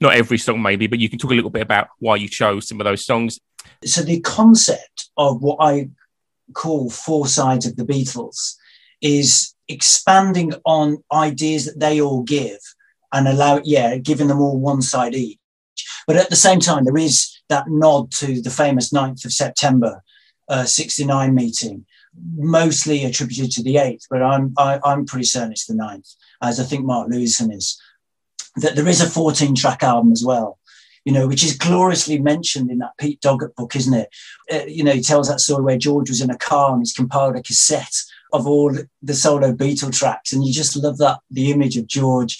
not 0.00 0.14
every 0.14 0.36
song 0.38 0.60
maybe, 0.60 0.86
but 0.86 0.98
you 0.98 1.08
can 1.08 1.18
talk 1.18 1.30
a 1.30 1.34
little 1.34 1.50
bit 1.50 1.62
about 1.62 1.88
why 1.98 2.16
you 2.16 2.28
chose 2.28 2.68
some 2.68 2.80
of 2.80 2.84
those 2.84 3.04
songs. 3.04 3.40
So 3.84 4.02
the 4.02 4.20
concept 4.20 5.10
of 5.16 5.42
what 5.42 5.58
I 5.60 5.90
call 6.54 6.90
four 6.90 7.26
sides 7.26 7.66
of 7.66 7.76
the 7.76 7.84
Beatles 7.84 8.54
is 9.00 9.54
expanding 9.68 10.52
on 10.64 11.02
ideas 11.12 11.66
that 11.66 11.80
they 11.80 12.00
all 12.00 12.22
give 12.22 12.58
and 13.12 13.28
allow, 13.28 13.60
yeah, 13.64 13.96
giving 13.96 14.28
them 14.28 14.40
all 14.40 14.58
one 14.58 14.82
side 14.82 15.14
each. 15.14 15.38
But 16.06 16.16
at 16.16 16.30
the 16.30 16.36
same 16.36 16.60
time, 16.60 16.84
there 16.84 16.96
is 16.96 17.38
that 17.48 17.68
nod 17.68 18.10
to 18.12 18.40
the 18.42 18.50
famous 18.50 18.92
9th 18.92 19.24
of 19.24 19.32
September 19.32 20.02
uh, 20.48 20.64
69 20.64 21.34
meeting, 21.34 21.86
mostly 22.36 23.04
attributed 23.04 23.50
to 23.52 23.62
the 23.62 23.76
8th, 23.76 24.04
but 24.10 24.22
I'm, 24.22 24.54
I, 24.56 24.74
am 24.74 24.80
i 24.84 24.92
am 24.92 25.06
pretty 25.06 25.26
certain 25.26 25.52
it's 25.52 25.66
the 25.66 25.74
9th, 25.74 26.14
as 26.42 26.58
I 26.58 26.64
think 26.64 26.84
Mark 26.84 27.08
Lewisohn 27.08 27.54
is. 27.54 27.80
That 28.56 28.74
there 28.74 28.88
is 28.88 29.00
a 29.00 29.08
14 29.08 29.54
track 29.54 29.82
album 29.82 30.12
as 30.12 30.24
well, 30.24 30.57
you 31.08 31.14
know, 31.14 31.26
which 31.26 31.42
is 31.42 31.56
gloriously 31.56 32.18
mentioned 32.18 32.70
in 32.70 32.76
that 32.80 32.98
Pete 32.98 33.18
Doggett 33.22 33.54
book, 33.54 33.74
isn't 33.74 33.94
it? 33.94 34.10
Uh, 34.52 34.66
you 34.66 34.84
know, 34.84 34.92
he 34.92 35.00
tells 35.00 35.26
that 35.26 35.40
story 35.40 35.64
where 35.64 35.78
George 35.78 36.10
was 36.10 36.20
in 36.20 36.28
a 36.28 36.36
car 36.36 36.72
and 36.72 36.82
he's 36.82 36.92
compiled 36.92 37.34
a 37.34 37.42
cassette 37.42 37.96
of 38.34 38.46
all 38.46 38.76
the 39.00 39.14
solo 39.14 39.54
Beatle 39.54 39.90
tracks. 39.90 40.34
And 40.34 40.44
you 40.44 40.52
just 40.52 40.76
love 40.76 40.98
that, 40.98 41.20
the 41.30 41.50
image 41.50 41.78
of 41.78 41.86
George 41.86 42.38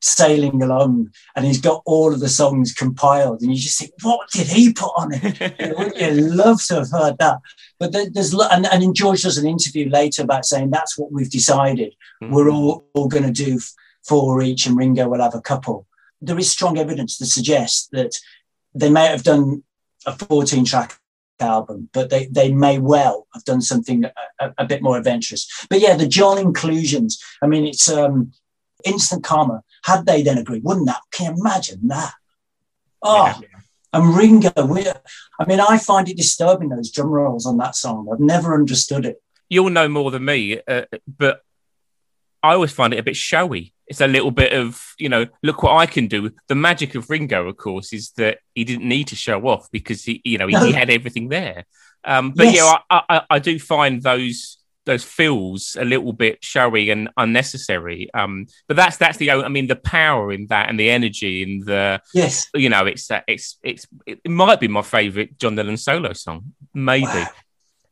sailing 0.00 0.60
along 0.60 1.12
and 1.36 1.46
he's 1.46 1.60
got 1.60 1.80
all 1.86 2.12
of 2.12 2.18
the 2.18 2.28
songs 2.28 2.72
compiled 2.72 3.40
and 3.40 3.52
you 3.52 3.56
just 3.56 3.78
think 3.78 3.92
what 4.02 4.28
did 4.30 4.48
he 4.48 4.72
put 4.72 4.92
on 4.96 5.10
it 5.12 5.76
wouldn't 5.76 5.96
you 5.96 6.10
love 6.10 6.62
to 6.64 6.76
have 6.76 6.90
heard 6.90 7.18
that 7.18 7.38
but 7.80 7.92
there's 7.92 8.32
and, 8.32 8.64
and 8.66 8.94
george 8.94 9.22
does 9.24 9.38
an 9.38 9.48
interview 9.48 9.88
later 9.90 10.22
about 10.22 10.44
saying 10.44 10.70
that's 10.70 10.96
what 10.96 11.10
we've 11.10 11.32
decided 11.32 11.92
mm-hmm. 12.22 12.32
we're 12.32 12.48
all, 12.48 12.84
all 12.94 13.08
going 13.08 13.24
to 13.24 13.32
do 13.32 13.58
four 14.06 14.40
each 14.40 14.66
and 14.66 14.76
ringo 14.76 15.08
will 15.08 15.20
have 15.20 15.34
a 15.34 15.40
couple 15.40 15.84
there 16.20 16.38
is 16.38 16.50
strong 16.50 16.78
evidence 16.78 17.18
to 17.18 17.26
suggest 17.26 17.90
that 17.92 18.18
they 18.74 18.90
may 18.90 19.06
have 19.06 19.22
done 19.22 19.62
a 20.06 20.12
14 20.12 20.64
track 20.64 20.98
album, 21.40 21.88
but 21.92 22.10
they, 22.10 22.26
they 22.26 22.52
may 22.52 22.78
well 22.78 23.26
have 23.34 23.44
done 23.44 23.60
something 23.60 24.04
a, 24.04 24.52
a, 24.58 24.64
bit 24.66 24.82
more 24.82 24.96
adventurous. 24.96 25.66
But 25.70 25.80
yeah, 25.80 25.96
the 25.96 26.06
John 26.08 26.38
inclusions, 26.38 27.22
I 27.42 27.46
mean, 27.46 27.66
it's 27.66 27.88
um, 27.88 28.32
instant 28.84 29.24
karma. 29.24 29.62
Had 29.84 30.06
they 30.06 30.22
then 30.22 30.38
agreed, 30.38 30.64
wouldn't 30.64 30.86
that? 30.86 31.00
Can 31.10 31.36
you 31.36 31.40
imagine 31.40 31.88
that? 31.88 32.14
Oh, 33.02 33.26
yeah. 33.40 33.48
and 33.92 34.16
Ringo, 34.16 34.50
I 34.56 35.44
mean, 35.46 35.60
I 35.60 35.78
find 35.78 36.08
it 36.08 36.16
disturbing 36.16 36.70
those 36.70 36.90
drum 36.90 37.08
rolls 37.08 37.46
on 37.46 37.58
that 37.58 37.76
song. 37.76 38.08
I've 38.12 38.20
never 38.20 38.54
understood 38.54 39.06
it. 39.06 39.22
You'll 39.48 39.70
know 39.70 39.88
more 39.88 40.10
than 40.10 40.24
me, 40.24 40.60
uh, 40.66 40.82
but 41.06 41.42
I 42.42 42.54
always 42.54 42.72
find 42.72 42.92
it 42.92 42.98
a 42.98 43.02
bit 43.02 43.16
showy. 43.16 43.72
It's 43.86 44.00
a 44.00 44.06
little 44.06 44.30
bit 44.30 44.52
of, 44.52 44.94
you 44.98 45.08
know, 45.08 45.26
look 45.42 45.62
what 45.62 45.76
I 45.76 45.86
can 45.86 46.08
do. 46.08 46.30
The 46.48 46.54
magic 46.54 46.94
of 46.94 47.08
Ringo, 47.08 47.48
of 47.48 47.56
course, 47.56 47.92
is 47.92 48.10
that 48.12 48.38
he 48.54 48.64
didn't 48.64 48.88
need 48.88 49.08
to 49.08 49.16
show 49.16 49.46
off 49.48 49.70
because 49.70 50.04
he, 50.04 50.20
you 50.24 50.38
know, 50.38 50.46
he, 50.46 50.52
no. 50.52 50.64
he 50.64 50.72
had 50.72 50.90
everything 50.90 51.28
there. 51.28 51.64
Um, 52.04 52.32
but 52.32 52.46
yes. 52.46 52.56
yeah, 52.56 52.78
I, 52.90 53.02
I, 53.08 53.22
I, 53.30 53.38
do 53.38 53.58
find 53.58 54.02
those 54.02 54.58
those 54.84 55.04
feels 55.04 55.76
a 55.78 55.84
little 55.84 56.12
bit 56.12 56.42
showy 56.42 56.90
and 56.90 57.10
unnecessary. 57.16 58.08
Um, 58.14 58.46
but 58.68 58.76
that's 58.76 58.96
that's 58.96 59.18
the 59.18 59.30
I 59.30 59.48
mean 59.48 59.66
the 59.66 59.76
power 59.76 60.32
in 60.32 60.46
that 60.46 60.68
and 60.70 60.78
the 60.78 60.90
energy 60.90 61.42
in 61.42 61.60
the 61.60 62.00
yes, 62.14 62.48
you 62.54 62.70
know, 62.70 62.86
it's 62.86 63.10
it's 63.26 63.58
it's 63.62 63.86
it 64.06 64.30
might 64.30 64.60
be 64.60 64.68
my 64.68 64.82
favorite 64.82 65.38
John 65.38 65.56
Lennon 65.56 65.76
solo 65.76 66.12
song, 66.12 66.54
maybe. 66.72 67.04
Wow. 67.04 67.26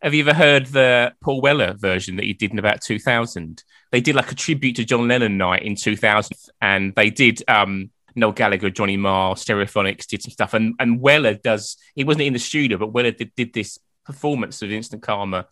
Have 0.03 0.15
you 0.15 0.23
ever 0.23 0.35
heard 0.35 0.67
the 0.67 1.15
Paul 1.23 1.41
Weller 1.41 1.75
version 1.75 2.17
that 2.17 2.25
he 2.25 2.35
did 2.35 2.53
in 2.53 2.59
about 2.59 2.83
2000? 2.83 3.63
They 3.93 4.01
did 4.01 4.15
like 4.15 4.31
a 4.31 4.35
tribute 4.35 4.77
to 4.77 4.85
John 4.85 5.09
Lennon 5.09 5.39
night 5.39 5.63
in 5.63 5.75
2000, 5.75 6.37
and 6.61 6.95
they 6.95 7.11
did 7.11 7.43
um, 7.49 7.91
Noel 8.15 8.33
Gallagher, 8.33 8.71
Johnny 8.71 8.97
Marr, 8.97 9.35
Stereophonics 9.35 10.07
did 10.07 10.23
some 10.23 10.33
stuff, 10.33 10.55
and 10.55 10.75
and 10.79 11.01
Weller 11.01 11.35
does. 11.35 11.77
He 11.95 12.05
wasn't 12.05 12.25
in 12.25 12.33
the 12.33 12.39
studio, 12.39 12.79
but 12.79 12.93
Weller 12.93 13.11
did, 13.11 13.33
did 13.37 13.53
this 13.53 13.79
performance 14.05 14.63
of 14.63 14.71
Instant 14.71 15.03
Karma 15.03 15.47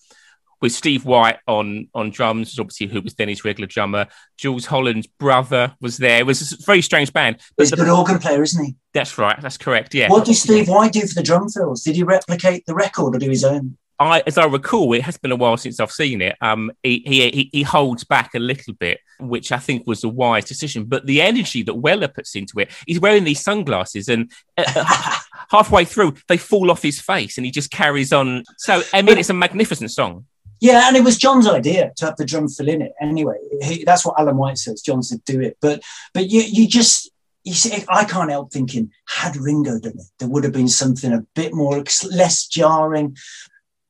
with 0.60 0.72
Steve 0.72 1.04
White 1.04 1.38
on 1.46 1.88
on 1.94 2.10
drums, 2.10 2.58
obviously 2.58 2.86
who 2.86 3.02
was 3.02 3.14
then 3.14 3.28
his 3.28 3.44
regular 3.44 3.66
drummer. 3.66 4.06
Jools 4.38 4.66
Holland's 4.66 5.06
brother 5.06 5.76
was 5.80 5.98
there. 5.98 6.20
It 6.20 6.26
was 6.26 6.52
a 6.52 6.56
very 6.64 6.80
strange 6.80 7.12
band. 7.12 7.36
But 7.56 7.64
He's 7.64 7.72
a 7.72 7.76
good 7.76 7.88
organ 7.88 8.18
player, 8.18 8.42
isn't 8.42 8.64
he? 8.64 8.74
That's 8.94 9.18
right. 9.18 9.40
That's 9.40 9.58
correct. 9.58 9.94
Yeah. 9.94 10.08
What 10.08 10.24
did 10.24 10.36
Steve 10.36 10.68
White 10.68 10.92
do 10.92 11.00
for 11.06 11.14
the 11.14 11.22
drum 11.22 11.48
fills? 11.50 11.82
Did 11.82 11.96
he 11.96 12.02
replicate 12.02 12.64
the 12.66 12.74
record 12.74 13.14
or 13.14 13.18
do 13.18 13.28
his 13.28 13.44
own? 13.44 13.76
I, 13.98 14.22
as 14.26 14.38
I 14.38 14.46
recall, 14.46 14.92
it 14.92 15.02
has 15.02 15.16
been 15.16 15.32
a 15.32 15.36
while 15.36 15.56
since 15.56 15.78
I've 15.78 15.90
seen 15.90 16.20
it. 16.20 16.36
Um, 16.40 16.72
he, 16.82 17.02
he 17.06 17.50
he 17.52 17.62
holds 17.62 18.04
back 18.04 18.34
a 18.34 18.38
little 18.38 18.74
bit, 18.74 18.98
which 19.20 19.52
I 19.52 19.58
think 19.58 19.86
was 19.86 20.02
a 20.02 20.08
wise 20.08 20.44
decision. 20.44 20.84
But 20.84 21.06
the 21.06 21.22
energy 21.22 21.62
that 21.62 21.74
Weller 21.74 22.08
puts 22.08 22.34
into 22.34 22.58
it, 22.58 22.70
he's 22.86 23.00
wearing 23.00 23.24
these 23.24 23.42
sunglasses, 23.42 24.08
and 24.08 24.30
uh, 24.56 24.64
uh 24.74 25.16
halfway 25.50 25.84
through 25.84 26.14
they 26.28 26.36
fall 26.36 26.70
off 26.70 26.82
his 26.82 27.00
face, 27.00 27.38
and 27.38 27.44
he 27.44 27.52
just 27.52 27.70
carries 27.70 28.12
on. 28.12 28.42
So 28.58 28.82
I 28.92 29.02
mean, 29.02 29.18
it's 29.18 29.30
a 29.30 29.34
magnificent 29.34 29.90
song. 29.90 30.26
Yeah, 30.60 30.88
and 30.88 30.96
it 30.96 31.04
was 31.04 31.18
John's 31.18 31.46
idea 31.46 31.92
to 31.96 32.06
have 32.06 32.16
the 32.16 32.24
drum 32.24 32.48
fill 32.48 32.68
in 32.68 32.82
it. 32.82 32.92
Anyway, 33.00 33.36
he, 33.60 33.84
that's 33.84 34.04
what 34.04 34.18
Alan 34.18 34.36
White 34.36 34.58
says. 34.58 34.82
John 34.82 35.02
said, 35.02 35.22
"Do 35.24 35.40
it," 35.40 35.56
but 35.60 35.82
but 36.12 36.30
you 36.30 36.40
you 36.40 36.66
just 36.66 37.10
you 37.44 37.52
see, 37.52 37.84
I 37.88 38.04
can't 38.04 38.30
help 38.30 38.50
thinking, 38.50 38.90
had 39.06 39.36
Ringo 39.36 39.78
done 39.78 39.98
it, 39.98 40.06
there 40.18 40.28
would 40.28 40.44
have 40.44 40.54
been 40.54 40.68
something 40.68 41.12
a 41.12 41.26
bit 41.34 41.52
more 41.52 41.84
less 42.10 42.46
jarring. 42.46 43.16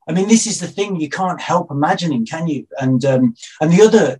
I 0.07 0.13
mean, 0.13 0.27
this 0.27 0.45
is 0.45 0.59
the 0.59 0.67
thing 0.67 0.99
you 0.99 1.09
can't 1.09 1.41
help 1.41 1.71
imagining, 1.71 2.25
can 2.25 2.47
you? 2.47 2.67
And 2.79 3.03
um, 3.05 3.35
and 3.59 3.71
the 3.71 3.81
other, 3.81 4.19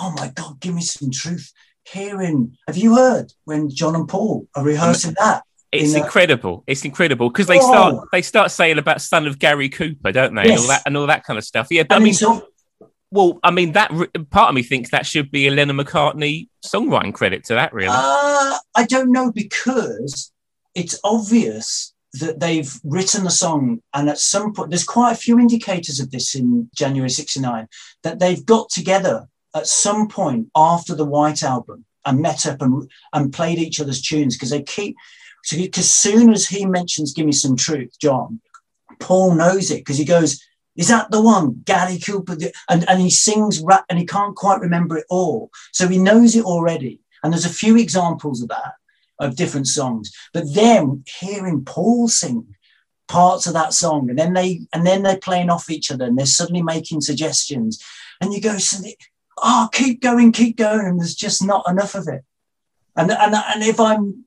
oh 0.00 0.12
my 0.16 0.28
God, 0.34 0.60
give 0.60 0.74
me 0.74 0.82
some 0.82 1.10
truth. 1.10 1.52
Hearing, 1.84 2.56
have 2.66 2.76
you 2.76 2.94
heard 2.94 3.32
when 3.44 3.68
John 3.68 3.96
and 3.96 4.08
Paul 4.08 4.46
are 4.54 4.64
rehearsing 4.64 5.14
that? 5.18 5.42
It's 5.72 5.94
incredible. 5.94 6.64
It's 6.66 6.84
incredible 6.84 7.30
because 7.30 7.46
they 7.46 7.58
oh. 7.58 7.62
start 7.62 8.08
they 8.12 8.22
start 8.22 8.50
saying 8.50 8.78
about 8.78 9.00
son 9.00 9.26
of 9.26 9.38
Gary 9.38 9.68
Cooper, 9.70 10.12
don't 10.12 10.34
they? 10.34 10.44
Yes. 10.44 10.50
And 10.50 10.60
all 10.60 10.68
that 10.68 10.82
and 10.86 10.96
all 10.96 11.06
that 11.06 11.24
kind 11.24 11.38
of 11.38 11.44
stuff. 11.44 11.68
Yeah, 11.70 11.84
but 11.84 11.94
I, 11.94 11.96
I 11.96 12.00
mean, 12.00 12.14
so, 12.14 12.46
well, 13.10 13.40
I 13.42 13.50
mean 13.50 13.72
that 13.72 13.90
part 14.30 14.50
of 14.50 14.54
me 14.54 14.62
thinks 14.62 14.90
that 14.90 15.06
should 15.06 15.30
be 15.30 15.48
a 15.48 15.50
Lennon 15.50 15.76
McCartney 15.78 16.48
songwriting 16.64 17.14
credit 17.14 17.44
to 17.44 17.54
that. 17.54 17.72
Really, 17.72 17.88
uh, 17.88 18.58
I 18.74 18.84
don't 18.86 19.12
know 19.12 19.32
because 19.32 20.30
it's 20.74 21.00
obvious 21.04 21.91
that 22.14 22.40
they've 22.40 22.78
written 22.84 23.26
a 23.26 23.30
song, 23.30 23.80
and 23.94 24.08
at 24.08 24.18
some 24.18 24.52
point, 24.52 24.70
there's 24.70 24.84
quite 24.84 25.12
a 25.12 25.16
few 25.16 25.38
indicators 25.38 25.98
of 25.98 26.10
this 26.10 26.34
in 26.34 26.68
January 26.74 27.10
69, 27.10 27.68
that 28.02 28.18
they've 28.18 28.44
got 28.44 28.68
together 28.68 29.28
at 29.54 29.66
some 29.66 30.08
point 30.08 30.48
after 30.54 30.94
the 30.94 31.04
White 31.04 31.42
Album 31.42 31.84
and 32.04 32.20
met 32.20 32.46
up 32.46 32.60
and, 32.60 32.90
and 33.12 33.32
played 33.32 33.58
each 33.58 33.80
other's 33.80 34.02
tunes 34.02 34.36
because 34.36 34.50
they 34.50 34.62
keep, 34.62 34.96
so 35.44 35.56
because 35.56 35.90
soon 35.90 36.32
as 36.32 36.46
he 36.46 36.66
mentions 36.66 37.12
Give 37.12 37.26
Me 37.26 37.32
Some 37.32 37.56
Truth, 37.56 37.98
John, 38.00 38.40
Paul 39.00 39.34
knows 39.34 39.70
it 39.70 39.78
because 39.78 39.98
he 39.98 40.04
goes, 40.04 40.42
is 40.76 40.88
that 40.88 41.10
the 41.10 41.20
one, 41.20 41.62
Gary 41.64 41.98
Cooper? 41.98 42.36
And, 42.68 42.88
and 42.88 43.00
he 43.00 43.10
sings 43.10 43.60
rap 43.60 43.84
and 43.90 43.98
he 43.98 44.06
can't 44.06 44.36
quite 44.36 44.60
remember 44.60 44.98
it 44.98 45.06
all. 45.10 45.50
So 45.72 45.88
he 45.88 45.98
knows 45.98 46.34
it 46.34 46.44
already. 46.44 47.00
And 47.22 47.32
there's 47.32 47.44
a 47.44 47.50
few 47.50 47.76
examples 47.76 48.42
of 48.42 48.48
that 48.48 48.72
of 49.18 49.36
different 49.36 49.66
songs. 49.66 50.10
But 50.32 50.54
then 50.54 51.04
hearing 51.20 51.64
Paul 51.64 52.08
sing 52.08 52.54
parts 53.08 53.46
of 53.46 53.52
that 53.54 53.74
song, 53.74 54.08
and 54.10 54.18
then 54.18 54.32
they 54.32 54.60
and 54.72 54.86
then 54.86 55.02
they're 55.02 55.18
playing 55.18 55.50
off 55.50 55.70
each 55.70 55.90
other, 55.90 56.04
and 56.04 56.18
they're 56.18 56.26
suddenly 56.26 56.62
making 56.62 57.00
suggestions, 57.00 57.82
and 58.20 58.32
you 58.32 58.40
go, 58.40 58.56
"Oh, 59.38 59.68
keep 59.72 60.00
going, 60.00 60.32
keep 60.32 60.56
going," 60.56 60.86
and 60.86 61.00
there's 61.00 61.14
just 61.14 61.42
not 61.42 61.68
enough 61.68 61.94
of 61.94 62.08
it. 62.08 62.24
And 62.96 63.10
and 63.10 63.34
and 63.34 63.62
if 63.62 63.78
I'm 63.78 64.24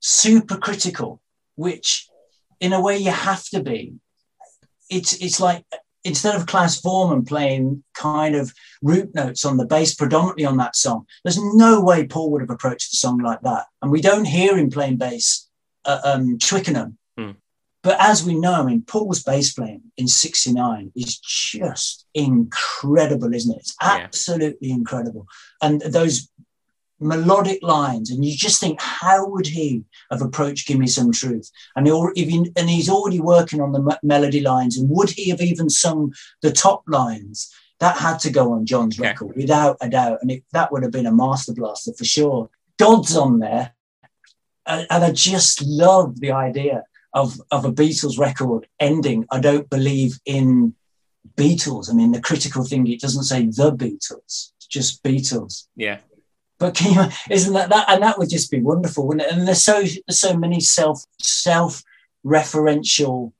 super 0.00 0.56
critical, 0.56 1.20
which 1.56 2.08
in 2.60 2.72
a 2.72 2.80
way 2.80 2.96
you 2.96 3.10
have 3.10 3.44
to 3.48 3.62
be, 3.62 3.94
it's 4.90 5.14
it's 5.14 5.40
like 5.40 5.64
instead 6.04 6.34
of 6.34 6.46
Klaus 6.46 6.80
Voormann 6.80 7.14
and 7.14 7.26
playing 7.26 7.82
kind 7.94 8.36
of 8.36 8.52
root 8.82 9.14
notes 9.14 9.44
on 9.44 9.56
the 9.56 9.66
bass 9.66 9.94
predominantly 9.94 10.44
on 10.44 10.58
that 10.58 10.76
song, 10.76 11.06
there's 11.24 11.42
no 11.54 11.80
way 11.80 12.06
Paul 12.06 12.30
would 12.30 12.42
have 12.42 12.50
approached 12.50 12.92
a 12.92 12.96
song 12.96 13.18
like 13.18 13.40
that. 13.42 13.66
And 13.82 13.90
we 13.90 14.00
don't 14.00 14.26
hear 14.26 14.56
him 14.56 14.70
playing 14.70 14.96
bass 14.96 15.48
at 15.86 16.04
um, 16.04 16.38
Twickenham. 16.38 16.98
Mm. 17.18 17.36
But 17.82 17.96
as 18.00 18.24
we 18.24 18.34
know, 18.34 18.52
I 18.54 18.64
mean, 18.64 18.82
Paul's 18.82 19.22
bass 19.22 19.52
playing 19.52 19.82
in 19.96 20.08
69 20.08 20.92
is 20.96 21.18
just 21.18 22.06
incredible, 22.14 23.34
isn't 23.34 23.54
it? 23.54 23.60
It's 23.60 23.76
absolutely 23.82 24.68
yeah. 24.68 24.74
incredible. 24.74 25.26
And 25.60 25.80
those 25.82 26.30
melodic 27.04 27.62
lines, 27.62 28.10
and 28.10 28.24
you 28.24 28.36
just 28.36 28.60
think, 28.60 28.80
how 28.80 29.28
would 29.28 29.46
he 29.46 29.84
have 30.10 30.22
approached 30.22 30.66
"Give 30.66 30.78
Me 30.78 30.86
Some 30.86 31.12
Truth"? 31.12 31.50
And 31.76 31.86
he, 31.86 32.52
and 32.56 32.70
he's 32.70 32.88
already 32.88 33.20
working 33.20 33.60
on 33.60 33.72
the 33.72 33.98
melody 34.02 34.40
lines, 34.40 34.76
and 34.76 34.88
would 34.90 35.10
he 35.10 35.30
have 35.30 35.40
even 35.40 35.68
sung 35.70 36.14
the 36.42 36.52
top 36.52 36.82
lines? 36.88 37.52
That 37.80 37.98
had 37.98 38.18
to 38.20 38.30
go 38.30 38.52
on 38.52 38.66
John's 38.66 38.98
record 38.98 39.36
without 39.36 39.76
a 39.80 39.88
doubt, 39.88 40.18
and 40.22 40.30
it, 40.30 40.44
that 40.52 40.72
would 40.72 40.82
have 40.82 40.92
been 40.92 41.06
a 41.06 41.12
master 41.12 41.52
blaster 41.52 41.92
for 41.92 42.04
sure. 42.04 42.48
God's 42.78 43.16
on 43.16 43.40
there, 43.40 43.74
and, 44.66 44.86
and 44.90 45.04
I 45.04 45.12
just 45.12 45.62
love 45.62 46.20
the 46.20 46.32
idea 46.32 46.84
of 47.12 47.40
of 47.50 47.64
a 47.64 47.72
Beatles 47.72 48.18
record 48.18 48.66
ending. 48.80 49.26
I 49.30 49.40
don't 49.40 49.68
believe 49.68 50.18
in 50.24 50.74
Beatles. 51.36 51.90
I 51.90 51.94
mean, 51.94 52.12
the 52.12 52.20
critical 52.20 52.64
thing 52.64 52.86
it 52.86 53.00
doesn't 53.00 53.24
say 53.24 53.46
the 53.46 53.72
Beatles, 53.72 54.52
it's 54.56 54.66
just 54.68 55.02
Beatles. 55.02 55.66
Yeah. 55.76 55.98
But 56.58 56.74
can 56.74 56.92
you, 56.94 57.12
isn't 57.30 57.52
that 57.52 57.68
that 57.70 57.90
and 57.90 58.02
that 58.02 58.18
would 58.18 58.30
just 58.30 58.50
be 58.50 58.60
wonderful, 58.60 59.06
wouldn't 59.06 59.26
it? 59.26 59.32
And 59.32 59.46
there's 59.46 59.62
so 59.62 59.84
so 60.10 60.36
many 60.36 60.60
self 60.60 61.04
self 61.20 61.82
referential 62.24 63.32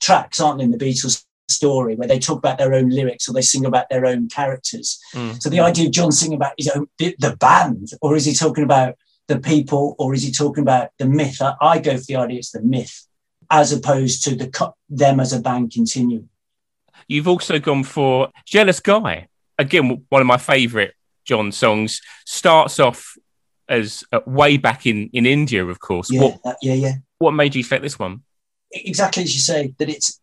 tracks, 0.00 0.40
aren't 0.40 0.58
there, 0.58 0.66
in 0.66 0.70
the 0.70 0.78
Beatles 0.78 1.24
story 1.48 1.94
where 1.94 2.08
they 2.08 2.18
talk 2.18 2.38
about 2.38 2.58
their 2.58 2.74
own 2.74 2.90
lyrics 2.90 3.28
or 3.28 3.32
they 3.32 3.40
sing 3.40 3.64
about 3.64 3.88
their 3.88 4.04
own 4.04 4.28
characters. 4.28 5.00
Mm. 5.14 5.42
So 5.42 5.48
the 5.48 5.60
idea 5.60 5.86
of 5.86 5.92
John 5.92 6.12
singing 6.12 6.36
about 6.36 6.52
his 6.58 6.68
own 6.68 6.88
the, 6.98 7.16
the, 7.18 7.36
band, 7.36 7.90
or 8.02 8.16
is 8.16 8.26
he 8.26 8.34
talking 8.34 8.64
about 8.64 8.96
the 9.28 9.38
people, 9.38 9.94
or 9.98 10.14
is 10.14 10.22
he 10.22 10.30
talking 10.30 10.62
about 10.62 10.90
the 10.98 11.06
myth? 11.06 11.40
I, 11.40 11.54
I 11.60 11.78
go 11.78 11.96
for 11.96 12.04
the 12.04 12.16
idea 12.16 12.38
it's 12.38 12.52
the 12.52 12.62
myth 12.62 13.06
as 13.50 13.72
opposed 13.72 14.24
to 14.24 14.34
the 14.34 14.72
them 14.88 15.20
as 15.20 15.32
a 15.32 15.40
band 15.40 15.72
continuing. 15.72 16.28
You've 17.06 17.28
also 17.28 17.58
gone 17.58 17.84
for 17.84 18.28
Jealous 18.44 18.80
Guy. 18.80 19.28
Again, 19.58 20.04
one 20.08 20.20
of 20.20 20.26
my 20.26 20.36
favourite 20.36 20.92
John 21.28 21.52
songs 21.52 22.00
starts 22.24 22.80
off 22.80 23.16
as 23.68 24.02
uh, 24.12 24.20
way 24.26 24.56
back 24.56 24.86
in 24.86 25.10
in 25.12 25.26
India, 25.26 25.64
of 25.64 25.78
course. 25.78 26.10
Yeah, 26.10 26.22
what, 26.22 26.56
yeah, 26.62 26.74
yeah. 26.74 26.94
What 27.18 27.32
made 27.32 27.54
you 27.54 27.62
select 27.62 27.82
this 27.82 27.98
one? 27.98 28.22
Exactly 28.72 29.22
as 29.22 29.34
you 29.34 29.40
say 29.40 29.74
that 29.78 29.90
it's 29.90 30.20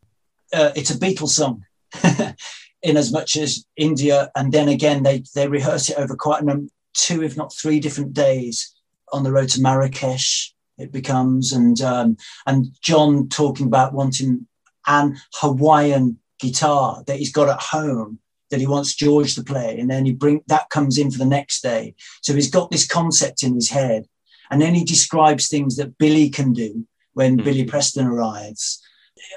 uh, 0.52 0.72
it's 0.76 0.90
a 0.90 0.98
Beatles 0.98 1.30
song, 1.30 1.64
in 2.82 2.98
as 2.98 3.12
much 3.12 3.38
as 3.38 3.66
India, 3.78 4.32
and 4.36 4.52
then 4.52 4.68
again 4.68 5.04
they 5.04 5.24
they 5.36 5.48
rehearse 5.48 5.90
it 5.90 5.98
over 5.98 6.16
quite 6.16 6.42
a 6.42 6.46
number, 6.46 6.72
two 6.96 7.24
if 7.24 7.38
not 7.38 7.54
three 7.54 7.80
different 7.80 8.14
days 8.14 8.76
on 9.14 9.24
the 9.24 9.32
road 9.32 9.50
to 9.50 9.62
Marrakesh. 9.62 10.54
It 10.80 10.92
becomes 10.92 11.54
and 11.54 11.80
um, 11.82 12.18
and 12.48 12.76
John 12.82 13.30
talking 13.30 13.68
about 13.68 13.94
wanting 13.94 14.48
an 14.88 15.18
Hawaiian 15.36 16.20
guitar 16.40 17.04
that 17.06 17.18
he's 17.18 17.32
got 17.32 17.50
at 17.50 17.62
home 17.62 18.20
that 18.52 18.60
he 18.60 18.68
wants 18.68 18.96
George 18.96 19.36
to 19.36 19.44
play, 19.44 19.80
and 19.80 19.90
then 19.90 20.06
he 20.06 20.14
bring 20.14 20.42
that 20.48 20.70
comes 20.70 20.98
in 20.98 21.12
for 21.12 21.18
the 21.18 21.26
next 21.26 21.62
day. 21.62 21.96
So 22.22 22.34
he's 22.34 22.50
got 22.50 22.72
this 22.72 22.88
concept 22.88 23.44
in 23.44 23.56
his 23.56 23.70
head, 23.70 24.08
and 24.52 24.62
then 24.62 24.74
he 24.74 24.84
describes 24.84 25.48
things 25.48 25.76
that 25.78 25.98
Billy 25.98 26.30
can 26.30 26.54
do 26.54 26.86
when 27.14 27.38
mm. 27.38 27.44
Billy 27.44 27.66
Preston 27.66 28.08
arrives. 28.08 28.82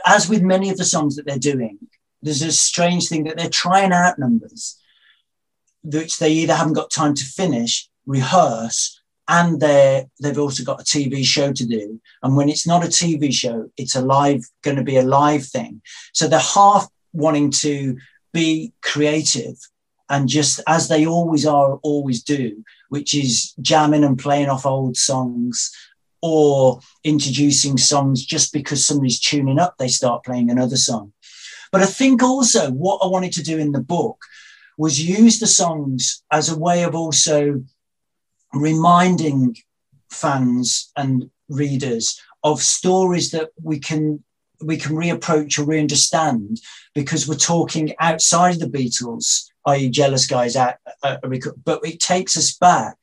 As 0.06 0.28
with 0.28 0.42
many 0.42 0.70
of 0.70 0.76
the 0.76 0.84
songs 0.84 1.16
that 1.16 1.26
they're 1.26 1.38
doing, 1.38 1.78
there's 2.22 2.42
a 2.42 2.52
strange 2.52 3.08
thing 3.08 3.24
that 3.24 3.36
they're 3.36 3.48
trying 3.48 3.92
out 3.92 4.18
numbers 4.18 4.78
which 5.82 6.18
they 6.18 6.30
either 6.30 6.54
haven't 6.54 6.74
got 6.74 6.90
time 6.90 7.14
to 7.14 7.24
finish, 7.24 7.88
rehearse, 8.06 9.00
and 9.28 9.60
they're 9.60 10.06
they've 10.22 10.38
also 10.38 10.64
got 10.64 10.80
a 10.80 10.84
TV 10.84 11.24
show 11.24 11.52
to 11.52 11.66
do. 11.66 12.00
And 12.22 12.36
when 12.36 12.48
it's 12.48 12.66
not 12.66 12.84
a 12.84 12.88
TV 12.88 13.32
show, 13.32 13.70
it's 13.76 13.94
a 13.94 14.02
live, 14.02 14.42
going 14.62 14.76
to 14.76 14.82
be 14.82 14.96
a 14.96 15.02
live 15.02 15.44
thing. 15.44 15.82
So 16.14 16.26
they're 16.26 16.40
half 16.40 16.88
wanting 17.12 17.50
to 17.50 17.96
be 18.32 18.72
creative 18.82 19.56
and 20.10 20.28
just 20.28 20.60
as 20.66 20.88
they 20.88 21.06
always 21.06 21.44
are, 21.46 21.78
always 21.82 22.22
do, 22.22 22.64
which 22.88 23.14
is 23.14 23.52
jamming 23.60 24.04
and 24.04 24.18
playing 24.18 24.48
off 24.48 24.64
old 24.64 24.96
songs 24.96 25.70
or 26.22 26.80
introducing 27.04 27.76
songs 27.76 28.24
just 28.24 28.52
because 28.52 28.84
somebody's 28.84 29.20
tuning 29.20 29.58
up, 29.58 29.76
they 29.78 29.88
start 29.88 30.24
playing 30.24 30.50
another 30.50 30.76
song. 30.76 31.12
But 31.70 31.82
I 31.82 31.86
think 31.86 32.22
also 32.22 32.70
what 32.70 33.00
I 33.02 33.06
wanted 33.06 33.32
to 33.32 33.42
do 33.42 33.58
in 33.58 33.72
the 33.72 33.82
book 33.82 34.18
was 34.78 35.06
use 35.06 35.38
the 35.40 35.46
songs 35.46 36.22
as 36.32 36.48
a 36.48 36.58
way 36.58 36.84
of 36.84 36.94
also 36.94 37.62
reminding 38.54 39.56
fans 40.10 40.90
and 40.96 41.30
readers 41.48 42.20
of 42.42 42.62
stories 42.62 43.30
that 43.32 43.50
we 43.62 43.78
can 43.78 44.24
we 44.62 44.76
can 44.76 44.96
reapproach 44.96 45.58
or 45.58 45.64
re-understand 45.64 46.60
because 46.94 47.28
we're 47.28 47.36
talking 47.36 47.94
outside 48.00 48.54
of 48.54 48.60
the 48.60 48.78
Beatles, 48.78 49.50
i.e., 49.66 49.88
jealous 49.88 50.26
guys 50.26 50.56
but 50.56 51.80
it 51.84 52.00
takes 52.00 52.36
us 52.36 52.54
back 52.56 52.96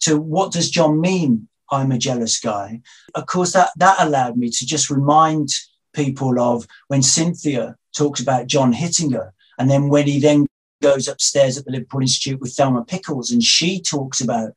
to 0.00 0.18
what 0.18 0.52
does 0.52 0.70
John 0.70 1.00
mean? 1.00 1.48
I'm 1.70 1.92
a 1.92 1.98
jealous 1.98 2.38
guy. 2.38 2.80
Of 3.14 3.26
course, 3.26 3.52
that 3.52 3.70
that 3.76 3.96
allowed 3.98 4.36
me 4.36 4.50
to 4.50 4.66
just 4.66 4.90
remind 4.90 5.48
people 5.94 6.38
of 6.38 6.66
when 6.88 7.02
Cynthia 7.02 7.76
talks 7.96 8.20
about 8.20 8.46
John 8.46 8.72
hitting 8.72 9.12
her, 9.12 9.32
and 9.58 9.70
then 9.70 9.88
when 9.88 10.06
he 10.06 10.18
then 10.20 10.46
goes 10.82 11.08
upstairs 11.08 11.56
at 11.56 11.64
the 11.64 11.70
Liverpool 11.70 12.02
Institute 12.02 12.40
with 12.40 12.52
Thelma 12.54 12.84
Pickles, 12.84 13.30
and 13.30 13.42
she 13.42 13.80
talks 13.80 14.20
about 14.20 14.52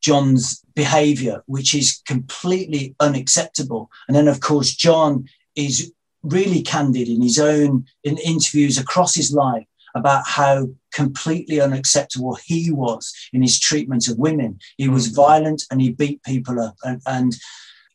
John's 0.00 0.62
behavior, 0.74 1.42
which 1.46 1.74
is 1.74 2.02
completely 2.06 2.94
unacceptable. 3.00 3.90
And 4.06 4.16
then, 4.16 4.28
of 4.28 4.40
course, 4.40 4.74
John 4.74 5.26
is 5.54 5.92
really 6.22 6.62
candid 6.62 7.08
in 7.08 7.22
his 7.22 7.38
own 7.38 7.86
in 8.04 8.18
interviews 8.18 8.78
across 8.78 9.14
his 9.14 9.32
life 9.32 9.66
about 9.94 10.26
how 10.26 10.68
completely 10.92 11.60
unacceptable 11.60 12.36
he 12.44 12.70
was 12.70 13.12
in 13.32 13.42
his 13.42 13.58
treatment 13.58 14.08
of 14.08 14.18
women. 14.18 14.58
He 14.76 14.88
was 14.88 15.08
mm. 15.08 15.16
violent 15.16 15.64
and 15.70 15.80
he 15.80 15.90
beat 15.92 16.22
people 16.22 16.60
up. 16.60 16.76
And, 16.84 17.00
and 17.06 17.36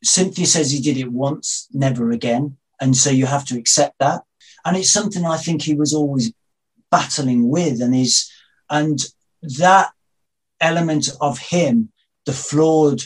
Cynthia 0.02 0.46
says 0.46 0.70
he 0.70 0.80
did 0.80 0.96
it 0.96 1.12
once, 1.12 1.68
never 1.72 2.10
again. 2.10 2.56
And 2.80 2.96
so 2.96 3.10
you 3.10 3.26
have 3.26 3.44
to 3.46 3.58
accept 3.58 3.98
that. 4.00 4.22
And 4.64 4.76
it's 4.76 4.92
something 4.92 5.24
I 5.24 5.36
think 5.36 5.62
he 5.62 5.74
was 5.74 5.94
always 5.94 6.32
battling 6.90 7.48
with. 7.48 7.80
And 7.80 7.94
his 7.94 8.30
and 8.70 8.98
that 9.42 9.90
element 10.60 11.08
of 11.20 11.38
him, 11.38 11.90
the 12.26 12.32
flawed, 12.32 13.02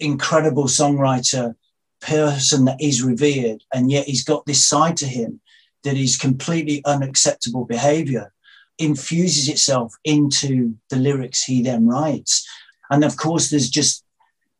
incredible 0.00 0.64
songwriter 0.64 1.54
person 2.02 2.66
that 2.66 2.80
is 2.80 3.02
revered, 3.02 3.62
and 3.72 3.90
yet 3.90 4.06
he's 4.06 4.24
got 4.24 4.44
this 4.44 4.64
side 4.66 4.96
to 4.98 5.06
him 5.06 5.40
that 5.84 5.96
is 5.96 6.16
completely 6.16 6.82
unacceptable 6.84 7.64
behavior, 7.64 8.32
infuses 8.78 9.48
itself 9.48 9.94
into 10.04 10.74
the 10.90 10.96
lyrics 10.96 11.42
he 11.44 11.62
then 11.62 11.86
writes. 11.86 12.46
And 12.90 13.04
of 13.04 13.16
course, 13.16 13.50
there's 13.50 13.70
just 13.70 14.04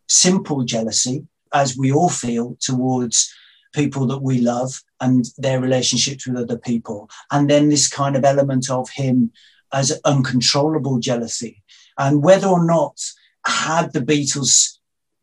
simple 0.09 0.64
jealousy, 0.64 1.26
as 1.52 1.76
we 1.76 1.92
all 1.92 2.09
feel 2.09 2.57
towards 2.61 3.33
people 3.74 4.07
that 4.07 4.22
we 4.22 4.40
love 4.40 4.83
and 5.00 5.26
their 5.38 5.61
relationships 5.61 6.26
with 6.26 6.37
other 6.37 6.59
people. 6.59 7.11
And 7.31 7.48
then 7.48 7.68
this 7.68 7.88
kind 7.88 8.16
of 8.16 8.24
element 8.24 8.70
of 8.70 8.88
him 8.90 9.33
as 9.72 9.98
uncontrollable 10.05 10.98
jealousy. 10.98 11.62
And 11.98 12.22
whether 12.22 12.46
or 12.46 12.64
not 12.64 13.00
had 13.44 13.92
the 13.92 14.00
Beatles 14.00 14.78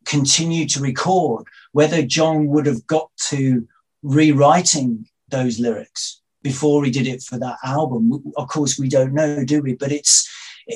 continued 0.05 0.69
to 0.71 0.81
record, 0.81 1.45
whether 1.71 2.01
John 2.01 2.47
would 2.47 2.65
have 2.65 2.85
got 2.87 3.09
to 3.29 3.67
rewriting 4.01 5.07
those 5.29 5.59
lyrics 5.59 6.21
before 6.41 6.83
he 6.85 6.91
did 6.91 7.07
it 7.07 7.21
for 7.21 7.37
that 7.37 7.57
album. 7.63 8.23
Of 8.37 8.47
course, 8.47 8.79
we 8.79 8.89
don't 8.89 9.13
know, 9.13 9.43
do 9.43 9.61
we? 9.61 9.75
But 9.75 9.91
it's 9.91 10.27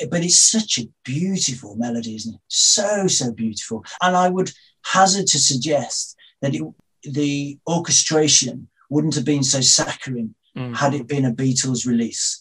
but 0.10 0.24
it's 0.24 0.40
such 0.40 0.80
a 0.80 0.90
beautiful 1.04 1.76
melody, 1.76 2.16
isn't 2.16 2.36
it? 2.36 2.42
So 2.48 3.08
so 3.08 3.32
beautiful. 3.32 3.86
And 4.02 4.16
I 4.16 4.30
would 4.30 4.52
hazard 4.86 5.28
to 5.28 5.40
suggest 5.40 6.16
that 6.42 6.56
it, 6.56 6.64
the 7.04 7.58
orchestration 7.68 8.68
wouldn't 8.90 9.16
have 9.16 9.26
been 9.26 9.44
so 9.44 9.62
saccharine 9.62 10.36
mm. 10.58 10.76
had 10.76 10.94
it 10.94 11.08
been 11.08 11.26
a 11.26 11.32
Beatles 11.32 11.86
release. 11.86 12.40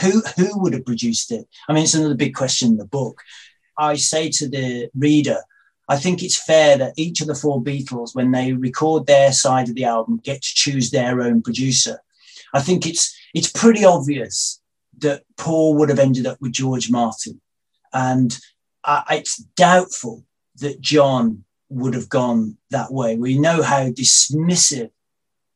Who 0.00 0.22
who 0.36 0.58
would 0.60 0.72
have 0.72 0.86
produced 0.86 1.30
it? 1.30 1.46
I 1.68 1.72
mean, 1.72 1.84
it's 1.84 1.94
another 1.94 2.14
big 2.14 2.34
question 2.34 2.68
in 2.68 2.76
the 2.78 2.86
book. 2.86 3.22
I 3.78 3.94
say 3.94 4.30
to 4.30 4.48
the 4.48 4.88
reader, 4.96 5.38
I 5.88 5.96
think 5.96 6.22
it's 6.22 6.40
fair 6.40 6.76
that 6.78 6.94
each 6.96 7.20
of 7.20 7.26
the 7.26 7.34
four 7.34 7.62
Beatles, 7.62 8.14
when 8.14 8.30
they 8.30 8.52
record 8.52 9.06
their 9.06 9.32
side 9.32 9.68
of 9.68 9.74
the 9.74 9.84
album, 9.84 10.20
get 10.22 10.42
to 10.42 10.54
choose 10.54 10.90
their 10.90 11.20
own 11.20 11.42
producer. 11.42 12.00
I 12.52 12.60
think 12.60 12.86
it's 12.86 13.16
it's 13.34 13.50
pretty 13.50 13.84
obvious 13.84 14.60
that 14.98 15.22
Paul 15.36 15.76
would 15.76 15.88
have 15.88 15.98
ended 15.98 16.26
up 16.26 16.38
with 16.40 16.52
George 16.52 16.90
Martin, 16.90 17.40
and 17.92 18.38
uh, 18.84 19.02
it's 19.10 19.36
doubtful 19.36 20.24
that 20.56 20.80
John 20.80 21.44
would 21.70 21.94
have 21.94 22.08
gone 22.08 22.56
that 22.70 22.92
way. 22.92 23.16
We 23.16 23.38
know 23.38 23.62
how 23.62 23.88
dismissive 23.88 24.90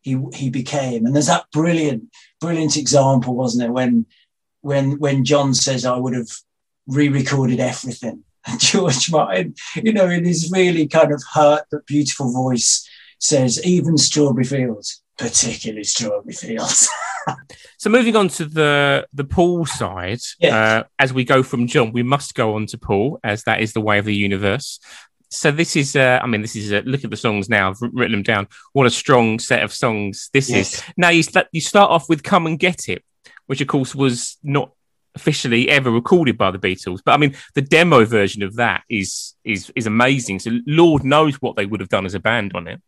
he 0.03 0.19
he 0.35 0.51
became. 0.51 1.07
And 1.07 1.15
there's 1.15 1.29
that 1.29 1.51
brilliant, 1.53 2.05
brilliant 2.41 2.77
example, 2.77 3.35
wasn't 3.35 3.65
it, 3.65 3.73
when 3.73 4.07
when 4.61 4.99
when 4.99 5.25
John 5.25 5.55
says, 5.55 5.85
I 5.85 5.97
would 5.97 6.15
have 6.15 6.29
re-recorded 6.87 7.61
everything. 7.61 8.25
George 8.59 9.11
Martin, 9.11 9.55
you 9.77 9.93
know, 9.93 10.09
in 10.09 10.25
his 10.25 10.51
really 10.53 10.87
kind 10.87 11.13
of 11.13 11.23
hurt 11.33 11.65
but 11.71 11.87
beautiful 11.87 12.33
voice, 12.33 12.89
says, 13.19 13.65
even 13.65 13.97
Strawberry 13.97 14.45
Fields, 14.45 15.03
particularly 15.19 15.85
Strawberry 15.85 16.35
Fields. 16.35 16.89
so 17.79 17.91
moving 17.91 18.17
on 18.17 18.29
to 18.29 18.45
the 18.45 19.07
the 19.13 19.25
Paul 19.25 19.65
side, 19.67 20.21
yeah. 20.41 20.57
uh, 20.57 20.83
as 20.99 21.13
we 21.13 21.25
go 21.25 21.43
from 21.43 21.67
John, 21.67 21.93
we 21.93 22.03
must 22.03 22.35
go 22.35 22.55
on 22.55 22.67
to 22.67 22.79
Paul, 22.79 23.21
as 23.23 23.45
that 23.45 23.61
is 23.61 23.73
the 23.73 23.81
way 23.81 23.99
of 23.99 24.05
the 24.05 24.15
universe. 24.15 24.81
So 25.31 25.51
this 25.51 25.77
is, 25.77 25.97
uh, 25.97 26.21
I 26.23 26.27
mean, 26.27 26.43
this 26.43 26.57
is 26.57 26.73
uh, 26.73 26.83
look 26.85 27.05
at 27.05 27.11
the 27.11 27.17
songs 27.17 27.49
now. 27.49 27.71
I've 27.71 27.81
written 27.81 28.13
them 28.13 28.23
down. 28.23 28.49
What 28.75 28.87
a 28.87 28.91
strong 28.91 29.39
set 29.39 29.63
of 29.63 29.73
songs 29.73 30.29
this 30.35 30.51
yes. 30.51 30.75
is. 30.75 30.83
Now 30.97 31.09
you 31.09 31.23
st- 31.23 31.47
you 31.53 31.61
start 31.61 31.91
off 31.91 32.09
with 32.09 32.23
"Come 32.23 32.47
and 32.47 32.59
Get 32.59 32.89
It," 32.89 33.03
which 33.47 33.61
of 33.61 33.69
course 33.69 33.95
was 33.95 34.37
not 34.43 34.73
officially 35.15 35.69
ever 35.69 35.91
recorded 35.91 36.39
by 36.39 36.51
the 36.51 36.59
Beatles. 36.59 37.01
But 37.05 37.13
I 37.13 37.17
mean, 37.17 37.35
the 37.55 37.63
demo 37.63 38.05
version 38.05 38.43
of 38.43 38.57
that 38.57 38.83
is 38.89 39.35
is 39.45 39.73
is 39.77 39.87
amazing. 39.87 40.39
So 40.39 40.51
Lord 40.67 41.05
knows 41.05 41.37
what 41.37 41.57
they 41.57 41.67
would 41.67 41.81
have 41.81 41.89
done 41.89 42.07
as 42.07 42.15
a 42.15 42.21
band 42.21 42.53
on 42.55 42.67
it. 42.69 42.81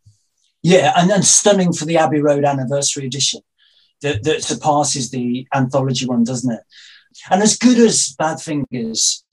Yeah, 0.63 0.93
and 0.97 1.11
then 1.11 1.23
stunning 1.23 1.73
for 1.75 1.85
the 1.85 1.99
Abbey 1.99 2.21
Road 2.21 2.45
anniversary 2.45 3.07
edition 3.07 3.43
that, 4.01 4.25
that 4.25 4.43
surpasses 4.43 5.11
the 5.11 5.47
anthology 5.55 6.07
one, 6.07 6.25
doesn't 6.25 6.51
it? 6.51 6.61
And 7.31 7.43
as 7.43 7.59
good 7.59 7.79
as 7.79 8.15
Badfinger's 8.19 9.25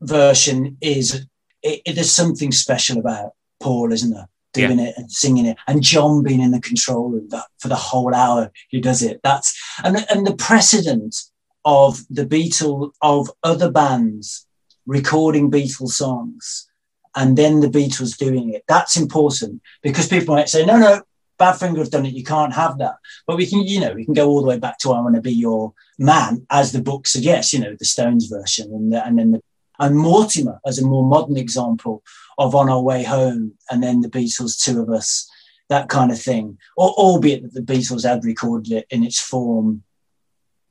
version 0.00 0.78
is, 0.80 1.26
it, 1.62 1.82
it, 1.84 1.94
there's 1.94 2.10
something 2.10 2.50
special 2.50 2.98
about 2.98 3.32
Paul, 3.60 3.92
isn't 3.92 4.12
there? 4.12 4.28
Doing 4.52 4.78
yeah. 4.78 4.86
it 4.86 4.94
and 4.96 5.10
singing 5.10 5.46
it, 5.46 5.56
and 5.66 5.82
John 5.82 6.22
being 6.22 6.40
in 6.40 6.52
the 6.52 6.60
control 6.60 7.08
room 7.08 7.28
that 7.30 7.46
for 7.58 7.66
the 7.66 7.74
whole 7.74 8.14
hour 8.14 8.52
he 8.68 8.80
does 8.80 9.02
it. 9.02 9.20
That's 9.24 9.52
and 9.82 10.06
and 10.08 10.24
the 10.24 10.36
precedent 10.36 11.16
of 11.64 12.00
the 12.10 12.26
Beatles 12.26 12.92
of 13.00 13.30
other 13.42 13.70
bands 13.70 14.46
recording 14.86 15.50
Beatles 15.50 15.90
songs 15.90 16.68
and 17.16 17.36
then 17.36 17.60
the 17.60 17.68
Beatles 17.68 18.16
doing 18.16 18.52
it. 18.52 18.64
That's 18.68 18.96
important 18.96 19.62
because 19.82 20.08
people 20.08 20.34
might 20.34 20.48
say, 20.48 20.66
no, 20.66 20.78
no, 20.78 21.02
Badfinger 21.38 21.78
have 21.78 21.90
done 21.90 22.06
it. 22.06 22.14
You 22.14 22.24
can't 22.24 22.52
have 22.54 22.78
that. 22.78 22.96
But 23.26 23.36
we 23.36 23.46
can, 23.46 23.62
you 23.62 23.80
know, 23.80 23.92
we 23.92 24.04
can 24.04 24.14
go 24.14 24.28
all 24.28 24.42
the 24.42 24.48
way 24.48 24.58
back 24.58 24.78
to 24.78 24.92
I 24.92 25.00
Want 25.00 25.14
to 25.16 25.20
Be 25.20 25.32
Your 25.32 25.72
Man, 25.98 26.46
as 26.50 26.72
the 26.72 26.82
book 26.82 27.06
suggests, 27.06 27.52
you 27.52 27.60
know, 27.60 27.74
the 27.78 27.84
Stones 27.84 28.26
version, 28.26 28.72
and, 28.72 28.92
the, 28.92 29.04
and 29.06 29.18
then 29.18 29.32
the, 29.32 29.42
and 29.80 29.96
Mortimer 29.96 30.60
as 30.64 30.78
a 30.78 30.86
more 30.86 31.04
modern 31.04 31.36
example 31.36 32.02
of 32.38 32.54
On 32.54 32.68
Our 32.68 32.82
Way 32.82 33.02
Home, 33.02 33.54
and 33.70 33.82
then 33.82 34.00
the 34.00 34.08
Beatles, 34.08 34.62
Two 34.62 34.80
of 34.80 34.90
Us, 34.90 35.28
that 35.68 35.88
kind 35.88 36.12
of 36.12 36.20
thing. 36.20 36.58
Or, 36.76 36.90
albeit 36.90 37.42
that 37.42 37.54
the 37.54 37.72
Beatles 37.72 38.08
had 38.08 38.24
recorded 38.24 38.72
it 38.72 38.86
in 38.90 39.02
its 39.02 39.20
form 39.20 39.82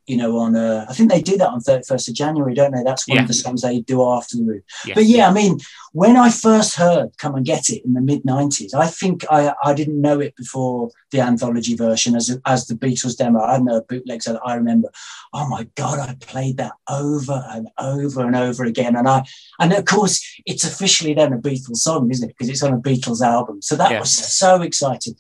you 0.05 0.17
know, 0.17 0.37
on 0.37 0.55
uh, 0.55 0.85
I 0.89 0.93
think 0.93 1.09
they 1.09 1.21
do 1.21 1.37
that 1.37 1.47
on 1.47 1.61
31st 1.61 2.09
of 2.09 2.13
January, 2.13 2.53
don't 2.53 2.73
they? 2.73 2.83
That's 2.83 3.07
one 3.07 3.15
yeah. 3.15 3.21
of 3.21 3.27
the 3.27 3.33
songs 3.33 3.61
they 3.61 3.79
do 3.79 4.03
after 4.03 4.37
the 4.37 4.43
roof. 4.43 4.63
Yeah. 4.85 4.95
But 4.95 5.05
yeah, 5.05 5.29
I 5.29 5.33
mean, 5.33 5.59
when 5.93 6.17
I 6.17 6.29
first 6.29 6.75
heard 6.75 7.17
Come 7.17 7.35
and 7.35 7.45
Get 7.45 7.69
It 7.69 7.85
in 7.85 7.93
the 7.93 8.01
mid 8.01 8.23
90s, 8.23 8.73
I 8.73 8.87
think 8.87 9.23
I, 9.31 9.53
I 9.63 9.73
didn't 9.73 10.01
know 10.01 10.19
it 10.19 10.35
before 10.35 10.89
the 11.11 11.21
anthology 11.21 11.75
version 11.75 12.15
as, 12.15 12.37
as 12.45 12.67
the 12.67 12.75
Beatles 12.75 13.17
demo. 13.17 13.39
I 13.39 13.57
no 13.59 13.81
bootlegs 13.81 14.25
that 14.25 14.41
I 14.45 14.55
remember. 14.55 14.89
Oh 15.31 15.47
my 15.47 15.67
God, 15.75 15.99
I 15.99 16.15
played 16.15 16.57
that 16.57 16.73
over 16.89 17.45
and 17.51 17.69
over 17.77 18.25
and 18.25 18.35
over 18.35 18.65
again. 18.65 18.95
And 18.97 19.07
I, 19.07 19.23
and 19.59 19.71
of 19.71 19.85
course, 19.85 20.21
it's 20.45 20.65
officially 20.65 21.13
then 21.13 21.31
a 21.31 21.37
Beatles 21.37 21.77
song, 21.77 22.11
isn't 22.11 22.29
it? 22.29 22.35
Because 22.35 22.49
it's 22.49 22.63
on 22.63 22.73
a 22.73 22.77
Beatles 22.77 23.21
album. 23.21 23.61
So 23.61 23.75
that 23.77 23.91
yeah. 23.91 23.99
was 23.99 24.11
so 24.11 24.61
exciting. 24.61 25.15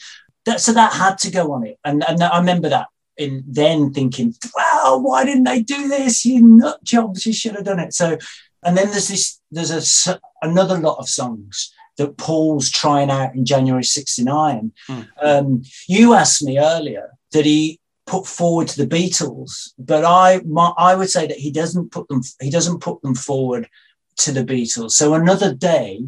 That, 0.45 0.59
so 0.59 0.73
that 0.73 0.91
had 0.91 1.17
to 1.19 1.31
go 1.31 1.53
on 1.53 1.65
it. 1.65 1.79
And, 1.85 2.03
and 2.05 2.21
I 2.21 2.37
remember 2.37 2.67
that 2.67 2.87
in 3.17 3.43
then 3.47 3.91
thinking, 3.91 4.33
wow, 4.55 4.99
why 5.01 5.25
didn't 5.25 5.43
they 5.43 5.61
do 5.61 5.87
this? 5.87 6.25
You 6.25 6.41
nut 6.41 6.83
jobs, 6.83 7.25
you 7.25 7.33
should 7.33 7.55
have 7.55 7.65
done 7.65 7.79
it. 7.79 7.93
So, 7.93 8.17
and 8.63 8.77
then 8.77 8.89
there's 8.89 9.07
this, 9.07 9.39
there's 9.51 10.07
a, 10.07 10.19
another 10.41 10.77
lot 10.77 10.97
of 10.97 11.09
songs 11.09 11.71
that 11.97 12.17
Paul's 12.17 12.71
trying 12.71 13.09
out 13.09 13.35
in 13.35 13.45
January 13.45 13.83
69. 13.83 14.71
Mm. 14.89 15.07
Um, 15.21 15.63
you 15.87 16.13
asked 16.13 16.43
me 16.43 16.59
earlier 16.59 17.11
that 17.31 17.45
he 17.45 17.79
put 18.05 18.25
forward 18.25 18.67
to 18.69 18.83
the 18.83 18.87
Beatles, 18.87 19.71
but 19.77 20.03
I, 20.03 20.41
my, 20.45 20.73
I 20.77 20.95
would 20.95 21.09
say 21.09 21.27
that 21.27 21.37
he 21.37 21.51
doesn't 21.51 21.91
put 21.91 22.07
them, 22.07 22.21
he 22.41 22.49
doesn't 22.49 22.79
put 22.79 23.01
them 23.01 23.15
forward 23.15 23.69
to 24.17 24.31
the 24.31 24.43
Beatles. 24.43 24.91
So 24.91 25.13
another 25.13 25.53
day, 25.53 26.03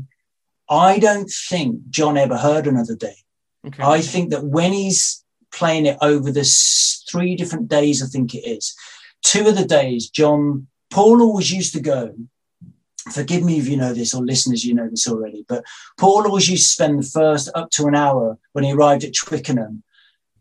I 0.69 0.99
don't 0.99 1.31
think 1.49 1.89
John 1.89 2.17
ever 2.17 2.37
heard 2.37 2.67
another 2.67 2.95
day. 2.95 3.15
Okay. 3.67 3.83
I 3.83 4.01
think 4.01 4.31
that 4.31 4.43
when 4.43 4.73
he's 4.73 5.23
playing 5.55 5.85
it 5.85 5.97
over 6.01 6.31
the 6.31 6.43
three 7.09 7.35
different 7.35 7.67
days, 7.67 8.03
I 8.03 8.07
think 8.07 8.35
it 8.35 8.47
is. 8.47 8.75
Two 9.23 9.47
of 9.47 9.55
the 9.55 9.65
days, 9.65 10.09
John, 10.09 10.67
Paul 10.91 11.21
always 11.21 11.51
used 11.51 11.73
to 11.73 11.81
go. 11.81 12.13
Forgive 13.11 13.43
me 13.43 13.59
if 13.59 13.67
you 13.67 13.77
know 13.77 13.93
this, 13.93 14.13
or 14.13 14.23
listeners, 14.23 14.65
you 14.65 14.73
know 14.73 14.89
this 14.89 15.07
already, 15.07 15.45
but 15.47 15.63
Paul 15.97 16.25
always 16.25 16.49
used 16.49 16.63
to 16.63 16.73
spend 16.73 16.99
the 16.99 17.07
first 17.07 17.49
up 17.55 17.69
to 17.71 17.85
an 17.85 17.95
hour 17.95 18.37
when 18.53 18.63
he 18.63 18.73
arrived 18.73 19.03
at 19.03 19.13
Twickenham 19.13 19.83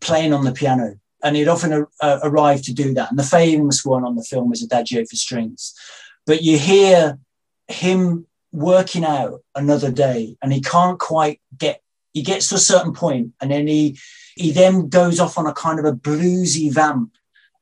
playing 0.01 0.33
on 0.33 0.45
the 0.45 0.53
piano. 0.53 0.99
And 1.23 1.37
he'd 1.37 1.49
often 1.49 1.87
uh, 2.03 2.21
arrive 2.23 2.63
to 2.63 2.75
do 2.75 2.93
that. 2.95 3.11
And 3.11 3.19
the 3.19 3.23
famous 3.23 3.85
one 3.85 4.05
on 4.05 4.15
the 4.15 4.23
film 4.23 4.53
is 4.53 4.63
Adagio 4.63 5.05
for 5.07 5.17
Strings. 5.17 5.75
But 6.27 6.43
you 6.43 6.59
hear 6.59 7.19
him 7.69 8.27
working 8.53 9.05
out 9.05 9.43
another 9.55 9.91
day 9.91 10.37
and 10.43 10.53
he 10.53 10.61
can't 10.61 10.99
quite 10.99 11.41
get 11.57 11.83
he 12.13 12.23
gets 12.23 12.49
to 12.49 12.55
a 12.55 12.59
certain 12.59 12.93
point 12.93 13.33
and 13.41 13.51
then 13.51 13.67
he 13.67 13.99
he 14.37 14.51
then 14.51 14.89
goes 14.89 15.21
off 15.21 15.39
on 15.39 15.47
a 15.47 15.53
kind 15.53 15.79
of 15.79 15.85
a 15.85 15.93
bluesy 15.93 16.73
vamp 16.73 17.13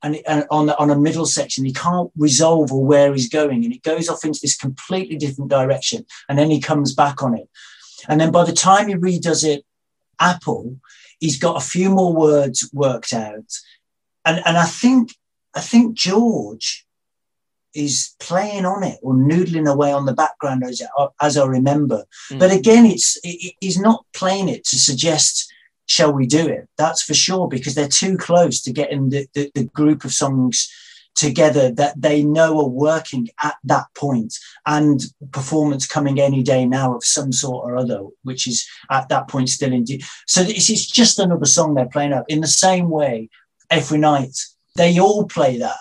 and, 0.02 0.20
and 0.26 0.46
on, 0.50 0.66
the, 0.66 0.78
on 0.78 0.90
a 0.90 0.98
middle 0.98 1.26
section. 1.26 1.64
He 1.64 1.72
can't 1.72 2.10
resolve 2.16 2.72
or 2.72 2.84
where 2.84 3.12
he's 3.12 3.28
going. 3.28 3.64
And 3.64 3.74
it 3.74 3.82
goes 3.82 4.08
off 4.08 4.24
into 4.24 4.40
this 4.42 4.56
completely 4.56 5.16
different 5.16 5.50
direction. 5.50 6.06
And 6.28 6.38
then 6.38 6.50
he 6.50 6.60
comes 6.60 6.94
back 6.94 7.22
on 7.22 7.36
it. 7.36 7.48
And 8.08 8.20
then 8.20 8.32
by 8.32 8.44
the 8.44 8.52
time 8.52 8.88
he 8.88 8.94
redoes 8.94 9.44
it, 9.44 9.64
Apple, 10.18 10.78
he's 11.20 11.38
got 11.38 11.56
a 11.56 11.64
few 11.64 11.90
more 11.90 12.12
words 12.12 12.68
worked 12.72 13.12
out. 13.12 13.52
And, 14.24 14.42
and 14.44 14.56
I 14.56 14.64
think 14.64 15.14
I 15.54 15.60
think 15.60 15.94
George 15.94 16.86
is 17.74 18.14
playing 18.20 18.64
on 18.66 18.82
it 18.82 18.98
or 19.02 19.14
noodling 19.14 19.70
away 19.70 19.92
on 19.92 20.06
the 20.06 20.12
background 20.12 20.62
as, 20.62 20.82
as 21.20 21.36
I 21.36 21.46
remember. 21.46 22.04
Mm. 22.30 22.38
But 22.38 22.52
again, 22.52 22.86
it's 22.86 23.18
it, 23.22 23.54
he's 23.60 23.78
not 23.78 24.04
playing 24.14 24.48
it 24.48 24.64
to 24.66 24.76
suggest 24.76 25.52
shall 25.92 26.10
we 26.10 26.26
do 26.26 26.48
it? 26.48 26.68
That's 26.78 27.02
for 27.02 27.12
sure, 27.12 27.48
because 27.48 27.74
they're 27.74 27.86
too 27.86 28.16
close 28.16 28.62
to 28.62 28.72
getting 28.72 29.10
the, 29.10 29.26
the, 29.34 29.50
the 29.54 29.64
group 29.64 30.04
of 30.04 30.12
songs 30.12 30.72
together 31.14 31.70
that 31.70 32.00
they 32.00 32.22
know 32.22 32.58
are 32.58 32.68
working 32.68 33.28
at 33.42 33.56
that 33.64 33.84
point 33.94 34.34
and 34.64 35.02
performance 35.30 35.86
coming 35.86 36.18
any 36.18 36.42
day 36.42 36.64
now 36.64 36.96
of 36.96 37.04
some 37.04 37.30
sort 37.30 37.66
or 37.66 37.76
other 37.76 38.00
which 38.22 38.46
is 38.46 38.66
at 38.90 39.10
that 39.10 39.28
point 39.28 39.50
still 39.50 39.74
in 39.74 39.84
so 40.26 40.40
it's, 40.40 40.70
is 40.70 40.86
just 40.86 41.18
another 41.18 41.44
song 41.44 41.74
they're 41.74 41.84
playing 41.84 42.14
up 42.14 42.24
in 42.28 42.40
the 42.40 42.46
same 42.46 42.88
way 42.88 43.28
every 43.68 43.98
night 43.98 44.38
they 44.76 44.98
all 44.98 45.26
play 45.26 45.58
that 45.58 45.76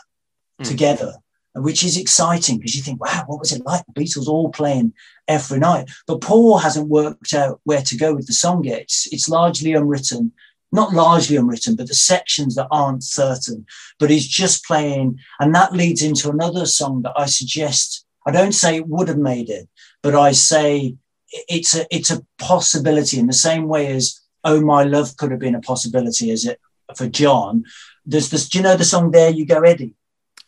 mm. 0.62 0.68
together 0.68 1.14
which 1.56 1.84
is 1.84 1.98
exciting 1.98 2.58
because 2.58 2.76
you 2.76 2.82
think, 2.82 3.02
wow, 3.02 3.24
what 3.28 3.40
was 3.40 3.52
it 3.52 3.66
like? 3.66 3.84
The 3.86 4.02
Beatles 4.02 4.28
all 4.28 4.50
playing 4.50 4.94
every 5.28 5.60
night. 5.60 5.90
But 6.08 6.22
Paul 6.22 6.60
hasn't 6.60 6.88
worked 6.88 7.34
out 7.34 7.60
where 7.64 7.82
to 7.82 7.98
go 7.98 8.14
with 8.14 8.28
the 8.28 8.34
song 8.34 8.64
yet. 8.64 8.82
It's, 8.82 9.12
it's 9.12 9.30
largely 9.30 9.74
unwritten, 9.74 10.32
not 10.72 10.94
largely 10.94 11.36
unwritten, 11.36 11.76
but 11.76 11.88
the 11.88 11.94
sections 11.94 12.56
that 12.56 12.68
aren't 12.72 13.04
certain. 13.04 13.66
But 14.00 14.10
he's 14.10 14.28
just 14.28 14.66
playing. 14.66 15.20
And 15.40 15.54
that 15.54 15.74
leads 15.74 16.02
into 16.02 16.30
another 16.30 16.66
song 16.66 17.02
that 17.02 17.14
I 17.18 17.26
suggest. 17.26 18.06
I 18.26 18.32
don't 18.32 18.54
say 18.54 18.78
it 18.78 18.88
would 18.88 19.08
have 19.10 19.18
made 19.18 19.50
it, 19.50 19.68
but 20.02 20.16
I 20.16 20.32
say 20.32 20.96
it's 21.28 21.76
a, 21.76 21.86
it's 21.94 22.12
a 22.12 22.26
possibility 22.38 23.20
in 23.20 23.28
the 23.28 23.34
same 23.34 23.68
way 23.68 23.88
as 23.88 24.22
Oh 24.44 24.62
My 24.62 24.84
Love 24.84 25.18
could 25.18 25.32
have 25.32 25.40
been 25.40 25.56
a 25.56 25.62
possibility 25.62 26.32
as 26.32 26.46
it 26.46 26.60
for 26.96 27.08
John. 27.08 27.66
There's 28.06 28.30
this, 28.30 28.50
do 28.50 28.58
you 28.58 28.64
know 28.64 28.76
the 28.76 28.86
song 28.86 29.12
There 29.12 29.30
You 29.30 29.46
Go, 29.46 29.62
Eddie? 29.62 29.96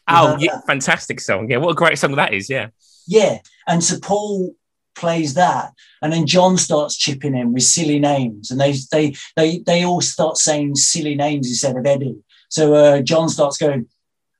Oh, 0.07 0.37
yeah, 0.39 0.59
fantastic 0.67 1.19
song. 1.19 1.49
Yeah, 1.49 1.57
what 1.57 1.71
a 1.71 1.75
great 1.75 1.97
song 1.97 2.15
that 2.15 2.33
is. 2.33 2.49
Yeah. 2.49 2.69
Yeah. 3.07 3.39
And 3.67 3.83
so 3.83 3.99
Paul 3.99 4.55
plays 4.95 5.33
that 5.33 5.73
and 6.01 6.13
then 6.13 6.25
john 6.27 6.57
starts 6.57 6.95
chipping 6.95 7.35
in 7.35 7.53
with 7.53 7.63
silly 7.63 7.99
names 7.99 8.51
and 8.51 8.59
they 8.59 8.73
they 8.91 9.13
they 9.35 9.59
they 9.59 9.83
all 9.83 10.01
start 10.01 10.37
saying 10.37 10.75
silly 10.75 11.15
names 11.15 11.47
instead 11.47 11.75
of 11.75 11.85
eddie 11.85 12.17
so 12.49 12.73
uh, 12.73 13.01
john 13.01 13.29
starts 13.29 13.57
going 13.57 13.87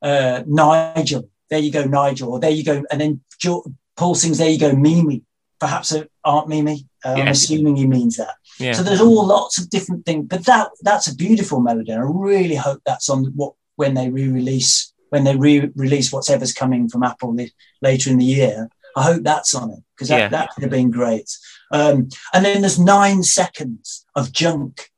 uh, 0.02 0.44
nigel 0.46 1.30
there 1.50 1.60
you 1.60 1.72
go 1.72 1.84
nigel 1.86 2.32
or 2.32 2.40
there 2.40 2.52
you 2.52 2.64
go 2.64 2.84
and 2.92 3.02
then 3.02 3.22
jo- 3.40 3.66
paul 3.96 4.16
sings 4.16 4.38
there 4.38 4.50
you 4.50 4.60
go 4.60 4.74
mimi 4.74 5.24
perhaps 5.60 5.94
uh, 5.94 6.04
aunt 6.26 6.48
mimi 6.48 6.86
uh, 7.06 7.14
i'm 7.14 7.28
assuming 7.30 7.76
he 7.76 7.88
means 7.88 8.18
that 8.18 8.36
yeah. 8.60 8.74
so 8.74 8.84
there's 8.84 9.02
all 9.02 9.26
lots 9.26 9.60
of 9.60 9.70
different 9.70 10.06
things 10.06 10.26
but 10.28 10.46
that 10.46 10.70
that's 10.82 11.08
a 11.08 11.16
beautiful 11.16 11.60
melody 11.60 11.92
and 11.92 12.02
i 12.02 12.06
really 12.08 12.56
hope 12.56 12.82
that's 12.86 13.10
on 13.10 13.26
what 13.36 13.54
when 13.76 13.96
they 13.96 14.10
re-release 14.10 14.93
when 15.14 15.26
they 15.26 15.36
re-release 15.36 16.12
whatever's 16.12 16.54
coming 16.54 16.90
from 16.90 17.04
Apple 17.04 17.38
later 17.84 18.10
in 18.10 18.18
the 18.18 18.26
year. 18.26 18.68
I 18.96 19.04
hope 19.04 19.22
that's 19.22 19.54
on 19.54 19.70
it 19.70 19.84
because 19.96 20.08
that, 20.08 20.18
yeah. 20.18 20.28
that 20.30 20.50
would 20.56 20.64
have 20.64 20.72
been 20.72 20.90
great. 20.90 21.30
Um, 21.72 22.10
and 22.34 22.44
then 22.44 22.62
there's 22.62 22.80
nine 22.80 23.22
seconds 23.22 24.08
of 24.16 24.32
junk 24.32 24.90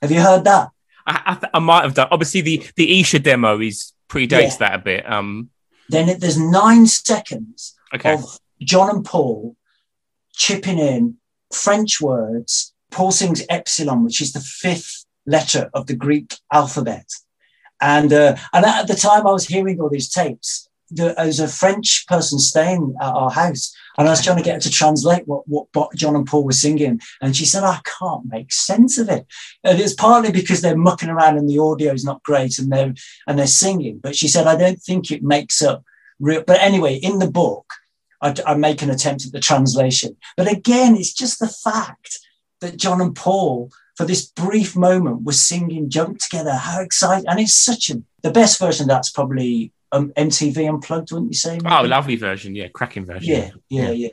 Have 0.00 0.10
you 0.10 0.22
heard 0.22 0.44
that? 0.44 0.70
I, 1.06 1.22
I, 1.26 1.34
th- 1.34 1.50
I 1.52 1.58
might 1.58 1.82
have 1.82 1.92
done. 1.92 2.08
Obviously, 2.10 2.40
the 2.40 2.66
the 2.76 2.98
Esher 2.98 3.18
demo 3.18 3.60
is 3.60 3.92
predates 4.08 4.52
Yeah. 4.52 4.56
that 4.60 4.74
a 4.74 4.78
bit. 4.78 5.10
Um, 5.10 5.50
Then 5.90 6.08
it, 6.08 6.20
there's 6.20 6.38
nine 6.38 6.86
seconds 6.86 7.74
okay, 7.94 8.14
of 8.14 8.38
John 8.62 8.88
and 8.88 9.04
Paul 9.04 9.54
chipping 10.32 10.78
in 10.78 11.18
French 11.52 12.00
words. 12.00 12.72
Paul 12.90 13.12
sings 13.12 13.42
epsilon, 13.50 14.02
which 14.02 14.22
is 14.22 14.32
the 14.32 14.40
fifth 14.40 15.04
letter 15.26 15.70
of 15.74 15.86
the 15.88 15.96
Greek 15.96 16.38
alphabet. 16.50 17.06
And 17.82 18.12
uh, 18.12 18.36
and 18.52 18.64
at 18.64 18.86
the 18.86 18.94
time 18.94 19.26
I 19.26 19.32
was 19.32 19.46
hearing 19.46 19.80
all 19.80 19.90
these 19.90 20.08
tapes, 20.08 20.68
there 20.88 21.14
was 21.18 21.40
a 21.40 21.48
French 21.48 22.06
person 22.06 22.38
staying 22.38 22.94
at 23.00 23.12
our 23.12 23.30
house, 23.30 23.74
and 23.98 24.06
I 24.06 24.12
was 24.12 24.22
trying 24.22 24.38
to 24.38 24.42
get 24.42 24.54
her 24.54 24.60
to 24.60 24.70
translate 24.70 25.26
what, 25.26 25.42
what, 25.48 25.94
John 25.94 26.16
and 26.16 26.26
Paul 26.26 26.44
were 26.44 26.52
singing. 26.52 27.00
And 27.20 27.36
she 27.36 27.44
said, 27.44 27.64
I 27.64 27.80
can't 27.84 28.24
make 28.26 28.52
sense 28.52 28.98
of 28.98 29.08
it. 29.08 29.26
And 29.64 29.80
it's 29.80 29.94
partly 29.94 30.32
because 30.32 30.60
they're 30.60 30.76
mucking 30.76 31.10
around 31.10 31.36
and 31.36 31.48
the 31.48 31.58
audio 31.58 31.92
is 31.92 32.04
not 32.04 32.22
great 32.22 32.58
and 32.58 32.72
they're 32.72 32.94
and 33.26 33.38
they're 33.38 33.46
singing. 33.46 33.98
But 33.98 34.16
she 34.16 34.28
said, 34.28 34.46
I 34.46 34.56
don't 34.56 34.80
think 34.80 35.10
it 35.10 35.22
makes 35.22 35.60
up 35.60 35.84
real. 36.20 36.42
But 36.46 36.60
anyway, 36.60 36.96
in 36.96 37.18
the 37.18 37.30
book, 37.30 37.72
I, 38.22 38.34
I 38.46 38.54
make 38.54 38.82
an 38.82 38.90
attempt 38.90 39.26
at 39.26 39.32
the 39.32 39.40
translation. 39.40 40.16
But 40.36 40.50
again, 40.50 40.96
it's 40.96 41.12
just 41.12 41.38
the 41.38 41.48
fact 41.48 42.18
that 42.60 42.76
John 42.76 43.00
and 43.00 43.14
Paul, 43.14 43.70
for 44.02 44.08
this 44.08 44.26
brief 44.26 44.74
moment, 44.74 45.22
we're 45.22 45.32
singing 45.32 45.88
"Junk 45.88 46.18
Together." 46.18 46.54
How 46.54 46.80
exciting! 46.80 47.28
And 47.28 47.38
it's 47.38 47.54
such 47.54 47.88
a 47.88 48.02
the 48.22 48.32
best 48.32 48.58
version. 48.58 48.84
Of 48.84 48.88
that's 48.88 49.10
probably 49.10 49.72
um, 49.92 50.12
MTV 50.16 50.68
Unplugged, 50.68 51.12
wouldn't 51.12 51.30
you 51.30 51.36
say? 51.36 51.60
oh, 51.64 51.82
lovely 51.82 52.16
version, 52.16 52.56
yeah, 52.56 52.66
cracking 52.66 53.06
version. 53.06 53.32
Yeah, 53.32 53.50
yeah, 53.68 53.90
yeah. 53.90 54.08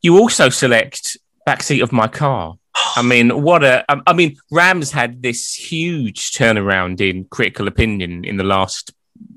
You 0.00 0.18
also 0.18 0.48
select 0.48 1.18
backseat 1.46 1.82
of 1.82 1.92
my 1.92 2.08
car. 2.08 2.54
I 2.74 3.02
mean, 3.02 3.42
what 3.42 3.62
a! 3.62 3.84
um, 3.92 4.02
mean, 4.14 4.36
Ram's 4.50 4.90
had 4.90 5.20
this 5.20 5.52
huge 5.54 6.32
turnaround 6.32 7.02
in 7.02 7.26
critical 7.26 7.68
opinion 7.68 8.24
in 8.24 8.38
the 8.38 8.44
last, 8.44 8.92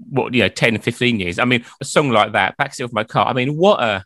what 0.09 0.33
you 0.33 0.41
know, 0.41 0.47
10, 0.47 0.79
15 0.79 1.19
years. 1.19 1.37
I 1.37 1.43
mean, 1.43 1.65
a 1.81 1.85
song 1.85 2.11
like 2.11 2.31
that, 2.31 2.57
backseat 2.57 2.85
of 2.85 2.93
my 2.93 3.03
car. 3.03 3.27
I 3.27 3.33
mean, 3.33 3.57
what 3.57 3.81
a! 3.83 4.05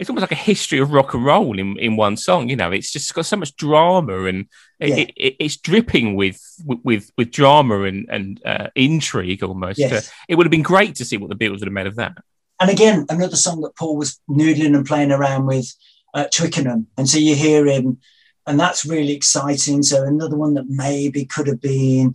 It's 0.00 0.08
almost 0.10 0.22
like 0.22 0.32
a 0.32 0.46
history 0.50 0.78
of 0.80 0.92
rock 0.92 1.12
and 1.14 1.24
roll 1.24 1.58
in, 1.58 1.78
in 1.78 1.94
one 1.94 2.16
song. 2.16 2.48
You 2.48 2.56
know, 2.56 2.72
it's 2.72 2.90
just 2.90 3.12
got 3.14 3.26
so 3.26 3.36
much 3.36 3.54
drama 3.54 4.24
and 4.24 4.46
it, 4.80 4.88
Yeah. 4.88 4.96
it, 4.96 5.12
it- 5.16 5.36
it's 5.38 5.56
dripping 5.58 6.16
with 6.16 6.40
with 6.64 7.10
with 7.18 7.30
drama 7.30 7.82
and 7.82 8.06
and 8.10 8.40
uh, 8.44 8.68
intrigue 8.74 9.42
almost. 9.44 9.78
Yes. 9.78 10.08
Uh, 10.08 10.10
it 10.28 10.34
would 10.36 10.46
have 10.46 10.50
been 10.50 10.62
great 10.62 10.94
to 10.96 11.04
see 11.04 11.18
what 11.18 11.28
the 11.28 11.36
Beatles 11.36 11.60
would 11.60 11.68
have 11.68 11.72
made 11.72 11.86
of 11.86 11.96
that. 11.96 12.16
And 12.58 12.70
again, 12.70 13.06
another 13.08 13.36
song 13.36 13.60
that 13.60 13.76
Paul 13.76 13.96
was 13.96 14.18
noodling 14.28 14.74
and 14.74 14.86
playing 14.86 15.12
around 15.12 15.46
with 15.46 15.72
at 16.14 16.32
Twickenham. 16.32 16.86
And 16.96 17.08
so 17.08 17.18
you 17.18 17.34
hear 17.36 17.66
him, 17.66 17.98
and 18.46 18.58
that's 18.58 18.84
really 18.84 19.12
exciting. 19.12 19.82
So 19.82 20.02
another 20.04 20.36
one 20.36 20.54
that 20.54 20.68
maybe 20.68 21.24
could 21.24 21.46
have 21.46 21.60
been, 21.60 22.14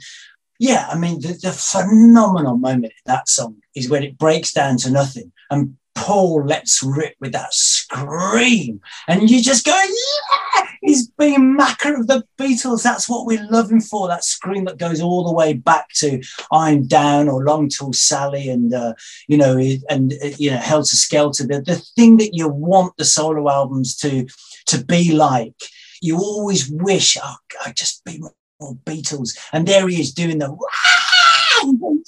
yeah, 0.59 0.87
I 0.91 0.97
mean, 0.97 1.21
the, 1.21 1.29
the 1.41 1.51
phenomenal 1.51 2.57
moment 2.57 2.93
in 2.93 3.03
that 3.05 3.29
song 3.29 3.57
is 3.75 3.89
when 3.89 4.03
it 4.03 4.17
breaks 4.17 4.51
down 4.53 4.77
to 4.77 4.91
nothing. 4.91 5.31
And 5.49 5.77
Paul 5.95 6.45
lets 6.45 6.83
rip 6.83 7.15
with 7.19 7.31
that 7.31 7.53
scream. 7.53 8.81
And 9.07 9.29
you 9.29 9.41
just 9.41 9.65
go, 9.65 9.71
yeah, 9.71 10.67
he's 10.81 11.07
being 11.09 11.57
Macca 11.57 11.99
of 11.99 12.07
the 12.07 12.23
Beatles. 12.37 12.83
That's 12.83 13.09
what 13.09 13.25
we're 13.25 13.47
loving 13.49 13.81
for. 13.81 14.07
That 14.07 14.23
scream 14.23 14.65
that 14.65 14.77
goes 14.77 15.01
all 15.01 15.23
the 15.23 15.33
way 15.33 15.53
back 15.53 15.87
to 15.95 16.21
I'm 16.51 16.85
Down 16.85 17.27
or 17.29 17.43
Long 17.43 17.69
Tall 17.69 17.93
Sally 17.93 18.49
and, 18.49 18.73
uh, 18.73 18.93
you 19.27 19.37
know, 19.37 19.57
and, 19.89 20.13
uh, 20.13 20.27
you 20.37 20.51
know, 20.51 20.57
Helter 20.57 20.97
Skelter. 20.97 21.47
The, 21.47 21.61
the 21.61 21.75
thing 21.95 22.17
that 22.17 22.35
you 22.35 22.49
want 22.49 22.97
the 22.97 23.05
solo 23.05 23.49
albums 23.49 23.95
to, 23.97 24.27
to 24.67 24.83
be 24.83 25.13
like, 25.13 25.55
you 26.01 26.17
always 26.17 26.69
wish, 26.69 27.17
oh, 27.23 27.35
God, 27.63 27.75
just 27.75 28.03
be 28.03 28.19
more 28.19 28.75
Beatles. 28.85 29.37
And 29.53 29.67
there 29.67 29.87
he 29.87 29.99
is 29.99 30.13
doing 30.13 30.39
the, 30.39 30.55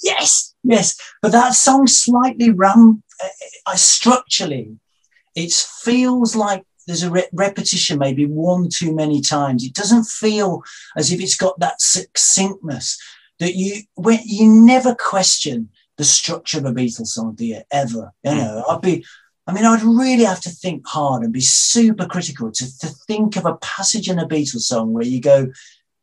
yes, 0.02 0.54
yes. 0.62 0.98
But 1.22 1.32
that 1.32 1.54
song 1.54 1.86
slightly 1.86 2.50
ram, 2.50 3.02
uh, 3.66 3.76
structurally, 3.76 4.76
it 5.34 5.52
feels 5.52 6.34
like 6.34 6.64
there's 6.86 7.02
a 7.02 7.10
re- 7.10 7.28
repetition, 7.32 7.98
maybe 7.98 8.24
one 8.24 8.68
too 8.68 8.94
many 8.94 9.20
times. 9.20 9.64
It 9.64 9.74
doesn't 9.74 10.04
feel 10.04 10.62
as 10.96 11.12
if 11.12 11.20
it's 11.20 11.36
got 11.36 11.58
that 11.60 11.80
succinctness 11.80 12.98
that 13.38 13.54
you 13.54 13.82
when 13.94 14.20
you 14.24 14.48
never 14.48 14.94
question 14.94 15.68
the 15.96 16.04
structure 16.04 16.58
of 16.58 16.64
a 16.64 16.72
Beatles 16.72 17.08
song, 17.08 17.34
do 17.34 17.44
you 17.44 17.60
ever? 17.70 18.12
You 18.24 18.34
know, 18.36 18.64
I'd 18.68 18.80
be. 18.80 19.04
I 19.46 19.52
mean, 19.52 19.64
I'd 19.64 19.82
really 19.82 20.24
have 20.24 20.42
to 20.42 20.50
think 20.50 20.86
hard 20.86 21.22
and 21.22 21.32
be 21.32 21.40
super 21.40 22.04
critical 22.04 22.52
to, 22.52 22.78
to 22.80 22.86
think 23.06 23.36
of 23.36 23.46
a 23.46 23.56
passage 23.56 24.08
in 24.08 24.18
a 24.18 24.28
Beatles 24.28 24.60
song 24.60 24.92
where 24.92 25.04
you 25.04 25.22
go, 25.22 25.50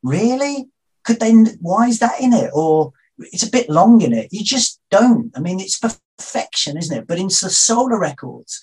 really? 0.02 0.68
Could 1.04 1.20
they? 1.20 1.32
Why 1.62 1.88
is 1.88 2.00
that 2.00 2.20
in 2.20 2.34
it? 2.34 2.52
Or 2.54 2.94
it's 3.20 3.46
a 3.46 3.52
bit 3.52 3.70
long 3.70 4.02
in 4.02 4.14
it. 4.14 4.30
You 4.32 4.44
just 4.44 4.80
don't. 4.92 5.32
I 5.36 5.40
mean, 5.40 5.60
it's 5.60 5.80
perfection, 6.18 6.78
isn't 6.78 6.98
it? 6.98 7.08
But 7.08 7.20
in 7.20 7.28
the 7.28 7.32
Solar 7.32 8.00
records, 8.00 8.62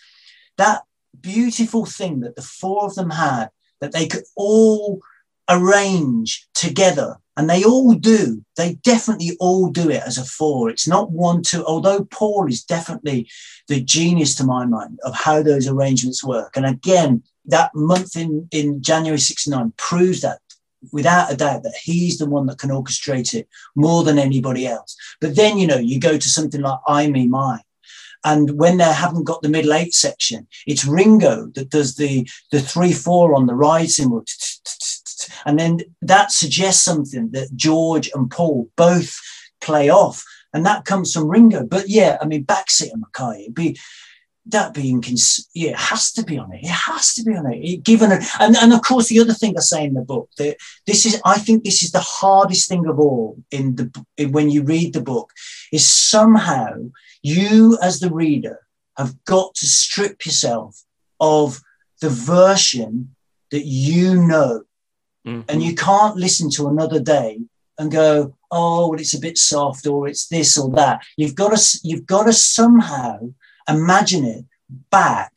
that 0.59 0.83
beautiful 1.21 1.87
thing 1.87 2.21
that 2.21 2.37
the 2.37 2.43
four 2.43 2.87
of 2.87 2.95
them 2.95 3.11
had, 3.11 3.51
that 3.81 3.93
they 3.93 4.07
could 4.07 4.25
all 4.37 5.01
arrange 5.49 6.47
together, 6.55 7.17
and 7.37 7.49
they 7.49 7.65
all 7.65 7.95
do. 7.95 8.45
They 8.57 8.75
definitely 8.75 9.37
all 9.41 9.71
do 9.71 9.89
it 9.91 10.03
as 10.05 10.19
a 10.19 10.25
four. 10.25 10.69
It's 10.69 10.87
not 10.87 11.11
one, 11.11 11.43
two, 11.43 11.65
although 11.65 12.05
Paul 12.05 12.47
is 12.47 12.63
definitely 12.63 13.29
the 13.69 13.83
genius 13.83 14.35
to 14.37 14.45
my 14.45 14.67
mind 14.67 15.01
of 15.05 15.15
how 15.15 15.43
those 15.43 15.67
arrangements 15.67 16.23
work. 16.23 16.57
And 16.57 16.67
again, 16.67 17.23
that 17.47 17.75
month 17.75 18.17
in, 18.17 18.49
in 18.51 18.83
January 18.83 19.19
69 19.19 19.73
proves 19.77 20.21
that 20.21 20.41
without 20.91 21.33
a 21.33 21.37
doubt 21.37 21.63
that 21.63 21.75
he's 21.83 22.19
the 22.19 22.27
one 22.27 22.47
that 22.47 22.59
can 22.59 22.71
orchestrate 22.71 23.35
it 23.35 23.49
more 23.75 24.03
than 24.03 24.19
anybody 24.19 24.67
else. 24.67 24.97
But 25.21 25.37
then, 25.37 25.59
you 25.59 25.67
know, 25.67 25.77
you 25.77 26.01
go 26.01 26.19
to 26.19 26.29
something 26.29 26.61
like 26.61 26.81
I, 26.89 27.07
Me, 27.09 27.27
Mine. 27.27 27.61
And 28.25 28.59
when 28.59 28.79
they 28.79 28.85
haven't 28.85 29.25
got 29.25 29.43
the 29.43 29.49
middle 29.49 29.75
eight 29.75 29.95
section, 29.95 30.47
it's 30.67 30.85
Ringo 30.85 31.47
that 31.55 31.71
does 31.71 31.97
the 31.97 32.29
the 32.53 32.61
three 32.61 32.93
four 32.93 33.35
on 33.35 33.47
the 33.47 33.55
ride 33.55 33.91
and 35.45 35.59
then 35.59 35.81
that 36.03 36.33
suggests 36.33 36.85
something 36.85 37.31
that 37.33 37.55
George 37.57 38.11
and 38.15 38.31
Paul 38.31 38.69
both 38.77 39.19
play 39.61 39.89
off, 39.89 40.25
and 40.53 40.65
that 40.67 40.85
comes 40.85 41.13
from 41.13 41.29
Ringo. 41.29 41.65
But 41.65 41.89
yeah, 41.89 42.19
I 42.21 42.27
mean, 42.27 42.45
backseat 42.45 42.93
of 42.93 43.01
my 43.01 43.09
car, 43.13 43.35
it'd 43.35 43.55
be 43.55 43.79
that 44.47 44.75
being 44.75 45.01
cons- 45.01 45.49
yeah, 45.55 45.71
it 45.71 45.77
has 45.77 46.11
to 46.13 46.25
be 46.25 46.37
on 46.37 46.53
it. 46.53 46.63
It 46.65 46.71
has 46.71 47.15
to 47.15 47.23
be 47.23 47.35
on 47.37 47.53
it. 47.53 47.59
it 47.59 47.83
given 47.85 48.11
a, 48.13 48.19
and 48.41 48.57
and 48.57 48.73
of 48.73 48.83
course 48.83 49.09
the 49.09 49.21
other 49.21 49.35
thing 49.35 49.55
I 49.57 49.61
say 49.61 49.85
in 49.85 49.95
the 49.95 50.03
book 50.03 50.31
that 50.39 50.57
this 50.87 51.07
is 51.07 51.21
I 51.25 51.39
think 51.39 51.63
this 51.65 51.83
is 51.83 51.93
the 51.93 52.01
hardest 52.01 52.69
thing 52.69 52.87
of 52.87 52.99
all 52.99 53.37
in 53.51 53.77
the 53.77 54.05
in, 54.17 54.33
when 54.33 54.51
you 54.51 54.63
read 54.65 54.93
the 54.93 55.01
book 55.01 55.31
is 55.73 55.87
somehow 55.87 56.75
you 57.23 57.79
as 57.81 58.01
the 58.01 58.11
reader 58.11 58.59
have 58.97 59.15
got 59.25 59.55
to 59.55 59.67
strip 59.67 60.27
yourself 60.27 60.83
of 61.21 61.61
the 62.01 62.11
version 62.11 63.15
that 63.53 63.65
you 63.65 64.27
know 64.27 64.63
Mhm. 65.25 65.45
and 65.49 65.63
you 65.63 65.77
can't 65.77 66.17
listen 66.17 66.51
to 66.51 66.67
another 66.67 66.99
day 66.99 67.39
and 67.79 67.93
go 67.93 68.35
oh 68.51 68.89
well 68.89 68.99
it's 68.99 69.15
a 69.15 69.21
bit 69.21 69.39
soft 69.39 69.87
or 69.87 70.09
it's 70.09 70.27
this 70.27 70.59
or 70.59 70.69
that 70.71 71.01
you've 71.17 71.37
got 71.37 71.57
to 71.57 71.79
you've 71.85 72.07
got 72.07 72.25
to 72.25 72.33
somehow 72.33 73.19
imagine 73.69 74.25
it 74.25 74.45
back 74.91 75.33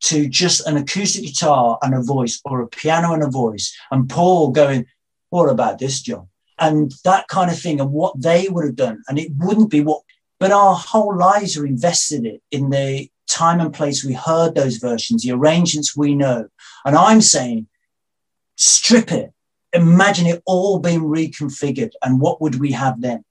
to 0.00 0.28
just 0.28 0.66
an 0.66 0.76
acoustic 0.76 1.24
guitar 1.24 1.78
and 1.82 1.94
a 1.94 2.02
voice 2.02 2.40
or 2.44 2.60
a 2.60 2.68
piano 2.68 3.12
and 3.12 3.22
a 3.22 3.30
voice 3.30 3.76
and 3.90 4.08
paul 4.08 4.50
going 4.50 4.86
what 5.30 5.48
about 5.48 5.78
this 5.78 6.00
john? 6.02 6.28
And 6.58 6.92
that 7.04 7.26
kind 7.28 7.50
of 7.50 7.58
thing 7.58 7.80
and 7.80 7.90
what 7.90 8.20
they 8.20 8.48
would 8.48 8.66
have 8.66 8.76
done. 8.76 9.02
And 9.08 9.18
it 9.18 9.32
wouldn't 9.38 9.70
be 9.70 9.80
what 9.80 10.02
but 10.38 10.52
our 10.52 10.74
whole 10.74 11.16
lives 11.16 11.56
are 11.56 11.64
invested 11.64 12.26
in, 12.26 12.40
in 12.50 12.70
the 12.70 13.08
time 13.28 13.60
and 13.60 13.72
place 13.72 14.04
we 14.04 14.12
heard 14.12 14.54
those 14.54 14.76
versions 14.76 15.22
the 15.22 15.32
arrangements 15.32 15.96
we 15.96 16.14
know. 16.14 16.48
And 16.84 16.96
i'm 16.96 17.20
saying 17.20 17.68
strip 18.56 19.10
it. 19.10 19.32
Imagine 19.72 20.26
it 20.26 20.42
all 20.44 20.78
being 20.78 21.00
reconfigured 21.00 21.92
and 22.02 22.20
what 22.20 22.40
would 22.42 22.60
we 22.60 22.72
have 22.72 23.00
then 23.00 23.24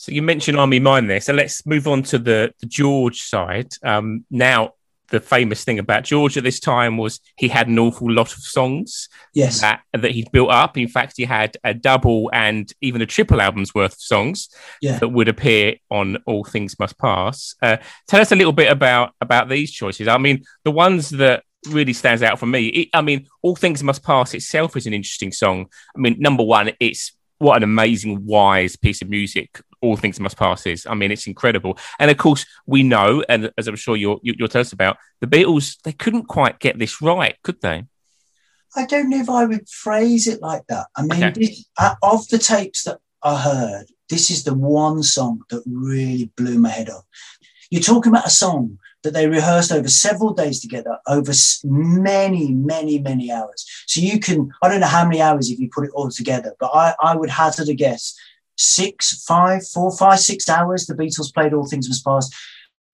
So 0.00 0.12
you 0.12 0.22
mentioned 0.22 0.58
I 0.58 0.64
Me 0.64 0.80
Mine 0.80 1.08
there. 1.08 1.20
So 1.20 1.34
let's 1.34 1.66
move 1.66 1.86
on 1.86 2.02
to 2.04 2.18
the, 2.18 2.54
the 2.60 2.64
George 2.64 3.20
side. 3.20 3.74
Um, 3.82 4.24
now, 4.30 4.72
the 5.08 5.20
famous 5.20 5.62
thing 5.62 5.78
about 5.78 6.04
George 6.04 6.38
at 6.38 6.42
this 6.42 6.58
time 6.58 6.96
was 6.96 7.20
he 7.36 7.48
had 7.48 7.68
an 7.68 7.78
awful 7.78 8.10
lot 8.10 8.32
of 8.32 8.38
songs 8.38 9.10
yes 9.34 9.60
that 9.60 9.82
that 9.92 10.12
he'd 10.12 10.32
built 10.32 10.48
up. 10.48 10.78
In 10.78 10.88
fact, 10.88 11.14
he 11.18 11.24
had 11.24 11.54
a 11.64 11.74
double 11.74 12.30
and 12.32 12.72
even 12.80 13.02
a 13.02 13.06
triple 13.06 13.42
album's 13.42 13.74
worth 13.74 13.92
of 13.92 14.00
songs 14.00 14.48
Yeah. 14.80 14.98
that 15.00 15.08
would 15.08 15.28
appear 15.28 15.74
on 15.90 16.16
All 16.24 16.44
Things 16.44 16.78
Must 16.78 16.96
Pass. 16.96 17.54
Uh, 17.60 17.76
tell 18.08 18.22
us 18.22 18.32
a 18.32 18.36
little 18.36 18.54
bit 18.54 18.72
about 18.72 19.12
about 19.20 19.50
these 19.50 19.70
choices. 19.70 20.08
I 20.08 20.16
mean, 20.16 20.44
the 20.64 20.70
ones 20.70 21.10
that 21.10 21.42
really 21.68 21.92
stands 21.92 22.22
out 22.22 22.38
for 22.38 22.46
me. 22.46 22.68
It, 22.68 22.88
I 22.94 23.02
mean, 23.02 23.26
All 23.42 23.54
Things 23.56 23.82
Must 23.82 24.02
Pass 24.02 24.32
itself 24.32 24.78
is 24.78 24.86
an 24.86 24.94
interesting 24.94 25.32
song. 25.32 25.66
I 25.94 26.00
mean, 26.00 26.16
number 26.18 26.42
one, 26.42 26.70
it's 26.80 27.12
what 27.36 27.58
an 27.58 27.64
amazing, 27.64 28.24
wise 28.24 28.76
piece 28.76 29.02
of 29.02 29.10
music 29.10 29.60
All 29.82 29.96
Things 29.96 30.20
Must 30.20 30.36
Pass 30.36 30.66
is. 30.66 30.86
I 30.86 30.94
mean, 30.94 31.10
it's 31.10 31.26
incredible. 31.26 31.78
And 31.98 32.10
of 32.10 32.16
course, 32.16 32.44
we 32.66 32.82
know, 32.82 33.24
and 33.28 33.50
as 33.56 33.66
I'm 33.68 33.76
sure 33.76 33.96
you'll, 33.96 34.20
you- 34.22 34.34
you'll 34.38 34.48
tell 34.48 34.60
us 34.60 34.72
about, 34.72 34.96
the 35.20 35.26
Beatles, 35.26 35.76
they 35.82 35.92
couldn't 35.92 36.26
quite 36.26 36.58
get 36.60 36.78
this 36.78 37.00
right, 37.02 37.36
could 37.42 37.60
they? 37.60 37.84
I 38.76 38.86
don't 38.86 39.10
know 39.10 39.18
if 39.20 39.28
I 39.28 39.44
would 39.46 39.68
phrase 39.68 40.26
it 40.28 40.40
like 40.40 40.62
that. 40.68 40.86
I 40.96 41.02
mean, 41.02 41.24
Okay. 41.24 41.40
this, 41.46 41.64
uh, 41.78 41.94
of 42.02 42.28
the 42.28 42.38
tapes 42.38 42.84
that 42.84 42.98
I 43.22 43.36
heard, 43.40 43.86
this 44.08 44.30
is 44.30 44.44
the 44.44 44.54
one 44.54 45.02
song 45.02 45.42
that 45.50 45.62
really 45.66 46.30
blew 46.36 46.58
my 46.58 46.68
head 46.68 46.88
off. 46.90 47.04
You're 47.70 47.82
talking 47.82 48.10
about 48.12 48.26
a 48.26 48.30
song 48.30 48.78
that 49.02 49.12
they 49.14 49.26
rehearsed 49.26 49.72
over 49.72 49.88
several 49.88 50.34
days 50.34 50.60
together, 50.60 50.98
over 51.06 51.32
many, 51.64 52.52
many, 52.52 52.98
many 52.98 53.30
hours. 53.32 53.64
So 53.86 54.00
you 54.00 54.20
can, 54.20 54.50
I 54.62 54.68
don't 54.68 54.80
know 54.80 54.86
how 54.86 55.04
many 55.04 55.20
hours 55.22 55.50
if 55.50 55.58
you 55.58 55.70
put 55.72 55.84
it 55.86 55.90
all 55.94 56.10
together, 56.10 56.54
but 56.60 56.70
I, 56.74 56.94
I 57.02 57.16
would 57.16 57.30
hazard 57.30 57.68
a 57.68 57.74
guess 57.74 58.14
six, 58.56 59.24
five, 59.24 59.66
four, 59.66 59.96
five, 59.96 60.20
six 60.20 60.48
hours. 60.48 60.86
The 60.86 60.94
Beatles 60.94 61.32
played 61.32 61.52
All 61.52 61.66
Things 61.66 61.88
Must 61.88 62.04
Pass. 62.04 62.30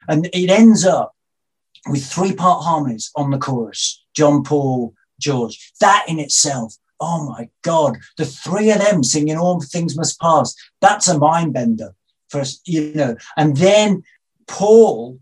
And 0.08 0.26
it 0.32 0.50
ends 0.50 0.84
up 0.84 1.14
with 1.88 2.04
three 2.04 2.34
part 2.34 2.64
harmonies 2.64 3.10
on 3.16 3.30
the 3.30 3.38
chorus 3.38 4.04
John, 4.14 4.42
Paul, 4.42 4.94
George. 5.20 5.72
That 5.80 6.04
in 6.08 6.18
itself, 6.18 6.74
oh 7.00 7.28
my 7.28 7.48
God, 7.62 7.96
the 8.16 8.24
three 8.24 8.70
of 8.70 8.78
them 8.80 9.02
singing 9.02 9.36
All 9.36 9.60
Things 9.60 9.96
Must 9.96 10.18
Pass, 10.20 10.54
that's 10.80 11.08
a 11.08 11.18
mind 11.18 11.52
bender 11.52 11.94
for 12.28 12.40
us, 12.40 12.60
you 12.64 12.92
know. 12.94 13.16
And 13.36 13.56
then 13.56 14.02
Paul 14.46 15.18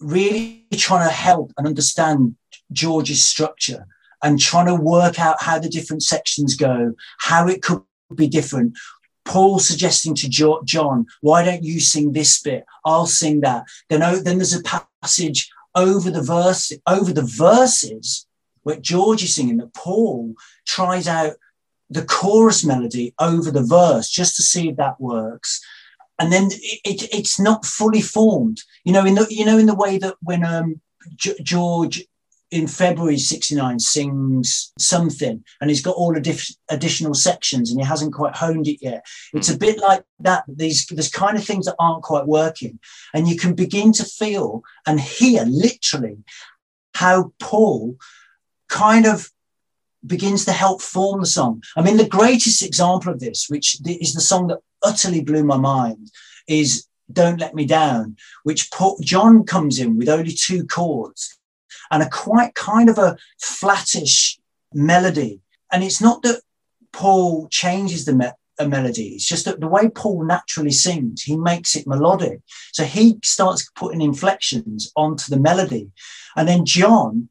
really 0.00 0.66
trying 0.72 1.08
to 1.08 1.14
help 1.14 1.52
and 1.56 1.66
understand 1.66 2.36
George's 2.72 3.22
structure 3.22 3.86
and 4.22 4.40
trying 4.40 4.66
to 4.66 4.74
work 4.74 5.20
out 5.20 5.42
how 5.42 5.58
the 5.58 5.68
different 5.68 6.02
sections 6.02 6.56
go, 6.56 6.94
how 7.20 7.46
it 7.46 7.62
could 7.62 7.82
be 8.14 8.28
different. 8.28 8.76
Paul 9.24 9.58
suggesting 9.58 10.14
to 10.16 10.28
Jo- 10.28 10.62
John, 10.64 11.06
why 11.20 11.44
don't 11.44 11.64
you 11.64 11.80
sing 11.80 12.12
this 12.12 12.40
bit? 12.40 12.64
I'll 12.84 13.06
sing 13.06 13.40
that. 13.40 13.64
Then, 13.88 14.02
oh, 14.02 14.16
then 14.16 14.38
there's 14.38 14.54
a 14.54 14.62
passage 15.02 15.50
over 15.74 16.10
the 16.10 16.22
verse, 16.22 16.72
over 16.86 17.12
the 17.12 17.22
verses 17.22 18.26
where 18.62 18.76
George 18.76 19.22
is 19.22 19.34
singing 19.34 19.58
that 19.58 19.74
Paul 19.74 20.34
tries 20.66 21.08
out 21.08 21.34
the 21.90 22.04
chorus 22.04 22.64
melody 22.64 23.14
over 23.18 23.50
the 23.50 23.62
verse 23.62 24.08
just 24.08 24.36
to 24.36 24.42
see 24.42 24.68
if 24.68 24.76
that 24.76 25.00
works. 25.00 25.60
And 26.18 26.32
then 26.32 26.48
it, 26.52 26.80
it, 26.84 27.14
it's 27.14 27.40
not 27.40 27.64
fully 27.64 28.00
formed, 28.00 28.62
you 28.84 28.92
know. 28.92 29.04
In 29.04 29.16
the 29.16 29.26
you 29.30 29.44
know 29.44 29.58
in 29.58 29.66
the 29.66 29.74
way 29.74 29.98
that 29.98 30.14
when 30.22 30.44
um, 30.44 30.80
G- 31.16 31.34
George 31.42 32.04
in 32.54 32.68
February 32.68 33.18
'69 33.18 33.80
sings 33.80 34.72
something, 34.78 35.44
and 35.60 35.70
he's 35.70 35.82
got 35.82 35.96
all 35.96 36.14
the 36.14 36.20
diff- 36.20 36.54
additional 36.70 37.12
sections, 37.12 37.70
and 37.70 37.80
he 37.80 37.86
hasn't 37.86 38.14
quite 38.14 38.36
honed 38.36 38.68
it 38.68 38.78
yet. 38.80 39.04
It's 39.32 39.48
a 39.48 39.54
hmm. 39.54 39.58
bit 39.58 39.80
like 39.80 40.04
that. 40.20 40.44
These 40.46 40.86
there's 40.86 41.10
kind 41.10 41.36
of 41.36 41.44
things 41.44 41.66
that 41.66 41.74
aren't 41.80 42.04
quite 42.04 42.26
working, 42.26 42.78
and 43.12 43.28
you 43.28 43.36
can 43.36 43.54
begin 43.54 43.92
to 43.94 44.04
feel 44.04 44.62
and 44.86 45.00
hear 45.00 45.44
literally 45.44 46.18
how 46.94 47.32
Paul 47.40 47.96
kind 48.68 49.04
of 49.04 49.30
begins 50.06 50.44
to 50.44 50.52
help 50.52 50.80
form 50.80 51.20
the 51.20 51.26
song. 51.26 51.60
I 51.76 51.82
mean, 51.82 51.96
the 51.96 52.08
greatest 52.08 52.62
example 52.62 53.12
of 53.12 53.18
this, 53.18 53.46
which 53.48 53.78
is 53.84 54.14
the 54.14 54.20
song 54.20 54.46
that 54.46 54.60
utterly 54.82 55.22
blew 55.22 55.42
my 55.42 55.56
mind, 55.56 56.12
is 56.46 56.86
Don't 57.12 57.40
Let 57.40 57.54
Me 57.56 57.64
Down, 57.64 58.16
which 58.44 58.70
Paul, 58.70 58.96
John 59.00 59.44
comes 59.44 59.80
in 59.80 59.98
with 59.98 60.08
only 60.08 60.32
two 60.32 60.66
chords 60.66 61.36
and 61.94 62.02
a 62.02 62.10
quite 62.10 62.56
kind 62.56 62.90
of 62.90 62.98
a 62.98 63.16
flattish 63.40 64.36
melody. 64.72 65.40
And 65.70 65.84
it's 65.84 66.00
not 66.00 66.22
that 66.22 66.42
Paul 66.92 67.46
changes 67.50 68.04
the 68.04 68.14
me- 68.14 68.66
melody, 68.66 69.10
it's 69.10 69.26
just 69.26 69.44
that 69.44 69.60
the 69.60 69.68
way 69.68 69.88
Paul 69.88 70.24
naturally 70.24 70.72
sings, 70.72 71.22
he 71.22 71.36
makes 71.36 71.76
it 71.76 71.86
melodic. 71.86 72.40
So 72.72 72.82
he 72.82 73.18
starts 73.22 73.70
putting 73.76 74.00
inflections 74.00 74.92
onto 74.96 75.30
the 75.30 75.38
melody. 75.38 75.92
And 76.34 76.48
then 76.48 76.64
John, 76.64 77.28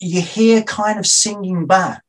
you 0.00 0.22
hear 0.22 0.62
kind 0.62 0.98
of 0.98 1.06
singing 1.06 1.66
back 1.66 2.02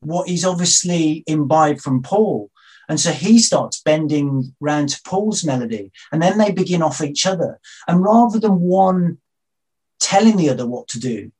what 0.00 0.28
he's 0.28 0.44
obviously 0.44 1.22
imbibed 1.28 1.82
from 1.82 2.02
Paul. 2.02 2.50
And 2.88 2.98
so 2.98 3.12
he 3.12 3.38
starts 3.38 3.80
bending 3.80 4.54
round 4.60 4.88
to 4.88 5.00
Paul's 5.04 5.44
melody, 5.44 5.92
and 6.10 6.20
then 6.20 6.38
they 6.38 6.50
begin 6.50 6.82
off 6.82 7.00
each 7.00 7.26
other. 7.26 7.60
And 7.86 8.02
rather 8.02 8.40
than 8.40 8.60
one 8.60 9.18
telling 10.00 10.36
the 10.36 10.50
other 10.50 10.66
what 10.66 10.88
to 10.88 11.00
do, 11.00 11.30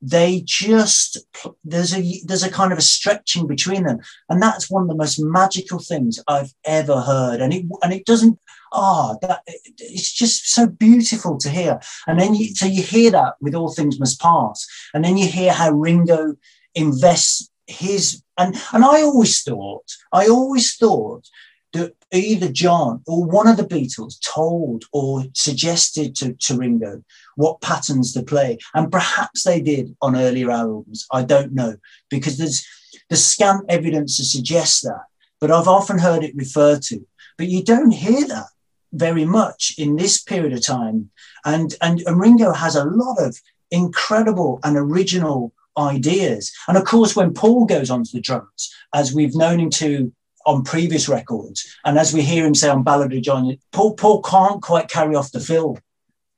they 0.00 0.42
just 0.44 1.18
there's 1.64 1.94
a 1.94 2.20
there's 2.24 2.42
a 2.42 2.50
kind 2.50 2.72
of 2.72 2.78
a 2.78 2.82
stretching 2.82 3.46
between 3.46 3.84
them, 3.84 4.00
and 4.28 4.42
that's 4.42 4.70
one 4.70 4.82
of 4.82 4.88
the 4.88 4.94
most 4.94 5.18
magical 5.18 5.78
things 5.78 6.22
I've 6.28 6.52
ever 6.64 7.00
heard. 7.00 7.40
And 7.40 7.54
it 7.54 7.64
and 7.82 7.92
it 7.92 8.04
doesn't 8.04 8.38
ah 8.72 9.16
that 9.22 9.40
it's 9.46 10.12
just 10.12 10.50
so 10.52 10.66
beautiful 10.66 11.38
to 11.38 11.48
hear. 11.48 11.80
And 12.06 12.20
then 12.20 12.34
you 12.34 12.54
so 12.54 12.66
you 12.66 12.82
hear 12.82 13.10
that 13.12 13.34
with 13.40 13.54
all 13.54 13.72
things 13.72 13.98
must 13.98 14.20
pass, 14.20 14.66
and 14.92 15.04
then 15.04 15.16
you 15.16 15.26
hear 15.26 15.52
how 15.52 15.70
Ringo 15.70 16.36
invests 16.74 17.50
his 17.66 18.22
and 18.36 18.60
and 18.72 18.84
I 18.84 19.02
always 19.02 19.42
thought 19.42 19.90
I 20.12 20.26
always 20.26 20.76
thought 20.76 21.26
that 21.74 21.94
either 22.12 22.50
John 22.50 23.02
or 23.06 23.24
one 23.24 23.48
of 23.48 23.56
the 23.56 23.64
Beatles 23.64 24.14
told 24.24 24.84
or 24.92 25.24
suggested 25.34 26.14
to, 26.16 26.32
to 26.32 26.56
Ringo 26.56 27.02
what 27.34 27.60
patterns 27.60 28.12
to 28.14 28.22
play. 28.22 28.58
And 28.74 28.90
perhaps 28.90 29.42
they 29.42 29.60
did 29.60 29.94
on 30.00 30.16
earlier 30.16 30.50
albums. 30.50 31.06
I 31.12 31.24
don't 31.24 31.52
know, 31.52 31.76
because 32.08 32.38
there's 32.38 32.64
the 33.10 33.16
scant 33.16 33.66
evidence 33.68 34.16
to 34.16 34.24
suggest 34.24 34.82
that. 34.84 35.02
But 35.40 35.50
I've 35.50 35.68
often 35.68 35.98
heard 35.98 36.22
it 36.22 36.36
referred 36.36 36.82
to. 36.82 37.04
But 37.36 37.48
you 37.48 37.64
don't 37.64 37.90
hear 37.90 38.26
that 38.28 38.46
very 38.92 39.24
much 39.24 39.74
in 39.76 39.96
this 39.96 40.22
period 40.22 40.52
of 40.52 40.64
time. 40.64 41.10
And, 41.44 41.74
and, 41.82 42.00
and 42.06 42.20
Ringo 42.20 42.52
has 42.52 42.76
a 42.76 42.84
lot 42.84 43.18
of 43.18 43.36
incredible 43.72 44.60
and 44.62 44.76
original 44.76 45.52
ideas. 45.76 46.52
And 46.68 46.76
of 46.76 46.84
course, 46.84 47.16
when 47.16 47.34
Paul 47.34 47.64
goes 47.64 47.90
onto 47.90 48.12
the 48.12 48.20
drums, 48.20 48.72
as 48.94 49.12
we've 49.12 49.34
known 49.34 49.58
him 49.58 49.70
to 49.70 50.12
on 50.46 50.62
previous 50.62 51.08
records, 51.08 51.76
and 51.84 51.98
as 51.98 52.12
we 52.12 52.22
hear 52.22 52.44
him 52.44 52.54
say 52.54 52.68
on 52.68 52.82
Ballad 52.82 53.12
of 53.12 53.22
John, 53.22 53.56
Paul 53.72 53.94
Paul 53.94 54.22
can't 54.22 54.62
quite 54.62 54.88
carry 54.88 55.14
off 55.14 55.32
the 55.32 55.40
fill. 55.40 55.78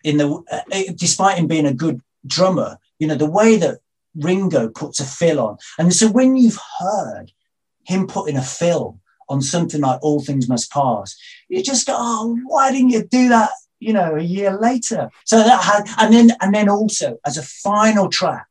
In 0.04 0.18
the 0.18 0.42
uh, 0.50 0.92
despite 0.94 1.38
him 1.38 1.46
being 1.46 1.66
a 1.66 1.74
good 1.74 2.00
drummer, 2.26 2.78
you 2.98 3.07
know 3.07 3.16
the 3.16 3.30
way 3.30 3.57
that 3.57 3.80
Ringo 4.14 4.68
puts 4.68 5.00
a 5.00 5.04
fill 5.04 5.40
on, 5.40 5.59
and 5.78 5.92
so 5.92 6.09
when 6.09 6.36
you've 6.36 6.59
heard 6.78 7.32
him 7.84 8.07
putting 8.07 8.36
a 8.36 8.42
fill 8.42 9.00
on 9.28 9.42
something 9.42 9.80
like 9.80 9.98
All 10.02 10.20
Things 10.20 10.48
Must 10.48 10.70
Pass, 10.70 11.16
you 11.48 11.62
just 11.62 11.86
go, 11.86 11.94
oh, 11.96 12.38
why 12.46 12.70
didn't 12.70 12.90
you 12.90 13.04
do 13.04 13.28
that? 13.28 13.50
You 13.80 13.92
know, 13.92 14.16
a 14.16 14.22
year 14.22 14.57
later. 14.57 15.11
So 15.24 15.38
that 15.38 15.62
had, 15.62 15.84
and 15.98 16.14
then 16.14 16.36
and 16.40 16.54
then 16.54 16.68
also 16.68 17.18
as 17.26 17.36
a 17.36 17.42
final 17.42 18.09
track, 18.09 18.46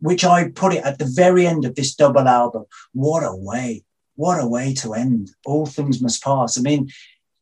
which 0.00 0.24
I 0.24 0.48
put 0.48 0.74
it 0.74 0.84
at 0.84 0.98
the 0.98 1.04
very 1.04 1.46
end 1.46 1.64
of 1.64 1.74
this 1.74 1.94
double 1.94 2.28
album. 2.28 2.64
What 2.92 3.24
a 3.24 3.34
way 3.34 3.84
what 4.16 4.42
a 4.42 4.46
way 4.46 4.74
to 4.74 4.94
end. 4.94 5.30
All 5.44 5.66
things 5.66 6.00
must 6.00 6.22
pass. 6.22 6.58
I 6.58 6.62
mean, 6.62 6.90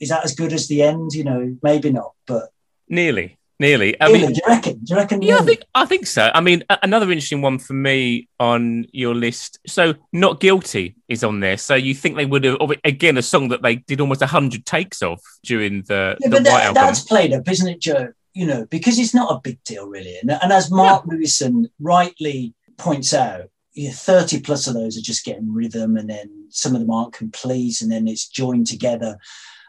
is 0.00 0.08
that 0.08 0.24
as 0.24 0.34
good 0.34 0.52
as 0.52 0.68
the 0.68 0.82
end? 0.82 1.12
You 1.12 1.24
know, 1.24 1.56
maybe 1.62 1.90
not, 1.92 2.12
but 2.26 2.50
nearly, 2.88 3.38
nearly. 3.60 3.98
I 4.00 4.06
really, 4.06 4.26
mean, 4.26 4.32
do 4.32 4.40
you 4.44 4.52
reckon? 4.52 4.78
Do 4.78 4.94
you 4.94 4.96
reckon? 4.96 5.22
yeah, 5.22 5.36
I 5.36 5.42
think 5.42 5.62
I 5.74 5.84
think 5.86 6.06
so. 6.06 6.30
I 6.34 6.40
mean, 6.40 6.64
a- 6.68 6.78
another 6.82 7.10
interesting 7.10 7.42
one 7.42 7.58
for 7.58 7.74
me 7.74 8.28
on 8.40 8.86
your 8.92 9.14
list. 9.14 9.58
So, 9.66 9.94
not 10.12 10.40
guilty 10.40 10.96
is 11.08 11.22
on 11.22 11.40
there. 11.40 11.56
So 11.56 11.74
you 11.74 11.94
think 11.94 12.16
they 12.16 12.26
would 12.26 12.44
have 12.44 12.58
again 12.84 13.16
a 13.16 13.22
song 13.22 13.48
that 13.48 13.62
they 13.62 13.76
did 13.76 14.00
almost 14.00 14.22
hundred 14.22 14.66
takes 14.66 15.02
of 15.02 15.20
during 15.44 15.82
the 15.82 16.16
Yeah, 16.20 16.28
the 16.28 16.36
but 16.36 16.46
White 16.46 16.62
that, 16.62 16.74
that's 16.74 17.02
played 17.02 17.32
up, 17.32 17.48
isn't 17.48 17.68
it, 17.68 17.80
Joe? 17.80 18.12
You 18.34 18.46
know, 18.46 18.66
because 18.66 18.98
it's 18.98 19.14
not 19.14 19.30
a 19.30 19.40
big 19.40 19.62
deal, 19.62 19.86
really. 19.86 20.16
And, 20.16 20.30
and 20.30 20.52
as 20.52 20.70
Mark 20.70 21.04
Lewisohn 21.04 21.66
rightly 21.78 22.54
points 22.78 23.12
out, 23.12 23.50
yeah, 23.74 23.90
30 23.92 24.40
plus 24.40 24.66
of 24.66 24.74
those 24.74 24.98
are 24.98 25.02
just 25.02 25.24
getting 25.24 25.52
rhythm, 25.52 25.96
and 25.96 26.10
then 26.10 26.46
some 26.50 26.74
of 26.74 26.80
them 26.80 26.90
aren't 26.90 27.14
complete, 27.14 27.80
and 27.80 27.90
then 27.90 28.06
it's 28.06 28.28
joined 28.28 28.66
together. 28.66 29.18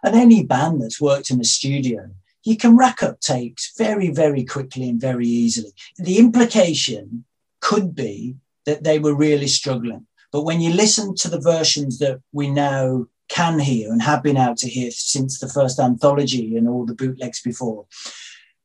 And 0.04 0.16
any 0.16 0.44
band 0.44 0.82
that's 0.82 1.00
worked 1.00 1.30
in 1.30 1.38
the 1.38 1.46
studio, 1.46 2.10
you 2.44 2.58
can 2.58 2.76
rack 2.76 3.02
up 3.02 3.22
takes 3.22 3.74
very, 3.78 4.10
very 4.10 4.44
quickly 4.44 4.90
and 4.90 5.00
very 5.00 5.28
easily. 5.28 5.72
The 5.98 6.18
implication 6.18 7.24
could 7.62 7.96
be 7.96 8.36
that 8.66 8.84
they 8.84 9.00
were 9.00 9.16
really 9.16 9.48
struggling. 9.48 10.06
But 10.32 10.44
when 10.44 10.60
you 10.60 10.74
listen 10.74 11.16
to 11.16 11.30
the 11.30 11.40
versions 11.40 12.00
that 12.00 12.20
we 12.34 12.50
now 12.50 13.06
can 13.30 13.60
hear 13.60 13.92
and 13.92 14.02
have 14.02 14.22
been 14.22 14.36
out 14.36 14.58
to 14.58 14.68
hear 14.68 14.92
since 14.92 15.40
the 15.40 15.48
first 15.48 15.80
anthology 15.80 16.58
and 16.58 16.68
all 16.68 16.86
the 16.86 16.96
bootlegs 16.96 17.42
before, 17.42 17.86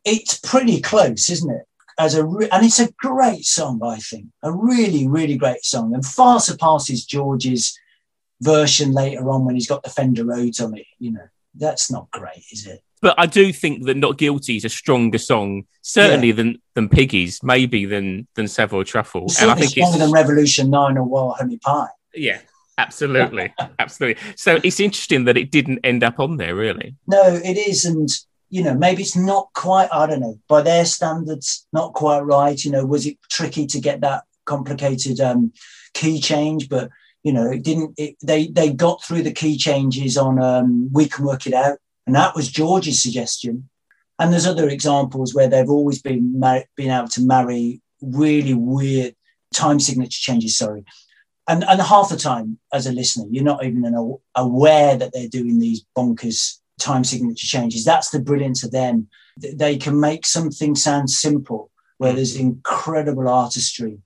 it's 0.05 0.39
pretty 0.39 0.81
close, 0.81 1.31
isn't 1.31 1.51
it? 1.51 1.68
As 1.99 2.15
a 2.15 2.25
re- 2.25 2.49
and 2.51 2.65
it's 2.65 2.79
a 2.79 2.93
great 2.93 3.45
song, 3.45 3.81
I 3.85 3.97
think, 3.97 4.27
a 4.43 4.53
really, 4.53 5.09
really 5.09 5.37
great 5.37 5.65
song, 5.65 5.95
and 5.95 6.05
far 6.05 6.41
surpasses 6.41 7.05
George's 7.05 7.79
version 8.41 8.93
later 8.93 9.31
on 9.31 9.45
when 9.45 9.57
he's 9.57 9.69
got 9.69 9.83
the 9.83 9.91
Fender 9.91 10.25
Rhodes 10.25 10.61
on 10.61 10.77
it. 10.77 10.87
You 10.99 11.13
know, 11.13 11.29
that's 11.55 11.91
not 11.91 12.11
great, 12.11 12.45
is 12.53 12.67
it? 12.67 12.83
but 13.01 13.15
I 13.19 13.27
do 13.27 13.53
think 13.53 13.85
that 13.85 13.97
Not 13.97 14.19
Guilty 14.19 14.57
is 14.57 14.65
a 14.65 14.69
stronger 14.69 15.19
song, 15.19 15.65
certainly 15.83 16.33
than 16.33 16.61
than 16.75 16.89
Piggies, 16.89 17.43
maybe 17.43 17.85
than 17.85 18.27
than 18.35 18.49
Savoy 18.49 18.85
Truffle. 18.85 19.25
It's 19.25 19.41
and 19.41 19.51
I 19.51 19.55
think 19.55 19.67
it's 19.67 19.73
stronger 19.73 19.99
than 19.99 20.13
Revolution 20.13 20.71
Nine 20.71 20.99
or 20.99 21.05
Wild 21.05 21.37
Honey 21.39 21.59
Pie. 21.59 21.89
yeah, 22.15 22.41
absolutely, 22.77 23.53
absolutely. 23.79 24.23
So 24.37 24.59
it's 24.63 24.81
interesting 24.81 25.25
that 25.25 25.37
it 25.37 25.51
didn't 25.51 25.81
end 25.85 26.03
up 26.03 26.19
on 26.19 26.37
there, 26.37 26.55
really. 26.55 26.95
No, 27.07 27.23
it 27.27 27.57
is, 27.57 27.85
and 27.85 28.09
you 28.51 28.63
know, 28.63 28.75
maybe 28.75 29.03
it's 29.03 29.17
not 29.17 29.49
quite. 29.55 29.89
I 29.93 30.07
don't 30.07 30.21
know 30.21 30.39
by 30.49 30.63
their 30.63 30.85
standards, 30.85 31.67
not 31.73 31.93
quite 31.93 32.21
right. 32.21 32.63
You 32.63 32.71
know, 32.71 32.87
was 32.87 33.07
it 33.07 33.19
tricky 33.31 33.67
to 33.67 33.81
get 33.81 34.01
that 34.01 34.25
complicated 34.45 35.21
um, 35.21 35.53
key 35.95 36.21
change, 36.21 36.69
but 36.69 36.91
you 37.23 37.33
know, 37.33 37.51
it 37.51 37.63
didn't. 37.63 37.95
It, 37.99 38.17
they 38.23 38.49
they 38.49 38.73
got 38.73 39.03
through 39.03 39.23
the 39.23 39.33
key 39.33 39.57
changes 39.57 40.17
on 40.17 40.43
um, 40.43 40.91
"We 40.93 41.09
Can 41.09 41.25
Work 41.25 41.47
It 41.47 41.55
Out," 41.55 41.79
and 42.07 42.17
that 42.17 42.35
was 42.35 42.51
George's 42.51 43.03
suggestion. 43.03 43.69
And 44.19 44.33
there's 44.33 44.47
other 44.47 44.69
examples 44.69 45.33
where 45.33 45.49
they've 45.49 45.71
always 45.71 46.03
been 46.03 46.41
mar- 46.41 46.65
been 46.77 46.91
able 46.91 47.09
to 47.09 47.23
marry 47.23 47.81
really 48.01 48.55
weird 48.55 49.15
time 49.53 49.79
signature 49.79 50.21
changes. 50.21 50.57
Sorry, 50.57 50.85
and 51.47 51.65
and 51.65 51.81
half 51.83 52.09
the 52.09 52.17
time 52.17 52.59
as 52.73 52.87
a 52.87 52.93
listener, 52.93 53.27
you're 53.31 53.45
not 53.45 53.65
even 53.65 54.19
aware 54.35 54.97
that 54.97 55.13
they're 55.13 55.29
doing 55.29 55.59
these 55.59 55.85
bonkers 55.97 56.59
time 56.79 57.05
signature 57.05 57.47
changes. 57.47 57.85
That's 57.85 58.11
the 58.11 58.21
brilliance 58.21 58.65
of 58.65 58.71
them. 58.71 59.09
They 59.37 59.77
can 59.77 59.99
make 60.01 60.27
something 60.27 60.75
sound 60.75 61.11
simple 61.11 61.71
where 61.99 62.13
mm. 62.13 62.17
there's 62.17 62.37
incredible 62.37 63.29
artistry 63.29 63.99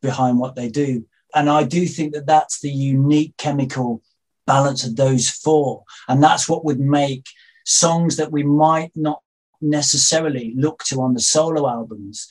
behind 0.00 0.38
what 0.38 0.56
they 0.56 0.68
do. 0.68 1.06
And 1.34 1.48
I 1.48 1.64
do 1.64 1.86
think 1.86 2.12
that 2.14 2.26
that's 2.26 2.60
the 2.60 2.70
unique 2.70 3.36
chemical 3.36 4.02
balance 4.46 4.84
of 4.84 4.96
those 4.96 5.30
four. 5.30 5.84
And 6.08 6.22
that's 6.22 6.48
what 6.48 6.64
would 6.64 6.80
make 6.80 7.26
songs 7.64 8.16
that 8.16 8.32
we 8.32 8.42
might 8.42 8.90
not 8.94 9.22
necessarily 9.60 10.52
look 10.56 10.82
to 10.84 11.00
on 11.00 11.14
the 11.14 11.20
solo 11.20 11.68
albums 11.68 12.30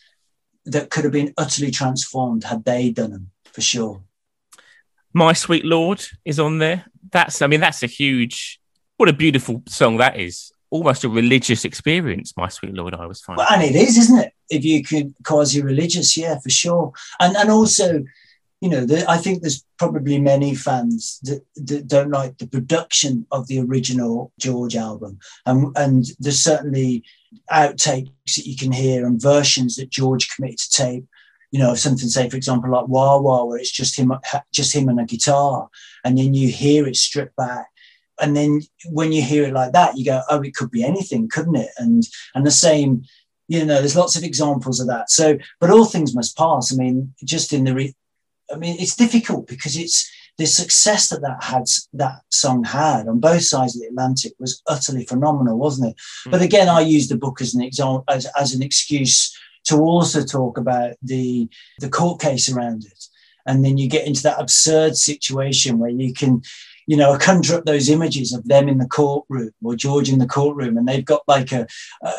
that 0.66 0.90
could 0.90 1.04
have 1.04 1.14
been 1.14 1.34
utterly 1.38 1.72
transformed 1.72 2.44
had 2.44 2.66
they 2.66 2.92
done 2.92 3.12
them 3.12 3.32
for 3.46 3.62
sure. 3.62 4.04
My 5.14 5.34
Sweet 5.34 5.66
Lord 5.66 6.04
is 6.24 6.40
on 6.40 6.60
there. 6.60 6.86
That's, 7.12 7.42
I 7.42 7.48
mean, 7.48 7.60
that's 7.60 7.84
a 7.84 7.88
huge, 7.88 8.61
what 9.02 9.10
a 9.10 9.14
beautiful 9.14 9.64
song 9.68 9.98
that 9.98 10.20
is. 10.20 10.52
Almost 10.70 11.04
a 11.04 11.10
religious 11.10 11.66
experience, 11.66 12.38
My 12.38 12.50
Sweet 12.50 12.76
Lord, 12.76 12.94
I 12.94 13.08
was 13.08 13.20
finding. 13.20 13.44
Well, 13.44 13.52
and 13.52 13.64
it 13.64 13.76
is, 13.76 13.98
isn't 13.98 14.20
it? 14.20 14.34
If 14.48 14.64
you 14.64 14.84
could 14.84 15.16
quasi 15.24 15.60
religious, 15.64 16.16
yeah, 16.16 16.38
for 16.38 16.52
sure. 16.52 16.94
And 17.20 17.36
and 17.36 17.50
also, 17.50 18.04
you 18.62 18.70
know, 18.70 18.86
the, 18.86 19.04
I 19.10 19.18
think 19.18 19.42
there's 19.42 19.66
probably 19.80 20.20
many 20.20 20.54
fans 20.54 21.20
that, 21.24 21.44
that, 21.56 21.88
don't 21.88 22.12
like 22.12 22.38
the 22.38 22.46
production 22.46 23.26
of 23.32 23.48
the 23.48 23.60
original 23.62 24.32
George 24.40 24.76
album, 24.76 25.18
and 25.48 25.76
and 25.76 26.06
there's 26.20 26.40
certainly 26.40 27.04
outtakes 27.52 28.36
that 28.36 28.46
you 28.46 28.56
can 28.56 28.72
hear 28.72 29.08
and 29.08 29.20
versions 29.20 29.78
that 29.78 29.90
George 29.90 30.30
committed 30.30 30.60
to 30.60 30.70
tape. 30.70 31.06
You 31.50 31.58
know, 31.58 31.74
something 31.74 32.08
say, 32.08 32.30
for 32.30 32.38
example, 32.38 32.70
like 32.70 32.88
Wah 32.88 33.18
Wah, 33.18 33.46
where 33.46 33.58
it's 33.58 33.72
just 33.72 33.98
him, 33.98 34.14
just 34.54 34.76
him 34.76 34.90
and 34.90 35.00
a 35.00 35.06
guitar, 35.06 35.70
and 36.06 36.20
then 36.20 36.36
you 36.36 36.50
hear 36.50 36.86
it 36.86 36.96
stripped 36.96 37.36
back, 37.36 37.71
and 38.22 38.36
then 38.36 38.62
when 38.90 39.12
you 39.12 39.22
hear 39.22 39.44
it 39.46 39.54
like 39.54 39.74
that, 39.74 39.98
you 39.98 40.06
go, 40.06 40.22
"Oh, 40.30 40.42
it 40.42 40.56
could 40.56 40.72
be 40.72 40.84
anything, 40.84 41.28
couldn't 41.30 41.56
it?" 41.56 41.72
And 41.78 42.04
and 42.36 42.46
the 42.46 42.52
same 42.52 43.04
you 43.48 43.66
know 43.66 43.80
there's 43.80 43.98
lots 43.98 44.16
of 44.16 44.24
examples 44.24 44.80
of 44.80 44.88
that 44.88 45.10
so 45.10 45.38
but 45.60 45.70
all 45.70 45.84
things 45.84 46.16
must 46.16 46.38
pass 46.38 46.72
i 46.72 46.78
mean 46.78 47.14
just 47.26 47.52
in 47.52 47.66
the 47.66 47.74
re- 47.74 47.96
I 48.52 48.58
mean, 48.58 48.78
it's 48.80 48.96
difficult 48.96 49.48
because 49.48 49.78
it's 49.78 50.10
the 50.38 50.46
success 50.46 51.10
that 51.10 51.22
that 51.22 51.44
had 51.44 51.64
that 51.94 52.22
song 52.30 52.64
had 52.64 53.08
on 53.08 53.20
both 53.20 53.44
sides 53.44 53.76
of 53.76 53.82
the 53.82 53.88
Atlantic 53.88 54.34
was 54.40 54.62
utterly 54.68 55.06
phenomenal, 55.06 55.58
wasn't 55.58 55.92
it? 55.92 55.96
Mm. 56.28 56.32
But 56.32 56.42
again, 56.42 56.70
I 56.70 56.82
use 56.82 57.08
the 57.08 57.18
book 57.18 57.42
as 57.42 57.54
an 57.54 57.62
example 57.62 58.04
as, 58.08 58.28
as 58.38 58.54
an 58.54 58.64
excuse 58.64 59.36
to 59.66 59.78
also 59.80 60.24
talk 60.24 60.58
about 60.58 60.96
the 61.04 61.50
the 61.80 61.90
court 61.90 62.22
case 62.22 62.52
around 62.52 62.86
it, 62.86 63.06
and 63.46 63.64
then 63.64 63.78
you 63.78 63.88
get 63.88 64.08
into 64.08 64.24
that 64.24 64.40
absurd 64.40 64.98
situation 64.98 65.80
where 65.80 65.90
you 65.90 66.14
can. 66.14 66.42
You 66.92 66.98
know, 66.98 67.18
conjure 67.18 67.58
up 67.58 67.66
those 67.66 67.90
images 67.90 68.34
of 68.34 68.48
them 68.52 68.68
in 68.68 68.78
the 68.78 68.88
courtroom 68.88 69.52
or 69.64 69.76
George 69.76 70.10
in 70.10 70.20
the 70.20 70.34
courtroom, 70.38 70.78
and 70.78 70.88
they've 70.88 71.12
got 71.14 71.22
like 71.28 71.52
a, 71.52 71.66
a 72.04 72.14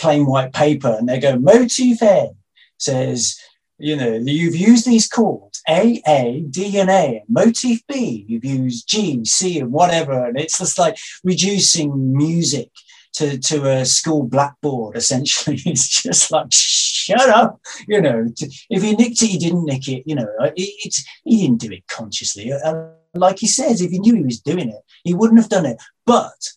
plain 0.00 0.26
white 0.26 0.52
paper, 0.52 0.96
and 0.98 1.08
they 1.08 1.20
go, 1.20 1.38
"Motif 1.38 2.02
A 2.02 2.30
says 2.78 3.38
you 3.78 3.96
know, 3.96 4.14
you've 4.14 4.56
used 4.56 4.86
these 4.86 5.08
chords 5.08 5.62
A, 5.68 6.02
A, 6.06 6.44
D, 6.48 6.78
and 6.78 6.90
A, 6.90 7.22
motif 7.28 7.86
B, 7.86 8.24
you've 8.28 8.44
used 8.44 8.88
G, 8.88 9.24
C, 9.24 9.58
and 9.60 9.72
whatever. 9.72 10.26
And 10.26 10.38
it's 10.38 10.58
just 10.58 10.78
like 10.78 10.96
reducing 11.22 12.16
music 12.16 12.70
to, 13.14 13.38
to 13.38 13.68
a 13.68 13.84
school 13.84 14.24
blackboard, 14.24 14.96
essentially. 14.96 15.60
It's 15.66 16.02
just 16.02 16.30
like, 16.30 16.46
shut 16.50 17.28
up. 17.28 17.60
You 17.86 18.00
know, 18.00 18.28
if 18.70 18.82
he 18.82 18.94
nicked 18.94 19.22
it, 19.22 19.26
he 19.26 19.38
didn't 19.38 19.64
nick 19.64 19.88
it. 19.88 20.04
You 20.06 20.16
know, 20.16 20.28
it, 20.40 20.52
it's, 20.56 21.04
he 21.24 21.38
didn't 21.38 21.60
do 21.60 21.72
it 21.72 21.86
consciously. 21.88 22.52
Uh, 22.52 22.88
like 23.20 23.38
he 23.38 23.46
says, 23.46 23.80
if 23.80 23.90
he 23.90 23.98
knew 23.98 24.14
he 24.14 24.22
was 24.22 24.40
doing 24.40 24.68
it, 24.68 24.82
he 25.04 25.14
wouldn't 25.14 25.40
have 25.40 25.50
done 25.50 25.66
it. 25.66 25.82
But 26.04 26.52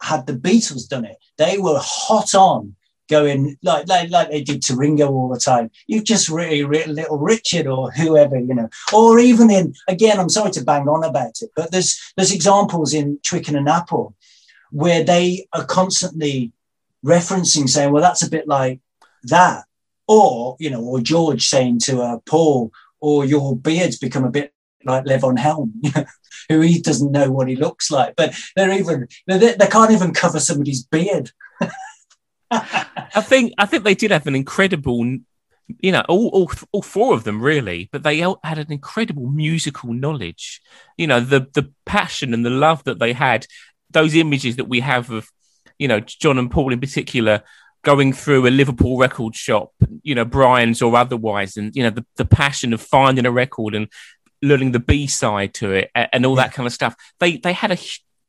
had 0.00 0.26
the 0.26 0.34
Beatles 0.34 0.88
done 0.88 1.04
it, 1.04 1.16
they 1.36 1.58
were 1.58 1.78
hot 1.80 2.34
on 2.34 2.76
going 3.08 3.56
like, 3.62 3.88
like 3.88 4.10
like 4.10 4.30
they 4.30 4.42
did 4.42 4.60
to 4.62 4.76
Ringo 4.76 5.08
all 5.10 5.28
the 5.28 5.40
time. 5.40 5.70
You've 5.86 6.04
just 6.04 6.28
really 6.28 6.62
Little 6.64 7.18
Richard 7.18 7.66
or 7.66 7.90
whoever, 7.90 8.38
you 8.38 8.54
know, 8.54 8.68
or 8.92 9.18
even 9.18 9.50
in 9.50 9.74
again, 9.88 10.20
I'm 10.20 10.28
sorry 10.28 10.50
to 10.52 10.64
bang 10.64 10.88
on 10.88 11.04
about 11.04 11.40
it, 11.40 11.50
but 11.56 11.72
there's 11.72 11.98
there's 12.16 12.32
examples 12.32 12.94
in 12.94 13.18
Twickenham 13.24 13.68
Apple 13.68 14.14
where 14.70 15.02
they 15.02 15.46
are 15.52 15.64
constantly 15.64 16.52
referencing 17.04 17.68
saying, 17.68 17.92
well, 17.92 18.02
that's 18.02 18.22
a 18.22 18.30
bit 18.30 18.46
like 18.46 18.80
that. 19.24 19.64
Or, 20.06 20.56
you 20.58 20.70
know, 20.70 20.82
or 20.82 21.00
George 21.00 21.46
saying 21.46 21.80
to 21.80 22.00
uh, 22.00 22.18
Paul, 22.26 22.72
or 23.00 23.24
your 23.24 23.56
beard's 23.56 23.98
become 23.98 24.24
a 24.24 24.30
bit 24.30 24.52
like 24.84 25.04
Levon 25.04 25.38
Helm, 25.38 25.80
who 26.48 26.60
he 26.60 26.80
doesn't 26.80 27.12
know 27.12 27.30
what 27.30 27.48
he 27.48 27.56
looks 27.56 27.90
like. 27.90 28.16
But 28.16 28.34
they're 28.56 28.72
even, 28.72 29.08
they, 29.26 29.54
they 29.54 29.66
can't 29.66 29.90
even 29.90 30.12
cover 30.12 30.40
somebody's 30.40 30.84
beard. 30.84 31.30
I 32.50 33.20
think 33.20 33.52
I 33.58 33.66
think 33.66 33.84
they 33.84 33.94
did 33.94 34.10
have 34.10 34.26
an 34.26 34.34
incredible, 34.34 35.04
you 35.80 35.92
know, 35.92 36.02
all, 36.08 36.28
all 36.28 36.50
all 36.72 36.82
four 36.82 37.14
of 37.14 37.24
them 37.24 37.42
really, 37.42 37.88
but 37.92 38.02
they 38.02 38.18
had 38.18 38.58
an 38.58 38.72
incredible 38.72 39.28
musical 39.28 39.92
knowledge. 39.92 40.62
You 40.96 41.06
know, 41.06 41.20
the 41.20 41.46
the 41.52 41.72
passion 41.84 42.32
and 42.32 42.44
the 42.44 42.50
love 42.50 42.84
that 42.84 42.98
they 42.98 43.12
had. 43.12 43.46
Those 43.90 44.14
images 44.14 44.56
that 44.56 44.68
we 44.68 44.80
have 44.80 45.10
of, 45.10 45.30
you 45.78 45.88
know, 45.88 46.00
John 46.00 46.38
and 46.38 46.50
Paul 46.50 46.74
in 46.74 46.80
particular 46.80 47.42
going 47.82 48.12
through 48.12 48.46
a 48.46 48.50
Liverpool 48.50 48.98
record 48.98 49.34
shop, 49.34 49.72
you 50.02 50.14
know, 50.14 50.24
Brian's 50.24 50.82
or 50.82 50.94
otherwise, 50.96 51.56
and 51.56 51.74
you 51.74 51.82
know, 51.82 51.90
the, 51.90 52.04
the 52.16 52.24
passion 52.24 52.72
of 52.72 52.82
finding 52.82 53.26
a 53.26 53.30
record 53.30 53.74
and 53.74 53.88
learning 54.42 54.72
the 54.72 54.78
B 54.78 55.06
side 55.06 55.54
to 55.54 55.72
it 55.72 55.90
and, 55.94 56.24
all 56.24 56.34
that 56.36 56.52
kind 56.52 56.66
of 56.66 56.72
stuff. 56.72 56.94
They 57.20 57.36
they 57.36 57.52
had 57.52 57.72
a 57.72 57.78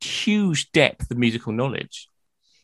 huge 0.01 0.71
depth 0.71 1.11
of 1.11 1.17
musical 1.17 1.53
knowledge. 1.53 2.07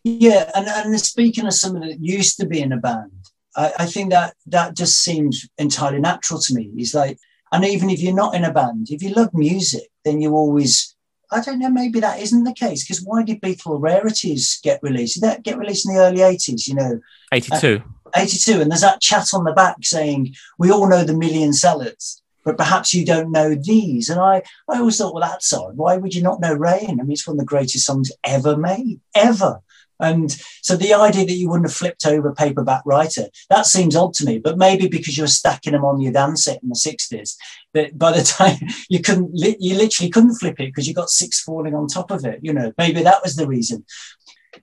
Yeah, 0.03 0.51
and, 0.53 0.67
and 0.67 0.99
speaking 0.99 1.47
of 1.47 1.53
someone 1.53 1.87
that 1.87 1.99
used 1.99 2.37
to 2.37 2.45
be 2.45 2.61
in 2.61 2.71
a 2.71 2.77
band, 2.77 3.11
I, 3.55 3.73
I 3.79 3.85
think 3.87 4.11
that 4.11 4.35
that 4.47 4.75
just 4.75 5.01
seems 5.01 5.49
entirely 5.57 5.99
natural 5.99 6.39
to 6.41 6.53
me. 6.53 6.69
It's 6.75 6.93
like, 6.93 7.17
and 7.51 7.65
even 7.65 7.89
if 7.89 8.01
you're 8.01 8.13
not 8.13 8.35
in 8.35 8.43
a 8.43 8.53
band, 8.53 8.87
if 8.91 9.01
you 9.01 9.09
love 9.09 9.33
music, 9.33 9.87
then 10.03 10.21
you 10.21 10.35
always 10.35 10.95
I 11.31 11.41
don't 11.41 11.59
know, 11.59 11.69
maybe 11.69 11.99
that 11.99 12.19
isn't 12.19 12.43
the 12.43 12.53
case 12.53 12.83
because 12.83 13.01
why 13.03 13.23
did 13.23 13.41
Beatle 13.41 13.81
Rarities 13.81 14.59
get 14.63 14.79
released? 14.81 15.15
Did 15.15 15.23
that 15.23 15.43
get 15.43 15.57
released 15.57 15.87
in 15.87 15.95
the 15.95 16.01
early 16.01 16.19
80s, 16.19 16.67
you 16.67 16.75
know? 16.75 16.99
82. 17.31 17.83
Uh, 18.05 18.09
82. 18.15 18.61
And 18.61 18.71
there's 18.71 18.81
that 18.81 19.01
chat 19.01 19.33
on 19.33 19.43
the 19.43 19.51
back 19.51 19.77
saying, 19.81 20.35
we 20.57 20.71
all 20.71 20.87
know 20.87 21.03
the 21.03 21.17
million 21.17 21.53
sellers, 21.53 22.21
but 22.45 22.57
perhaps 22.57 22.93
you 22.93 23.03
don't 23.03 23.31
know 23.31 23.55
these. 23.55 24.09
And 24.09 24.21
I, 24.21 24.43
I 24.69 24.77
always 24.77 24.97
thought, 24.97 25.13
well, 25.13 25.27
that's 25.27 25.51
odd. 25.51 25.75
Why 25.75 25.97
would 25.97 26.13
you 26.13 26.21
not 26.21 26.39
know 26.39 26.53
Rain? 26.53 26.99
I 26.99 27.03
mean, 27.03 27.11
it's 27.11 27.27
one 27.27 27.35
of 27.35 27.39
the 27.39 27.45
greatest 27.45 27.85
songs 27.85 28.11
ever 28.23 28.55
made, 28.55 29.01
ever. 29.15 29.61
And 29.99 30.31
so 30.61 30.75
the 30.75 30.93
idea 30.93 31.25
that 31.25 31.33
you 31.33 31.49
wouldn't 31.49 31.69
have 31.69 31.75
flipped 31.75 32.05
over 32.05 32.33
paperback 32.33 32.83
writer, 32.85 33.27
that 33.49 33.65
seems 33.65 33.95
odd 33.95 34.13
to 34.15 34.25
me, 34.25 34.39
but 34.39 34.57
maybe 34.57 34.87
because 34.87 35.17
you 35.17 35.23
were 35.23 35.27
stacking 35.27 35.73
them 35.73 35.85
on 35.85 36.01
your 36.01 36.11
dance 36.11 36.43
set 36.43 36.61
in 36.61 36.69
the 36.69 36.75
60s, 36.75 37.35
that 37.73 37.97
by 37.97 38.11
the 38.11 38.23
time 38.23 38.57
you 38.89 39.01
couldn't, 39.01 39.31
you 39.33 39.75
literally 39.75 40.09
couldn't 40.09 40.35
flip 40.35 40.59
it 40.59 40.67
because 40.67 40.87
you 40.87 40.93
got 40.93 41.09
six 41.09 41.41
falling 41.41 41.73
on 41.73 41.87
top 41.87 42.11
of 42.11 42.25
it. 42.25 42.39
You 42.43 42.53
know, 42.53 42.73
maybe 42.77 43.03
that 43.03 43.23
was 43.23 43.35
the 43.35 43.47
reason. 43.47 43.85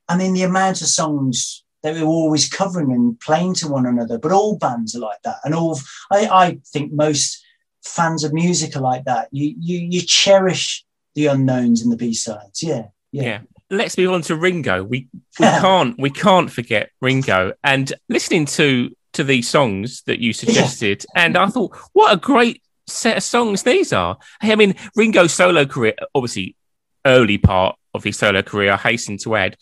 I 0.08 0.16
mean, 0.16 0.34
the 0.34 0.42
amount 0.42 0.82
of 0.82 0.88
songs 0.88 1.64
that 1.82 1.94
we 1.94 2.02
were 2.02 2.08
always 2.08 2.48
covering 2.48 2.92
and 2.92 3.18
playing 3.18 3.54
to 3.54 3.68
one 3.68 3.86
another, 3.86 4.18
but 4.18 4.32
all 4.32 4.56
bands 4.56 4.94
are 4.94 5.00
like 5.00 5.20
that. 5.24 5.38
And 5.44 5.54
all, 5.54 5.78
I, 6.10 6.26
I 6.26 6.58
think 6.66 6.92
most 6.92 7.42
fans 7.84 8.24
of 8.24 8.32
music 8.32 8.76
are 8.76 8.80
like 8.80 9.04
that. 9.04 9.28
You, 9.32 9.54
you, 9.58 9.78
you 9.78 10.00
cherish 10.02 10.84
the 11.14 11.26
unknowns 11.26 11.82
and 11.82 11.92
the 11.92 11.96
B-sides. 11.96 12.62
Yeah. 12.62 12.86
Yeah. 13.12 13.22
yeah 13.22 13.40
let's 13.72 13.96
move 13.96 14.12
on 14.12 14.22
to 14.22 14.36
Ringo. 14.36 14.84
We 14.84 15.08
we 15.40 15.46
can't 15.46 15.98
we 15.98 16.10
can't 16.10 16.50
forget 16.50 16.90
Ringo. 17.00 17.54
And 17.64 17.92
listening 18.08 18.46
to 18.46 18.90
to 19.14 19.24
these 19.24 19.48
songs 19.48 20.02
that 20.02 20.20
you 20.20 20.32
suggested, 20.32 21.04
and 21.16 21.36
I 21.36 21.46
thought, 21.46 21.76
what 21.92 22.12
a 22.12 22.16
great 22.16 22.62
set 22.86 23.16
of 23.16 23.22
songs 23.22 23.62
these 23.62 23.92
are. 23.92 24.18
I 24.40 24.54
mean, 24.54 24.74
Ringo's 24.96 25.32
solo 25.32 25.66
career, 25.66 25.94
obviously, 26.14 26.56
early 27.04 27.38
part 27.38 27.76
of 27.94 28.04
his 28.04 28.16
solo 28.16 28.42
career, 28.42 28.72
I 28.72 28.76
hasten 28.76 29.18
to 29.18 29.36
add, 29.36 29.56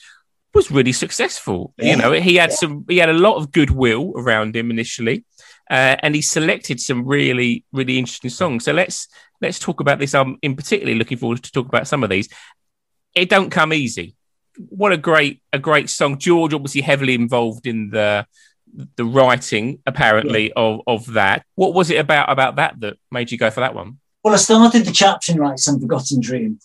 was 0.54 0.70
really 0.70 0.92
successful. 0.92 1.74
Yeah. 1.78 1.90
You 1.90 1.96
know, 1.96 2.12
he 2.12 2.36
had 2.36 2.50
yeah. 2.50 2.56
some, 2.56 2.84
he 2.88 2.98
had 2.98 3.08
a 3.08 3.14
lot 3.14 3.36
of 3.36 3.52
goodwill 3.52 4.12
around 4.16 4.54
him 4.54 4.70
initially, 4.70 5.24
uh, 5.70 5.96
and 6.02 6.14
he 6.14 6.20
selected 6.20 6.80
some 6.80 7.06
really, 7.06 7.64
really 7.72 7.98
interesting 7.98 8.30
songs. 8.30 8.64
So 8.64 8.72
let's 8.72 9.08
let's 9.40 9.58
talk 9.58 9.80
about 9.80 9.98
this. 9.98 10.14
I'm 10.14 10.36
in 10.42 10.56
particularly 10.56 10.98
looking 10.98 11.18
forward 11.18 11.42
to 11.42 11.52
talk 11.52 11.68
about 11.68 11.88
some 11.88 12.04
of 12.04 12.10
these 12.10 12.28
it 13.14 13.28
don't 13.28 13.50
come 13.50 13.72
easy. 13.72 14.14
What 14.68 14.92
a 14.92 14.96
great 14.96 15.42
a 15.52 15.58
great 15.58 15.90
song. 15.90 16.18
George 16.18 16.54
obviously 16.54 16.80
heavily 16.82 17.14
involved 17.14 17.66
in 17.66 17.90
the 17.90 18.26
the 18.96 19.04
writing 19.04 19.80
apparently 19.86 20.48
yeah. 20.48 20.52
of 20.56 20.80
of 20.86 21.12
that. 21.14 21.44
What 21.54 21.74
was 21.74 21.90
it 21.90 21.96
about 21.96 22.30
about 22.30 22.56
that 22.56 22.78
that 22.80 22.98
made 23.10 23.30
you 23.30 23.38
go 23.38 23.50
for 23.50 23.60
that 23.60 23.74
one? 23.74 23.98
Well, 24.22 24.34
I 24.34 24.36
started 24.36 24.84
the 24.84 24.92
chapter 24.92 25.32
in 25.32 25.58
some 25.58 25.80
forgotten 25.80 26.20
dream. 26.20 26.60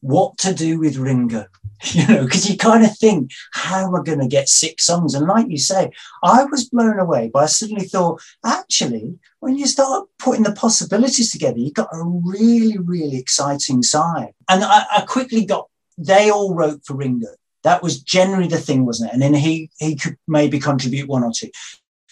What 0.00 0.38
to 0.38 0.54
do 0.54 0.78
with 0.78 0.96
Ringo? 0.96 1.46
You 1.92 2.06
know, 2.08 2.24
because 2.24 2.48
you 2.48 2.56
kind 2.56 2.86
of 2.86 2.96
think, 2.96 3.32
how 3.52 3.86
am 3.86 3.94
I 3.94 4.02
going 4.02 4.20
to 4.20 4.26
get 4.26 4.48
six 4.48 4.86
songs? 4.86 5.14
And 5.14 5.26
like 5.26 5.46
you 5.50 5.58
say, 5.58 5.90
I 6.22 6.44
was 6.44 6.70
blown 6.70 6.98
away, 6.98 7.30
but 7.30 7.42
I 7.42 7.46
suddenly 7.46 7.84
thought, 7.84 8.22
actually, 8.46 9.18
when 9.40 9.58
you 9.58 9.66
start 9.66 10.08
putting 10.18 10.42
the 10.42 10.52
possibilities 10.52 11.30
together, 11.30 11.58
you 11.58 11.70
got 11.70 11.90
a 11.92 12.02
really, 12.02 12.78
really 12.78 13.18
exciting 13.18 13.82
side. 13.82 14.32
And 14.48 14.64
I, 14.64 14.86
I 14.90 15.00
quickly 15.02 15.44
got, 15.44 15.68
they 15.98 16.30
all 16.30 16.54
wrote 16.54 16.80
for 16.82 16.96
Ringo. 16.96 17.28
That 17.62 17.82
was 17.82 18.00
generally 18.00 18.48
the 18.48 18.58
thing, 18.58 18.86
wasn't 18.86 19.10
it? 19.10 19.12
And 19.12 19.22
then 19.22 19.34
he 19.34 19.70
he 19.78 19.96
could 19.96 20.16
maybe 20.28 20.58
contribute 20.58 21.08
one 21.08 21.24
or 21.24 21.32
two. 21.32 21.50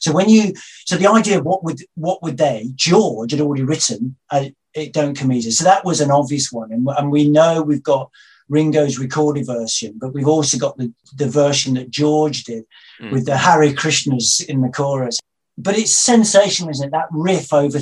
So 0.05 0.13
when 0.13 0.29
you 0.29 0.53
so 0.85 0.97
the 0.97 1.11
idea 1.11 1.39
of 1.39 1.45
what 1.45 1.65
would 1.65 1.81
what 1.95 2.23
would 2.23 2.37
they 2.39 2.71
George 2.75 3.31
had 3.31 3.41
already 3.41 3.63
written 3.63 4.17
uh, 4.31 4.47
it 4.75 4.93
don't 4.93 5.17
come 5.17 5.33
easy. 5.33 5.51
So 5.51 5.65
that 5.65 5.85
was 5.85 6.01
an 6.01 6.11
obvious 6.11 6.53
one, 6.53 6.73
and, 6.73 6.89
and 6.97 7.11
we 7.11 7.29
know 7.29 7.63
we've 7.63 7.83
got 7.83 8.11
Ringo's 8.49 8.99
recorded 8.99 9.47
version, 9.47 9.95
but 9.97 10.13
we've 10.13 10.29
also 10.29 10.59
got 10.59 10.77
the, 10.77 10.93
the 11.17 11.29
version 11.29 11.75
that 11.75 11.91
George 11.91 12.45
did 12.45 12.65
mm. 13.01 13.11
with 13.11 13.27
the 13.27 13.37
Hare 13.37 13.73
Krishnas 13.73 14.45
in 14.45 14.61
the 14.61 14.69
chorus. 14.69 15.19
But 15.57 15.79
it's 15.79 15.93
sensational, 15.93 16.71
isn't 16.71 16.89
it? 16.89 16.91
That 16.91 17.07
riff 17.11 17.53
over 17.53 17.79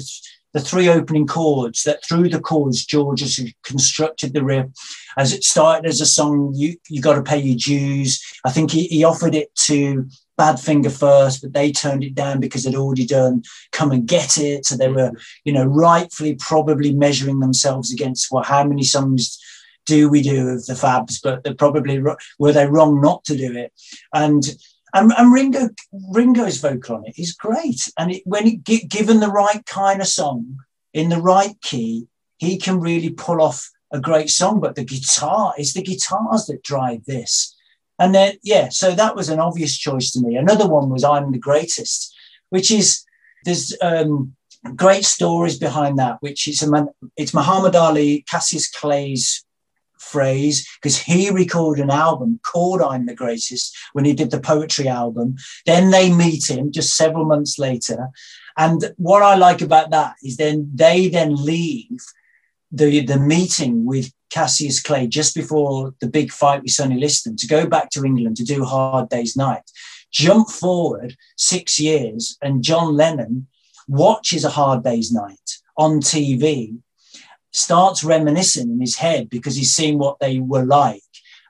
the 0.53 0.61
three 0.61 0.89
opening 0.89 1.27
chords 1.27 1.83
that 1.85 2.05
through 2.05 2.29
the 2.29 2.41
chords 2.41 2.85
George 2.85 3.21
has 3.21 3.41
constructed 3.65 4.35
the 4.35 4.45
riff 4.45 4.67
as 5.17 5.33
it 5.33 5.45
started 5.45 5.89
as 5.89 6.01
a 6.01 6.07
song 6.07 6.53
you 6.55 6.77
you 6.89 7.01
got 7.01 7.15
to 7.15 7.23
pay 7.23 7.39
your 7.39 7.57
dues 7.57 8.23
I 8.45 8.51
think 8.51 8.71
he, 8.71 8.87
he 8.89 9.05
offered 9.05 9.35
it 9.35 9.55
to 9.67 10.07
Badfinger 10.39 10.97
first 10.97 11.43
but 11.43 11.53
they 11.53 11.71
turned 11.73 12.05
it 12.05 12.15
down 12.15 12.41
because 12.41 12.65
they'd 12.65 12.75
already 12.75 13.07
done 13.07 13.43
come 13.71 13.93
and 13.93 14.07
get 14.07 14.39
it 14.39 14.65
so 14.65 14.77
they 14.77 14.89
were 14.89 15.13
you 15.45 15.53
know 15.53 15.65
rightfully 15.65 16.35
probably 16.37 16.93
measuring 16.93 17.41
themselves 17.41 17.93
against 17.93 18.31
well 18.31 18.43
how 18.43 18.65
many 18.65 18.83
songs 18.83 19.39
do 19.85 20.09
we 20.09 20.23
do 20.23 20.49
of 20.49 20.65
the 20.67 20.75
Fabs 20.75 21.21
but 21.23 21.45
they 21.45 21.53
probably 21.53 22.03
were 22.39 22.53
they 22.53 22.67
wrong 22.67 23.01
not 23.01 23.25
to 23.25 23.37
do 23.37 23.57
it 23.57 23.73
and 24.15 24.45
and, 24.95 25.13
and 25.17 25.33
Ringo 25.33 25.71
Ringo's 26.11 26.59
vocal 26.59 26.97
on 26.97 27.07
it 27.07 27.19
is 27.19 27.33
great. 27.33 27.91
And 27.99 28.13
it, 28.13 28.23
when 28.25 28.47
it, 28.47 28.89
given 28.89 29.21
the 29.21 29.31
right 29.31 29.65
kind 29.67 30.01
of 30.01 30.07
song 30.07 30.59
in 30.93 31.09
the 31.09 31.21
right 31.21 31.59
key, 31.63 32.07
he 32.39 32.59
can 32.59 32.81
really 32.81 33.11
pull 33.11 33.41
off 33.41 33.71
a 33.93 34.01
great 34.01 34.31
song. 34.31 34.61
But 34.61 34.75
the 34.75 34.85
guitar, 34.85 35.55
it's 35.57 35.73
the 35.73 35.83
guitars 35.83 36.47
that 36.47 36.63
drive 36.63 37.05
this. 37.05 37.52
And 38.03 38.13
then, 38.13 38.35
yeah, 38.43 38.69
so 38.69 38.97
that 38.97 39.15
was 39.15 39.29
an 39.29 39.39
obvious 39.39 39.79
choice 39.79 40.11
to 40.11 40.21
me. 40.21 40.35
Another 40.35 40.69
one 40.69 40.91
was 40.91 41.05
I'm 41.05 41.31
the 41.31 41.39
Greatest, 41.39 42.13
which 42.51 42.73
is 42.73 43.05
there's 43.45 43.77
um, 43.81 44.35
great 44.75 45.05
stories 45.05 45.57
behind 45.57 46.01
that, 46.01 46.17
which 46.21 46.49
is 46.49 46.65
a 46.65 46.87
it's 47.17 47.33
Muhammad 47.33 47.77
Ali, 47.77 48.25
Cassius 48.29 48.69
Clay's 48.69 49.45
phrase 50.01 50.69
because 50.81 50.99
he 50.99 51.31
recorded 51.31 51.85
an 51.85 51.91
album 51.91 52.41
called 52.45 52.83
I'm 52.83 53.07
the 53.07 53.15
Greatest 53.15 53.73
when 53.93 54.05
he 54.05 54.15
did 54.15 54.33
the 54.33 54.41
poetry 54.41 54.89
album. 54.89 55.37
Then 55.65 55.93
they 55.93 56.13
meet 56.13 56.51
him 56.51 56.73
just 56.73 56.97
several 56.97 57.25
months 57.25 57.57
later. 57.57 58.09
And 58.57 58.83
what 58.97 59.23
I 59.23 59.37
like 59.37 59.63
about 59.63 59.91
that 59.91 60.17
is 60.25 60.39
then 60.39 60.69
they 60.75 61.07
then 61.07 61.37
leave 61.37 62.01
the, 62.73 63.07
the 63.07 63.21
meeting 63.21 63.85
with 63.85 64.13
Cassius 64.33 64.81
Clay 64.81 65.07
just 65.07 65.35
before 65.35 65.95
the 66.01 66.09
big 66.09 66.33
fight 66.33 66.63
with 66.63 66.73
Sonny 66.73 66.99
Liston 66.99 67.37
to 67.37 67.47
go 67.47 67.67
back 67.67 67.91
to 67.91 68.05
England 68.05 68.37
to 68.39 68.45
do 68.45 68.65
Hard 68.65 69.11
Day's 69.11 69.37
Night. 69.37 69.71
Jump 70.11 70.49
forward 70.49 71.17
six 71.37 71.79
years, 71.79 72.39
and 72.41 72.65
John 72.65 72.97
Lennon 72.97 73.47
watches 73.87 74.45
A 74.45 74.49
Hard 74.49 74.85
Day's 74.85 75.13
Night 75.13 75.59
on 75.77 76.01
TV 76.01 76.79
starts 77.53 78.03
reminiscing 78.03 78.71
in 78.71 78.81
his 78.81 78.97
head 78.97 79.29
because 79.29 79.57
he's 79.57 79.75
seen 79.75 79.99
what 79.99 80.19
they 80.19 80.41
were 80.41 80.65
like 80.65 81.03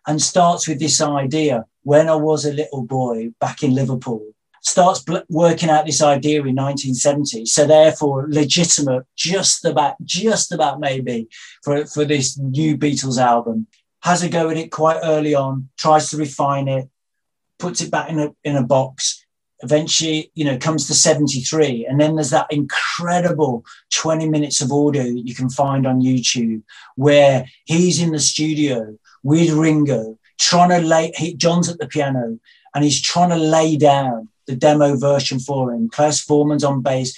and 0.06 0.20
starts 0.20 0.66
with 0.66 0.80
this 0.80 1.00
idea 1.00 1.64
when 1.84 2.08
I 2.08 2.16
was 2.16 2.44
a 2.44 2.52
little 2.52 2.82
boy 2.82 3.30
back 3.40 3.62
in 3.62 3.74
Liverpool, 3.74 4.31
starts 4.62 5.04
working 5.28 5.68
out 5.68 5.86
this 5.86 6.02
idea 6.02 6.40
in 6.40 6.54
1970. 6.54 7.46
So 7.46 7.66
therefore 7.66 8.26
legitimate, 8.28 9.04
just 9.16 9.64
about, 9.64 9.96
just 10.04 10.52
about 10.52 10.80
maybe 10.80 11.28
for, 11.62 11.84
for 11.86 12.04
this 12.04 12.38
new 12.38 12.78
Beatles 12.78 13.20
album. 13.20 13.66
Has 14.02 14.22
a 14.22 14.28
go 14.28 14.50
at 14.50 14.56
it 14.56 14.72
quite 14.72 15.00
early 15.02 15.34
on, 15.34 15.68
tries 15.76 16.10
to 16.10 16.16
refine 16.16 16.68
it, 16.68 16.88
puts 17.58 17.80
it 17.80 17.90
back 17.90 18.08
in 18.08 18.18
a, 18.18 18.34
in 18.42 18.56
a 18.56 18.62
box, 18.62 19.24
eventually, 19.62 20.30
you 20.34 20.44
know, 20.44 20.58
comes 20.58 20.86
to 20.86 20.94
73. 20.94 21.86
And 21.86 22.00
then 22.00 22.16
there's 22.16 22.30
that 22.30 22.52
incredible 22.52 23.64
20 23.94 24.28
minutes 24.28 24.60
of 24.60 24.72
audio 24.72 25.04
that 25.04 25.26
you 25.26 25.34
can 25.34 25.50
find 25.50 25.86
on 25.86 26.00
YouTube 26.00 26.62
where 26.96 27.46
he's 27.64 28.00
in 28.00 28.10
the 28.10 28.18
studio 28.18 28.96
with 29.22 29.50
Ringo 29.50 30.18
trying 30.38 30.70
to 30.70 30.80
lay, 30.86 31.12
he, 31.16 31.34
John's 31.34 31.68
at 31.68 31.78
the 31.78 31.86
piano 31.86 32.38
and 32.74 32.84
he's 32.84 33.00
trying 33.00 33.30
to 33.30 33.36
lay 33.36 33.76
down 33.76 34.28
the 34.52 34.58
demo 34.58 34.96
version 34.96 35.38
for 35.38 35.72
him. 35.72 35.88
Klaus 35.88 36.24
Voormann's 36.24 36.64
on 36.64 36.82
bass. 36.82 37.16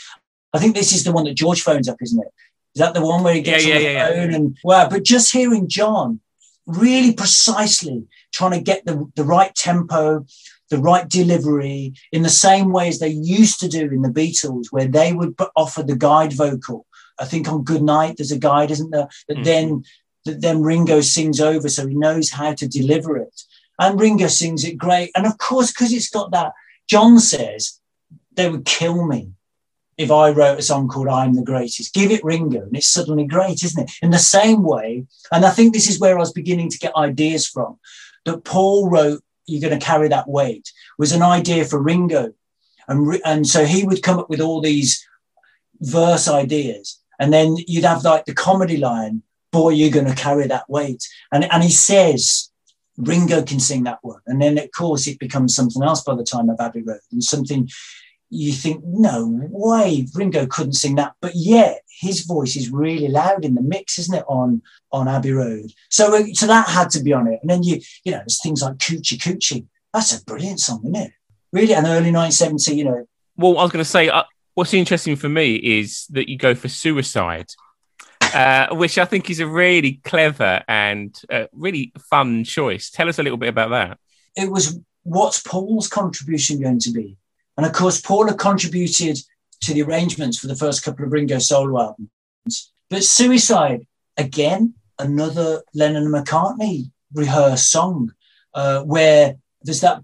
I 0.53 0.59
think 0.59 0.75
this 0.75 0.93
is 0.93 1.05
the 1.05 1.13
one 1.13 1.25
that 1.25 1.35
George 1.35 1.63
phones 1.63 1.89
up, 1.89 1.97
isn't 2.01 2.21
it? 2.21 2.33
Is 2.75 2.81
that 2.81 2.95
the 2.95 3.05
one 3.05 3.23
where 3.23 3.35
he 3.35 3.41
gets 3.41 3.67
yeah, 3.67 3.77
on 3.77 3.83
yeah, 3.83 3.89
the 3.89 3.95
yeah, 3.95 4.09
phone 4.09 4.35
and 4.35 4.59
wow? 4.65 4.89
But 4.89 5.05
just 5.05 5.33
hearing 5.33 5.69
John 5.69 6.21
really 6.67 7.13
precisely 7.13 8.07
trying 8.33 8.53
to 8.53 8.61
get 8.61 8.85
the, 8.85 9.11
the 9.17 9.25
right 9.25 9.55
tempo, 9.55 10.25
the 10.71 10.79
right 10.79 11.09
delivery 11.09 11.95
in 12.11 12.23
the 12.23 12.31
same 12.31 12.73
way 12.73 12.89
as 12.89 12.99
they 12.99 13.09
used 13.09 13.61
to 13.61 13.69
do 13.69 13.91
in 13.91 14.03
the 14.03 14.09
Beatles, 14.09 14.67
where 14.71 14.87
they 14.87 15.13
would 15.13 15.35
offer 15.57 15.83
the 15.83 15.97
guide 15.97 16.33
vocal. 16.33 16.87
I 17.19 17.27
think 17.27 17.49
on 17.49 17.65
Good 17.65 17.83
Night 17.83 18.17
there's 18.17 18.33
a 18.33 18.39
guide, 18.39 18.71
isn't 18.71 18.91
there? 18.91 19.09
That 19.29 19.39
mm. 19.39 19.45
then 19.45 19.85
that 20.25 20.41
then 20.41 20.63
Ringo 20.63 21.01
sings 21.01 21.41
over, 21.41 21.69
so 21.69 21.87
he 21.87 21.95
knows 21.95 22.31
how 22.31 22.55
to 22.55 22.67
deliver 22.67 23.17
it. 23.17 23.43
And 23.79 24.01
Ringo 24.01 24.29
sings 24.29 24.65
it 24.65 24.79
great. 24.79 25.11
And 25.15 25.27
of 25.27 25.39
course, 25.39 25.71
because 25.71 25.93
it's 25.93 26.11
got 26.11 26.31
that, 26.31 26.53
John 26.89 27.19
says 27.19 27.81
they 28.33 28.49
would 28.49 28.65
kill 28.65 29.07
me 29.07 29.31
if 29.97 30.11
I 30.11 30.31
wrote 30.31 30.59
a 30.59 30.63
song 30.63 30.89
called 30.89 31.09
I'm 31.09 31.35
the 31.35 31.43
Greatest. 31.43 31.95
Give 31.95 32.11
it 32.11 32.25
Ringo, 32.25 32.63
and 32.63 32.77
it's 32.77 32.89
suddenly 32.89 33.27
great, 33.27 33.63
isn't 33.63 33.85
it? 33.85 33.93
In 34.03 34.11
the 34.11 34.19
same 34.19 34.63
way, 34.63 35.07
and 35.31 35.45
I 35.45 35.51
think 35.51 35.73
this 35.73 35.89
is 35.89 36.01
where 36.01 36.17
I 36.17 36.21
was 36.21 36.33
beginning 36.33 36.71
to 36.71 36.79
get 36.79 36.97
ideas 36.97 37.47
from, 37.47 37.79
that 38.25 38.45
Paul 38.45 38.91
wrote 38.91 39.23
you're 39.47 39.61
going 39.61 39.79
to 39.79 39.85
carry 39.85 40.09
that 40.09 40.29
weight 40.29 40.73
was 40.99 41.13
an 41.13 41.23
idea 41.23 41.65
for 41.65 41.79
Ringo. 41.79 42.33
And, 42.89 43.21
and 43.25 43.47
so 43.47 43.65
he 43.65 43.85
would 43.85 44.03
come 44.03 44.19
up 44.19 44.31
with 44.31 44.41
all 44.41 44.61
these 44.61 45.07
verse 45.81 46.29
ideas. 46.29 47.01
And 47.19 47.33
then 47.33 47.57
you'd 47.67 47.85
have 47.85 48.05
like 48.05 48.25
the 48.25 48.35
comedy 48.35 48.77
line, 48.77 49.23
boy, 49.53 49.71
you're 49.71 49.91
going 49.91 50.07
to 50.07 50.15
carry 50.15 50.47
that 50.47 50.69
weight. 50.69 51.07
And, 51.33 51.51
and 51.51 51.63
he 51.63 51.71
says, 51.71 52.51
Ringo 52.97 53.43
can 53.43 53.61
sing 53.61 53.85
that 53.85 53.99
one. 54.03 54.21
And 54.27 54.41
then, 54.41 54.59
of 54.59 54.71
course, 54.73 55.07
it 55.07 55.19
becomes 55.19 55.55
something 55.55 55.83
else 55.83 56.03
by 56.03 56.15
the 56.15 56.25
time 56.25 56.49
of 56.49 56.61
Abbey 56.61 56.83
Road 56.83 57.01
and 57.11 57.23
something 57.23 57.69
you 58.31 58.53
think, 58.53 58.83
no 58.85 59.29
way, 59.51 60.07
Ringo 60.15 60.47
couldn't 60.47 60.73
sing 60.73 60.97
that. 60.97 61.15
But 61.21 61.33
yet 61.35 61.83
his 62.01 62.25
voice 62.25 62.57
is 62.57 62.71
really 62.71 63.09
loud 63.09 63.45
in 63.45 63.55
the 63.55 63.63
mix, 63.63 63.99
isn't 63.99 64.15
it, 64.15 64.25
on 64.29 64.63
on 64.93 65.09
Abbey 65.09 65.33
Road? 65.33 65.71
So 65.91 66.17
uh, 66.17 66.25
so 66.33 66.47
that 66.47 66.69
had 66.69 66.91
to 66.91 67.03
be 67.03 67.13
on 67.13 67.29
it. 67.29 67.39
And 67.43 67.51
then 67.51 67.63
you, 67.63 67.81
you 68.05 68.13
know, 68.13 68.19
there's 68.19 68.43
things 68.43 68.63
like 68.63 68.77
Coochy 68.79 69.19
Coochy. 69.19 69.67
That's 69.93 70.19
a 70.19 70.25
brilliant 70.25 70.61
song, 70.61 70.81
isn't 70.85 70.97
it? 70.97 71.13
Really, 71.53 71.75
and 71.75 71.87
early 71.87 72.11
1970, 72.11 72.75
you 72.75 72.85
know. 72.85 73.07
Well, 73.37 73.59
I 73.59 73.63
was 73.63 73.73
going 73.73 73.85
to 73.85 73.89
say, 73.89 74.09
uh, 74.09 74.25
what's 74.55 74.75
interesting 74.75 75.15
for 75.15 75.29
me 75.29 75.55
is 75.55 76.07
that 76.11 76.29
you 76.29 76.37
go 76.37 76.55
for 76.55 76.69
suicide. 76.69 77.47
Uh, 78.45 78.75
which 78.75 78.99
I 78.99 79.05
think 79.05 79.31
is 79.31 79.39
a 79.39 79.47
really 79.47 80.01
clever 80.05 80.65
and 80.67 81.17
uh, 81.31 81.47
really 81.53 81.93
fun 82.11 82.43
choice. 82.43 82.91
Tell 82.91 83.09
us 83.09 83.21
a 83.21 83.23
little 83.23 83.39
bit 83.39 83.49
about 83.49 83.71
that. 83.71 83.99
It 84.35 84.51
was 84.51 84.81
what's 85.05 85.41
Paul's 85.41 85.89
contribution 85.89 86.61
going 86.61 86.81
to 86.81 86.91
be? 86.91 87.17
And 87.57 87.65
of 87.65 87.73
course, 87.73 88.01
Paul 88.01 88.27
had 88.27 88.39
contributed 88.39 89.19
to 89.61 89.73
the 89.73 89.83
arrangements 89.83 90.39
for 90.39 90.49
the 90.49 90.57
first 90.57 90.83
couple 90.83 91.05
of 91.05 91.13
Ringo 91.13 91.39
solo 91.39 91.81
albums. 91.81 92.73
But 92.91 93.05
Suicide, 93.05 93.87
again, 94.17 94.75
another 94.99 95.63
Lennon 95.73 96.05
and 96.05 96.15
McCartney 96.15 96.91
rehearsed 97.13 97.71
song 97.71 98.13
uh, 98.55 98.83
where 98.83 99.37
there's 99.63 99.81
that 99.81 100.03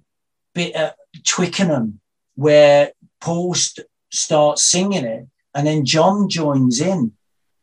bit 0.55 0.75
at 0.75 0.97
Twickenham 1.27 2.01
where 2.35 2.93
Paul 3.21 3.55
st- 3.55 3.87
starts 4.11 4.63
singing 4.63 5.05
it 5.05 5.27
and 5.55 5.67
then 5.67 5.85
John 5.85 6.29
joins 6.29 6.81
in. 6.81 7.13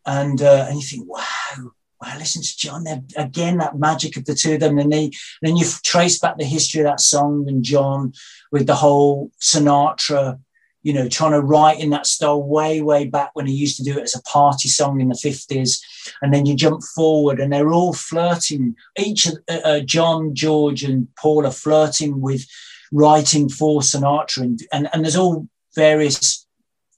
And, 0.08 0.42
uh, 0.42 0.66
and 0.68 0.78
you 0.78 0.82
think, 0.82 1.08
wow, 1.08 1.72
wow, 2.02 2.18
listen 2.18 2.42
to 2.42 2.58
John 2.58 2.84
there 2.84 3.02
again, 3.16 3.58
that 3.58 3.78
magic 3.78 4.18
of 4.18 4.26
the 4.26 4.34
two 4.34 4.54
of 4.54 4.62
them. 4.62 4.80
And 4.80 4.92
they, 4.92 5.12
then 5.42 5.58
you 5.58 5.66
trace 5.84 6.18
back 6.18 6.38
the 6.38 6.46
history 6.46 6.82
of 6.82 6.86
that 6.86 7.02
song 7.02 7.46
and 7.48 7.64
John 7.64 8.14
with 8.52 8.68
the 8.68 8.76
whole 8.76 9.32
Sinatra, 9.42 10.40
you 10.82 10.94
know, 10.94 11.10
trying 11.10 11.34
to 11.34 11.42
write 11.42 11.80
in 11.80 11.90
that 11.90 12.08
style 12.08 12.42
way, 12.42 12.82
way 12.82 13.06
back 13.06 13.32
when 13.34 13.46
he 13.46 13.54
used 13.54 13.76
to 13.78 13.84
do 13.84 13.98
it 13.98 14.04
as 14.04 14.16
a 14.16 14.22
party 14.22 14.70
song 14.70 15.02
in 15.02 15.10
the 15.10 15.16
50s. 15.16 15.82
And 16.22 16.34
then 16.34 16.46
you 16.46 16.56
jump 16.56 16.82
forward 16.96 17.40
and 17.40 17.52
they're 17.52 17.74
all 17.74 17.94
flirting. 17.94 18.76
Each 18.98 19.26
of 19.26 19.38
uh, 19.50 19.60
uh, 19.66 19.80
John, 19.82 20.34
George, 20.34 20.84
and 20.84 21.10
Paul 21.20 21.46
are 21.46 21.52
flirting 21.52 22.22
with 22.22 22.46
writing 22.92 23.50
for 23.50 23.82
Sinatra, 23.82 24.44
and 24.44 24.60
and, 24.72 24.90
and 24.94 25.04
there's 25.04 25.16
all 25.16 25.48
various 25.76 26.47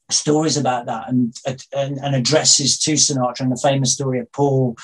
stories 0.10 0.58
about 0.58 0.86
that, 0.88 1.10
and, 1.10 1.36
and 1.46 1.98
and 1.98 2.16
addresses 2.16 2.80
to 2.80 2.94
Sinatra, 2.94 3.42
and 3.42 3.52
the 3.52 3.62
famous 3.62 3.94
story 3.94 4.20
of 4.20 4.32
Paul 4.32 4.78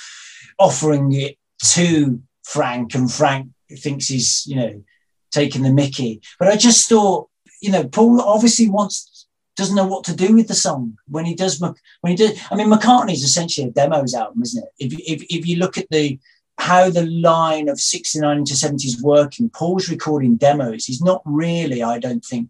offering 0.60 1.12
it 1.14 1.38
to 1.74 2.22
Frank, 2.44 2.96
and 2.96 3.12
Frank 3.12 3.50
thinks 3.72 4.08
he's 4.08 4.46
you 4.46 4.56
know 4.56 4.84
taking 5.32 5.64
the 5.64 5.74
Mickey. 5.74 6.22
But 6.40 6.48
I 6.48 6.56
just 6.56 6.88
thought, 6.88 7.30
you 7.62 7.72
know, 7.72 7.84
Paul 7.88 8.22
obviously 8.22 8.70
wants 8.70 9.16
doesn't 9.56 9.76
know 9.76 9.88
what 9.88 10.04
to 10.04 10.16
do 10.16 10.36
with 10.36 10.48
the 10.48 10.54
song 10.54 10.98
when 11.08 11.26
he 11.26 11.34
does 11.34 11.62
when 11.62 12.12
he 12.12 12.16
does 12.16 12.38
i 12.52 12.56
mean 12.56 12.70
mccartney's 12.70 13.24
essentially 13.24 13.68
a 13.68 13.72
demos 13.72 14.14
album 14.14 14.42
isn't 14.42 14.64
it 14.64 14.70
if, 14.80 14.94
if, 15.00 15.26
if 15.30 15.48
you 15.48 15.58
look 15.58 15.78
at 15.78 15.88
the 15.92 16.20
how 16.58 16.90
the 16.90 17.06
line 17.06 17.68
of 17.68 17.80
69 17.80 18.38
into 18.38 18.56
70 18.56 18.88
is 18.88 19.02
working 19.02 19.50
paul's 19.50 19.90
recording 19.90 20.36
demos 20.36 20.86
he's 20.86 21.02
not 21.02 21.22
really 21.26 21.82
i 21.82 21.98
don't 21.98 22.26
think 22.26 22.50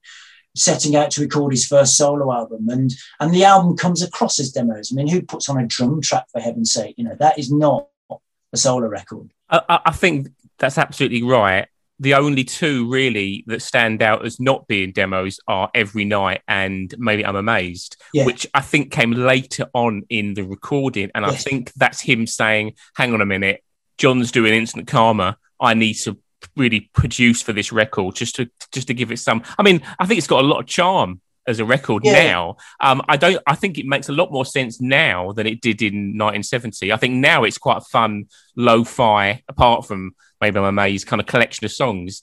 setting 0.55 0.95
out 0.95 1.11
to 1.11 1.21
record 1.21 1.51
his 1.51 1.65
first 1.65 1.97
solo 1.97 2.33
album 2.33 2.67
and 2.69 2.93
and 3.19 3.33
the 3.33 3.43
album 3.43 3.75
comes 3.75 4.01
across 4.01 4.39
as 4.39 4.51
demos 4.51 4.91
i 4.91 4.95
mean 4.95 5.07
who 5.07 5.21
puts 5.21 5.49
on 5.49 5.59
a 5.59 5.65
drum 5.67 6.01
track 6.01 6.25
for 6.31 6.39
heaven's 6.39 6.71
sake 6.71 6.95
you 6.97 7.03
know 7.03 7.15
that 7.19 7.37
is 7.37 7.51
not 7.51 7.87
a 8.09 8.57
solo 8.57 8.87
record 8.87 9.31
i, 9.49 9.79
I 9.85 9.91
think 9.91 10.29
that's 10.57 10.77
absolutely 10.77 11.23
right 11.23 11.67
the 11.99 12.13
only 12.15 12.43
two 12.43 12.89
really 12.89 13.43
that 13.47 13.61
stand 13.61 14.01
out 14.01 14.25
as 14.25 14.39
not 14.39 14.67
being 14.67 14.91
demos 14.91 15.39
are 15.47 15.69
Every 15.73 16.03
Night 16.03 16.41
and 16.47 16.93
Maybe 16.97 17.25
I'm 17.25 17.37
Amazed, 17.37 17.95
yeah. 18.13 18.25
which 18.25 18.45
I 18.53 18.61
think 18.61 18.91
came 18.91 19.11
later 19.11 19.67
on 19.73 20.03
in 20.09 20.33
the 20.33 20.43
recording. 20.43 21.09
And 21.15 21.25
yes. 21.25 21.33
I 21.33 21.37
think 21.37 21.71
that's 21.73 22.01
him 22.01 22.27
saying, 22.27 22.73
hang 22.95 23.13
on 23.13 23.21
a 23.21 23.25
minute, 23.25 23.63
John's 23.97 24.31
doing 24.31 24.53
Instant 24.53 24.87
Karma. 24.87 25.37
I 25.59 25.73
need 25.73 25.93
to 25.93 26.17
really 26.55 26.89
produce 26.93 27.41
for 27.41 27.53
this 27.53 27.71
record 27.71 28.15
just 28.15 28.35
to 28.35 28.49
just 28.71 28.87
to 28.87 28.93
give 28.93 29.11
it 29.11 29.17
some 29.17 29.43
I 29.57 29.63
mean, 29.63 29.81
I 29.99 30.05
think 30.05 30.17
it's 30.17 30.27
got 30.27 30.43
a 30.43 30.47
lot 30.47 30.59
of 30.59 30.65
charm 30.67 31.21
as 31.47 31.59
a 31.59 31.65
record 31.65 32.03
yeah. 32.05 32.23
now. 32.23 32.57
Um, 32.79 33.01
I 33.07 33.17
don't. 33.17 33.41
I 33.45 33.55
think 33.55 33.77
it 33.77 33.85
makes 33.85 34.09
a 34.09 34.13
lot 34.13 34.31
more 34.31 34.45
sense 34.45 34.81
now 34.81 35.31
than 35.31 35.47
it 35.47 35.61
did 35.61 35.81
in 35.81 36.17
1970. 36.17 36.91
I 36.91 36.97
think 36.97 37.15
now 37.15 37.43
it's 37.43 37.57
quite 37.57 37.77
a 37.77 37.81
fun 37.81 38.25
lo-fi, 38.55 39.43
apart 39.47 39.85
from 39.85 40.15
maybe 40.41 40.57
I'm 40.57 40.65
amazed 40.65 41.07
kind 41.07 41.19
of 41.19 41.27
collection 41.27 41.65
of 41.65 41.71
songs. 41.71 42.21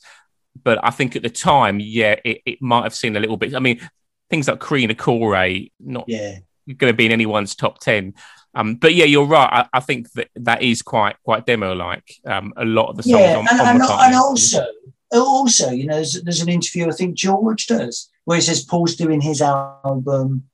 But 0.62 0.78
I 0.82 0.90
think 0.90 1.16
at 1.16 1.22
the 1.22 1.30
time, 1.30 1.80
yeah, 1.80 2.16
it, 2.24 2.42
it 2.44 2.62
might 2.62 2.82
have 2.82 2.94
seen 2.94 3.16
a 3.16 3.20
little 3.20 3.36
bit. 3.36 3.54
I 3.54 3.60
mean, 3.60 3.80
things 4.28 4.48
like 4.48 4.60
Core, 4.60 5.34
not 5.80 6.04
yeah. 6.08 6.38
going 6.66 6.92
to 6.92 6.96
be 6.96 7.06
in 7.06 7.12
anyone's 7.12 7.54
top 7.54 7.80
ten. 7.80 8.14
Um, 8.54 8.74
but 8.74 8.94
yeah, 8.94 9.06
you're 9.06 9.24
right. 9.24 9.48
I, 9.50 9.78
I, 9.78 9.80
think 9.80 10.12
that 10.12 10.28
that 10.36 10.62
is 10.62 10.82
quite 10.82 11.16
quite 11.24 11.46
demo 11.46 11.74
like. 11.74 12.14
Um, 12.26 12.52
a 12.56 12.64
lot 12.64 12.90
of 12.90 12.96
the 12.96 13.02
songs 13.02 13.20
yeah, 13.20 13.36
on, 13.38 13.46
and, 13.50 13.60
on 13.60 13.68
and, 13.68 13.82
and 13.82 14.14
also 14.14 14.66
also, 15.20 15.70
you 15.70 15.86
know, 15.86 15.96
there's, 15.96 16.22
there's, 16.22 16.40
an 16.40 16.48
interview 16.48 16.88
I 16.88 16.92
think 16.92 17.16
George 17.16 17.66
does 17.66 18.10
where 18.24 18.36
he 18.36 18.42
says 18.42 18.64
Paul's 18.64 18.96
doing 18.96 19.20
his 19.20 19.42
album, 19.42 20.44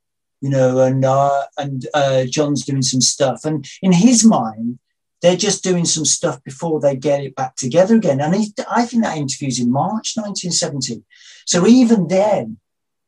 you 0.40 0.50
know, 0.50 0.80
and 0.80 1.04
uh, 1.04 1.44
and 1.58 1.86
uh, 1.94 2.24
John's 2.24 2.64
doing 2.64 2.82
some 2.82 3.00
stuff, 3.00 3.44
and 3.44 3.66
in 3.82 3.92
his 3.92 4.24
mind, 4.24 4.78
they're 5.20 5.36
just 5.36 5.64
doing 5.64 5.84
some 5.84 6.04
stuff 6.04 6.42
before 6.44 6.80
they 6.80 6.96
get 6.96 7.22
it 7.22 7.34
back 7.34 7.56
together 7.56 7.96
again. 7.96 8.20
And 8.20 8.34
he, 8.34 8.52
I 8.70 8.84
think 8.84 9.02
that 9.02 9.16
interview's 9.16 9.58
in 9.58 9.70
March 9.70 10.14
1970. 10.16 11.02
So 11.44 11.66
even 11.66 12.06
then, 12.06 12.58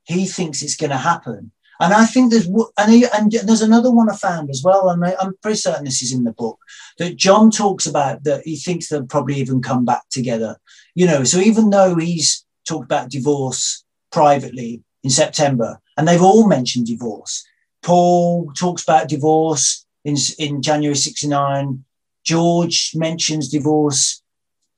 he 0.05 0.27
thinks 0.27 0.63
it's 0.63 0.77
going 0.77 0.91
to 0.91 0.97
happen. 0.97 1.53
And 1.81 1.95
I 1.95 2.05
think 2.05 2.31
there's 2.31 2.47
and, 2.77 2.93
he, 2.93 3.07
and 3.13 3.33
there's 3.33 3.63
another 3.63 3.91
one 3.91 4.11
I 4.11 4.17
found 4.17 4.51
as 4.51 4.63
well, 4.63 4.91
and 4.91 5.05
I, 5.05 5.17
I'm 5.19 5.35
pretty 5.43 5.57
certain 5.57 5.85
this 5.85 6.03
is 6.03 6.13
in 6.13 6.25
the 6.25 6.33
book 6.33 6.59
that 6.99 7.17
John 7.17 7.51
talks 7.51 7.87
about 7.87 8.25
that 8.25 8.43
he 8.45 8.57
thinks 8.57 8.89
they'll 8.89 9.07
probably 9.07 9.37
even 9.37 9.63
come 9.63 9.87
back 9.87 10.03
together. 10.11 10.57
You 10.95 11.07
know, 11.07 11.25
so 11.25 11.39
even 11.39 11.71
though 11.71 11.97
he's 11.97 12.45
talked 12.67 12.85
about 12.85 13.11
divorce 13.11 13.85
privately 14.13 14.83
in 15.03 15.11
September, 15.11 15.81
and 15.97 16.07
they've 16.07 16.23
all 16.23 16.47
mentioned 16.47 16.87
divorce. 16.87 17.45
Paul 17.83 18.53
talks 18.53 18.83
about 18.83 19.09
divorce 19.09 19.87
in, 20.05 20.17
in 20.39 20.63
January 20.63 20.97
69. 20.97 21.85
George 22.25 22.93
mentions 22.95 23.49
divorce 23.49 24.23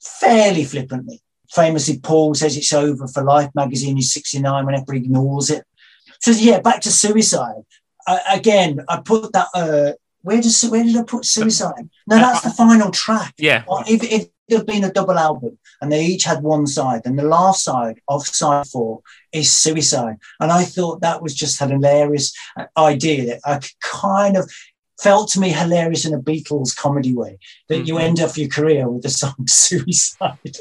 fairly 0.01 0.65
flippantly. 0.65 1.21
Famously, 1.51 1.99
Paul 1.99 2.35
says 2.35 2.57
it's 2.57 2.73
over 2.73 3.07
for 3.07 3.23
Life 3.23 3.51
magazine 3.55 3.97
in 3.97 4.03
69 4.03 4.65
whenever 4.65 4.93
he 4.93 5.01
ignores 5.01 5.51
it. 5.51 5.65
So 6.23 6.31
yeah, 6.31 6.61
back 6.61 6.81
to 6.83 6.91
suicide. 6.91 7.65
Uh, 8.07 8.19
again, 8.33 8.81
I 8.89 9.01
put 9.05 9.33
that. 9.33 9.49
Uh, 9.55 9.93
where 10.23 10.41
does 10.41 10.63
where 10.63 10.85
did 10.85 10.97
I 10.97 11.03
put 11.03 11.25
suicide? 11.25 11.91
No, 12.07 12.17
that's 12.17 12.43
the 12.43 12.51
final 12.51 12.91
track. 12.93 13.35
Yeah. 13.39 13.65
If, 13.89 14.05
if 14.05 14.29
there'd 14.49 14.67
been 14.67 14.85
a 14.85 14.93
double 14.93 15.19
album 15.19 15.59
and 15.81 15.91
they 15.91 16.05
each 16.05 16.25
had 16.25 16.43
one 16.43 16.67
side, 16.67 17.03
and 17.05 17.19
the 17.19 17.25
last 17.25 17.65
side 17.65 18.01
of 18.07 18.25
side 18.25 18.69
four 18.69 19.01
is 19.33 19.53
suicide, 19.53 20.17
and 20.39 20.53
I 20.53 20.65
thought 20.65 21.01
that 21.01 21.23
was 21.23 21.35
just 21.35 21.61
an 21.61 21.71
hilarious 21.71 22.33
uh, 22.57 22.67
idea 22.77 23.27
that 23.27 23.41
I 23.45 23.61
kind 23.81 24.37
of 24.37 24.49
felt 25.01 25.29
to 25.31 25.41
me 25.41 25.49
hilarious 25.49 26.05
in 26.05 26.15
a 26.15 26.21
Beatles 26.21 26.77
comedy 26.77 27.13
way 27.13 27.39
that 27.69 27.79
mm-hmm. 27.79 27.87
you 27.87 27.99
end 27.99 28.21
up 28.21 28.37
your 28.37 28.49
career 28.49 28.89
with 28.89 29.03
the 29.03 29.09
song 29.09 29.35
Suicide, 29.49 30.57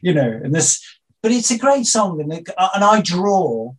you 0.00 0.14
know, 0.14 0.40
and 0.42 0.54
this, 0.54 0.82
but 1.22 1.32
it's 1.32 1.50
a 1.50 1.58
great 1.58 1.84
song. 1.84 2.18
And, 2.22 2.32
it, 2.32 2.48
and 2.74 2.82
I 2.82 3.02
draw 3.02 3.74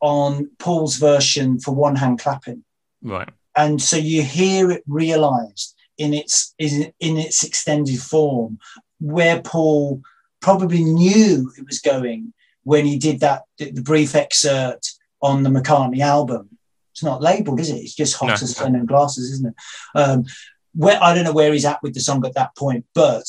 on 0.00 0.50
Paul's 0.58 0.96
version 0.96 1.58
for 1.58 1.74
one 1.74 1.96
hand 1.96 2.18
clapping. 2.18 2.64
Right. 3.02 3.28
And 3.56 3.80
so 3.80 3.96
you 3.96 4.22
hear 4.22 4.70
it 4.70 4.82
realized 4.86 5.74
in 5.98 6.12
its 6.12 6.54
in, 6.58 6.92
in 7.00 7.16
its 7.16 7.44
extended 7.44 8.00
form, 8.00 8.58
where 9.00 9.40
Paul 9.40 10.02
probably 10.40 10.84
knew 10.84 11.52
it 11.56 11.66
was 11.66 11.80
going 11.80 12.32
when 12.64 12.84
he 12.84 12.98
did 12.98 13.20
that 13.20 13.42
the 13.58 13.82
brief 13.82 14.14
excerpt 14.14 14.94
on 15.22 15.42
the 15.42 15.50
McCartney 15.50 16.00
album. 16.00 16.50
It's 16.92 17.02
not 17.02 17.22
labeled, 17.22 17.60
is 17.60 17.70
it? 17.70 17.76
It's 17.76 17.94
just 17.94 18.16
hot 18.16 18.28
no. 18.28 18.34
as 18.34 18.54
pen 18.54 18.74
and 18.74 18.86
glasses, 18.86 19.30
isn't 19.32 19.48
it? 19.48 19.54
Um, 19.94 20.24
where 20.74 21.02
I 21.02 21.14
don't 21.14 21.24
know 21.24 21.32
where 21.32 21.52
he's 21.52 21.64
at 21.64 21.82
with 21.82 21.94
the 21.94 22.00
song 22.00 22.24
at 22.26 22.34
that 22.34 22.56
point, 22.56 22.84
but 22.94 23.24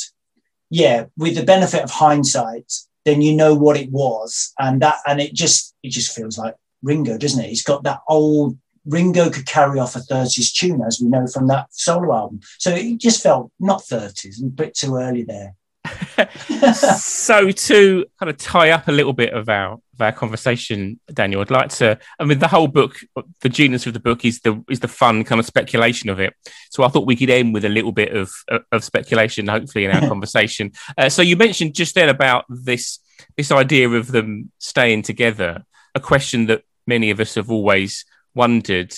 yeah, 0.70 1.06
with 1.18 1.36
the 1.36 1.44
benefit 1.44 1.84
of 1.84 1.92
hindsight, 1.92 2.72
then 3.06 3.22
you 3.22 3.36
know 3.36 3.54
what 3.54 3.78
it 3.78 3.92
was, 3.92 4.54
and 4.60 4.82
that 4.82 4.98
and 5.08 5.22
it 5.22 5.34
just 5.34 5.76
it 5.84 5.90
just 5.90 6.16
feels 6.16 6.38
like 6.38 6.56
Ringo, 6.84 7.18
doesn't 7.18 7.44
it? 7.44 7.50
He's 7.50 7.64
got 7.64 7.84
that 7.84 8.02
old 8.08 8.58
Ringo 8.86 9.30
could 9.30 9.46
carry 9.46 9.80
off 9.80 9.96
a 9.96 10.00
30s 10.00 10.54
tune, 10.54 10.82
as 10.82 11.02
we 11.02 11.08
know 11.08 11.26
from 11.28 11.48
that 11.48 11.68
solo 11.72 12.16
album. 12.16 12.42
So 12.60 12.72
it 12.72 13.00
just 13.00 13.24
felt 13.24 13.52
not 13.60 13.82
30s, 13.82 14.44
a 14.44 14.46
bit 14.46 14.76
too 14.76 14.96
early 14.96 15.24
there. 15.24 15.56
So 16.74 17.52
to 17.52 18.06
kind 18.20 18.30
of 18.30 18.38
tie 18.38 18.72
up 18.72 18.88
a 18.88 18.92
little 18.92 19.14
bit 19.14 19.34
of 19.34 19.50
our 19.50 19.74
of 19.74 20.02
our 20.02 20.12
conversation, 20.12 21.00
Daniel, 21.14 21.42
I'd 21.42 21.52
like 21.52 21.70
to. 21.70 21.98
I 22.20 22.26
mean, 22.26 22.40
the 22.40 22.48
whole 22.48 22.68
book, 22.68 22.98
the 23.42 23.50
genius 23.50 23.88
of 23.88 23.94
the 23.94 24.00
book 24.00 24.26
is 24.26 24.42
the 24.42 24.64
is 24.70 24.80
the 24.80 24.88
fun 24.88 25.24
kind 25.24 25.40
of 25.40 25.46
speculation 25.46 26.10
of 26.10 26.20
it. 26.20 26.34
So 26.70 26.84
I 26.84 26.90
thought 26.90 27.08
we 27.08 27.16
could 27.16 27.30
end 27.30 27.54
with 27.54 27.66
a 27.66 27.70
little 27.70 27.92
bit 27.92 28.16
of 28.16 28.32
of 28.72 28.84
speculation, 28.84 29.48
hopefully, 29.48 29.86
in 29.86 29.92
our 29.92 30.02
conversation. 30.08 30.72
Uh, 30.98 31.10
so 31.10 31.22
you 31.22 31.36
mentioned 31.36 31.76
just 31.76 31.96
then 31.96 32.10
about 32.10 32.46
this 32.50 33.00
this 33.38 33.52
idea 33.52 33.90
of 33.90 34.08
them 34.12 34.52
staying 34.60 35.04
together, 35.04 35.64
a 35.94 36.00
question 36.00 36.48
that 36.48 36.64
many 36.86 37.10
of 37.10 37.20
us 37.20 37.36
have 37.36 37.50
always 37.50 38.06
wondered 38.34 38.94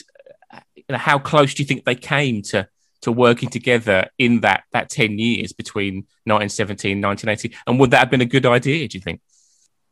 you 0.75 0.83
know, 0.89 0.97
how 0.97 1.19
close 1.19 1.53
do 1.53 1.61
you 1.61 1.67
think 1.67 1.85
they 1.85 1.95
came 1.95 2.41
to 2.41 2.67
to 3.01 3.11
working 3.11 3.49
together 3.49 4.09
in 4.17 4.41
that 4.41 4.63
that 4.73 4.89
10 4.89 5.19
years 5.19 5.53
between 5.53 6.05
1917 6.25 6.93
and 6.93 7.03
1980 7.03 7.55
and 7.67 7.79
would 7.79 7.91
that 7.91 7.99
have 7.99 8.09
been 8.09 8.21
a 8.21 8.25
good 8.25 8.45
idea 8.45 8.87
do 8.87 8.97
you 8.97 9.01
think? 9.01 9.21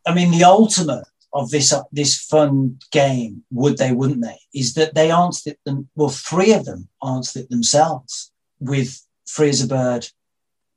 I 0.06 0.14
mean 0.14 0.32
the 0.32 0.44
ultimate 0.44 1.06
of 1.34 1.50
this 1.52 1.74
uh, 1.74 1.84
this 1.92 2.20
fun 2.20 2.80
game 2.92 3.44
would 3.52 3.78
they 3.78 3.92
wouldn't 3.92 4.22
they 4.22 4.38
is 4.54 4.74
that 4.76 4.96
they 4.96 5.12
answered 5.12 5.54
it 5.54 5.60
them 5.66 5.90
well 5.96 6.10
three 6.10 6.54
of 6.54 6.66
them 6.66 6.88
answered 7.04 7.44
it 7.44 7.50
themselves 7.50 8.32
with 8.60 9.06
free 9.26 9.50
as 9.50 9.62
a 9.62 9.68
bird 9.68 10.08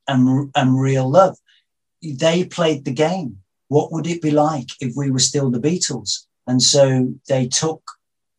and, 0.06 0.50
and 0.54 0.80
real 0.80 1.08
love. 1.08 1.36
They 2.02 2.44
played 2.44 2.84
the 2.84 2.92
game. 2.92 3.38
What 3.68 3.92
would 3.92 4.06
it 4.06 4.22
be 4.22 4.30
like 4.30 4.68
if 4.80 4.94
we 4.96 5.10
were 5.10 5.18
still 5.18 5.50
the 5.50 5.60
beatles? 5.60 6.26
And 6.46 6.62
so 6.62 7.14
they 7.28 7.46
took 7.46 7.82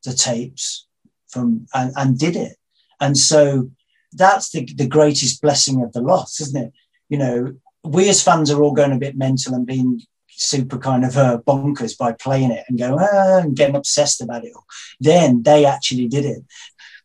the 0.03 0.13
tapes 0.13 0.87
from 1.27 1.67
and, 1.73 1.93
and 1.95 2.17
did 2.17 2.35
it. 2.35 2.57
And 2.99 3.17
so 3.17 3.69
that's 4.14 4.49
the, 4.51 4.66
the 4.76 4.88
greatest 4.88 5.41
blessing 5.41 5.84
of 5.84 5.93
the 5.93 6.01
loss, 6.01 6.39
isn't 6.41 6.66
it? 6.68 6.74
You 7.10 7.18
know, 7.18 7.53
we 7.84 8.10
as 8.10 8.24
fans 8.24 8.51
are 8.51 8.62
all 8.62 8.74
going 8.74 8.91
a 8.91 8.97
bit 8.97 9.18
mental 9.18 9.53
and 9.53 9.66
being 9.66 10.01
super 10.28 10.78
kind 10.78 11.03
of 11.03 11.18
uh, 11.18 11.39
bonkers 11.45 11.97
by 11.97 12.14
playing 12.14 12.51
it 12.51 12.64
and 12.68 12.80
going 12.80 12.97
ah, 12.99 13.39
and 13.39 13.55
getting 13.55 13.76
obsessed 13.76 14.22
about 14.22 14.45
it. 14.45 14.53
Then 14.99 15.43
they 15.43 15.66
actually 15.66 16.07
did 16.07 16.26
it, 16.26 16.43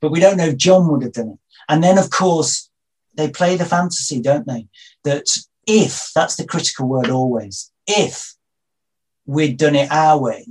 but 0.01 0.11
we 0.11 0.21
don't 0.21 0.37
know 0.37 0.47
if 0.47 0.57
John 0.57 0.89
would 0.89 1.03
have 1.03 1.13
done 1.13 1.31
it. 1.31 1.39
And 1.69 1.83
then, 1.83 1.99
of 1.99 2.11
course, 2.11 2.71
they 3.15 3.31
play 3.31 3.57
the 3.57 3.65
fantasy, 3.65 4.21
don't 4.21 4.47
they? 4.47 4.69
That 5.05 5.27
if 5.67 6.11
that's 6.15 6.37
the 6.37 6.47
critical 6.47 6.89
word 6.89 7.09
always, 7.11 7.71
if 7.87 8.35
we'd 9.27 9.57
done 9.57 9.77
it 9.77 9.91
our 9.91 10.19
way, 10.19 10.47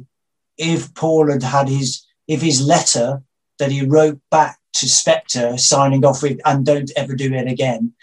if 0.58 0.94
Paul 0.94 1.32
had 1.32 1.44
had 1.44 1.70
his, 1.70 2.06
if 2.28 2.42
his 2.42 2.66
letter 2.66 3.22
that 3.60 3.72
he 3.72 3.86
wrote 3.86 4.20
back 4.32 4.60
to 4.74 4.86
Spector 4.86 5.60
signing 5.60 6.06
off 6.06 6.22
with, 6.24 6.40
and 6.46 6.66
don't 6.66 6.92
ever 6.96 7.16
do 7.16 7.34
it 7.34 7.48
again, 7.48 7.94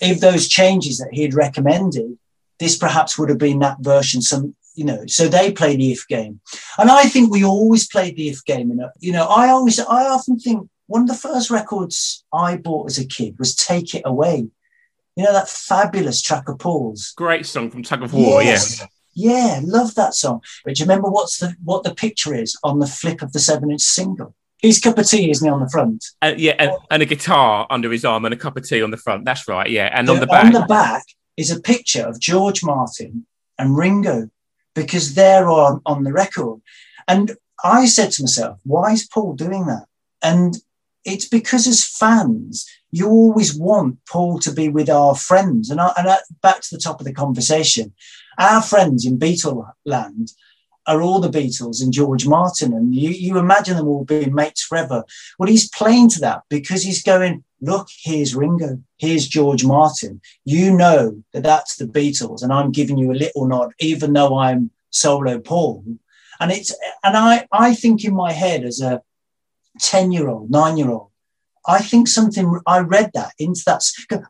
if 0.00 0.20
those 0.20 0.48
changes 0.48 0.98
that 0.98 1.12
he 1.12 1.22
had 1.22 1.34
recommended, 1.34 2.18
this 2.58 2.76
perhaps 2.76 3.18
would 3.18 3.28
have 3.28 3.38
been 3.38 3.58
that 3.60 3.78
version 3.80 4.22
some 4.22 4.54
you 4.74 4.84
know, 4.84 5.06
so 5.06 5.28
they 5.28 5.52
play 5.52 5.76
the 5.76 5.92
if 5.92 6.06
game. 6.08 6.40
And 6.78 6.90
I 6.90 7.04
think 7.04 7.30
we 7.30 7.44
always 7.44 7.86
played 7.86 8.16
the 8.16 8.28
if 8.28 8.44
game. 8.44 8.78
Uh, 8.80 8.88
you 8.98 9.12
know, 9.12 9.26
I 9.26 9.48
always, 9.48 9.78
I 9.78 10.08
often 10.08 10.38
think 10.38 10.68
one 10.86 11.02
of 11.02 11.08
the 11.08 11.14
first 11.14 11.50
records 11.50 12.24
I 12.32 12.56
bought 12.56 12.90
as 12.90 12.98
a 12.98 13.06
kid 13.06 13.38
was 13.38 13.54
Take 13.54 13.94
It 13.94 14.02
Away. 14.04 14.48
You 15.16 15.24
know, 15.24 15.32
that 15.32 15.48
fabulous 15.48 16.20
track 16.20 16.48
of 16.48 16.58
Paul's. 16.58 17.12
Great 17.16 17.46
song 17.46 17.70
from 17.70 17.84
Tug 17.84 18.02
of 18.02 18.12
War, 18.12 18.42
yes. 18.42 18.80
yeah. 18.80 18.86
Yeah, 19.16 19.60
love 19.62 19.94
that 19.94 20.14
song. 20.14 20.42
But 20.64 20.74
do 20.74 20.80
you 20.80 20.88
remember 20.88 21.08
what's 21.08 21.38
the 21.38 21.54
what 21.62 21.84
the 21.84 21.94
picture 21.94 22.34
is 22.34 22.58
on 22.64 22.80
the 22.80 22.86
flip 22.88 23.22
of 23.22 23.32
the 23.32 23.38
seven 23.38 23.70
inch 23.70 23.82
single? 23.82 24.34
His 24.58 24.80
cup 24.80 24.96
of 24.98 25.06
tea, 25.06 25.30
isn't 25.30 25.46
he, 25.46 25.52
on 25.52 25.60
the 25.60 25.68
front? 25.68 26.04
Uh, 26.22 26.34
yeah, 26.36 26.54
and, 26.58 26.72
and, 26.90 27.02
a 27.02 27.06
guitar 27.06 27.66
under 27.68 27.92
his 27.92 28.04
arm 28.04 28.24
and 28.24 28.32
a 28.32 28.36
cup 28.36 28.56
of 28.56 28.66
tea 28.66 28.82
on 28.82 28.90
the 28.90 28.96
front. 28.96 29.24
That's 29.24 29.46
right, 29.46 29.68
yeah. 29.68 29.90
And 29.92 30.08
on 30.08 30.20
the 30.20 30.26
back. 30.26 30.46
On 30.46 30.52
the 30.52 30.66
back 30.66 31.04
is 31.36 31.50
a 31.50 31.60
picture 31.60 32.06
of 32.06 32.20
George 32.20 32.64
Martin 32.64 33.26
and 33.58 33.76
Ringo 33.76 34.30
because 34.74 35.14
they're 35.14 35.48
on, 35.48 35.82
on 35.84 36.04
the 36.04 36.12
record. 36.12 36.60
And 37.06 37.36
I 37.62 37.86
said 37.86 38.10
to 38.12 38.22
myself, 38.22 38.60
why 38.64 38.92
is 38.92 39.06
Paul 39.06 39.34
doing 39.34 39.66
that? 39.66 39.86
And 40.22 40.56
it's 41.04 41.28
because 41.28 41.66
as 41.66 41.86
fans, 41.86 42.66
you 42.90 43.08
always 43.08 43.54
want 43.54 43.98
Paul 44.08 44.38
to 44.40 44.52
be 44.52 44.68
with 44.68 44.88
our 44.88 45.14
friends. 45.14 45.70
And, 45.70 45.80
I, 45.80 45.92
and 45.96 46.08
I, 46.08 46.18
back 46.42 46.60
to 46.62 46.74
the 46.74 46.80
top 46.80 47.00
of 47.00 47.06
the 47.06 47.12
conversation, 47.12 47.92
our 48.38 48.62
friends 48.62 49.04
in 49.04 49.18
Beatle 49.18 49.70
land 49.84 50.32
are 50.86 51.02
all 51.02 51.20
the 51.20 51.28
Beatles 51.28 51.82
and 51.82 51.92
George 51.92 52.26
Martin. 52.26 52.72
And 52.72 52.94
you, 52.94 53.10
you 53.10 53.38
imagine 53.38 53.76
them 53.76 53.88
all 53.88 54.04
being 54.04 54.34
mates 54.34 54.62
forever. 54.62 55.04
Well, 55.38 55.48
he's 55.48 55.68
playing 55.68 56.10
to 56.10 56.20
that 56.20 56.42
because 56.48 56.82
he's 56.82 57.02
going, 57.02 57.44
look, 57.60 57.88
here's 58.02 58.34
Ringo, 58.34 58.80
here's 58.98 59.26
George 59.26 59.64
Martin. 59.64 60.20
You 60.44 60.76
know 60.76 61.22
that 61.32 61.42
that's 61.42 61.76
the 61.76 61.86
Beatles, 61.86 62.42
and 62.42 62.52
I'm 62.52 62.72
giving 62.72 62.98
you 62.98 63.12
a 63.12 63.14
little 63.14 63.46
nod, 63.46 63.72
even 63.80 64.12
though 64.12 64.38
I'm 64.38 64.70
solo 64.90 65.38
Paul. 65.38 65.84
And 66.40 66.52
it's 66.52 66.74
and 67.02 67.16
I 67.16 67.46
I 67.52 67.74
think 67.74 68.04
in 68.04 68.14
my 68.14 68.32
head 68.32 68.64
as 68.64 68.80
a 68.80 69.02
10 69.80 70.12
year 70.12 70.28
old, 70.28 70.50
nine 70.50 70.76
year 70.76 70.90
old, 70.90 71.10
I 71.66 71.80
think 71.80 72.08
something 72.08 72.60
I 72.66 72.80
read 72.80 73.10
that 73.14 73.32
into 73.38 73.62
that. 73.66 73.82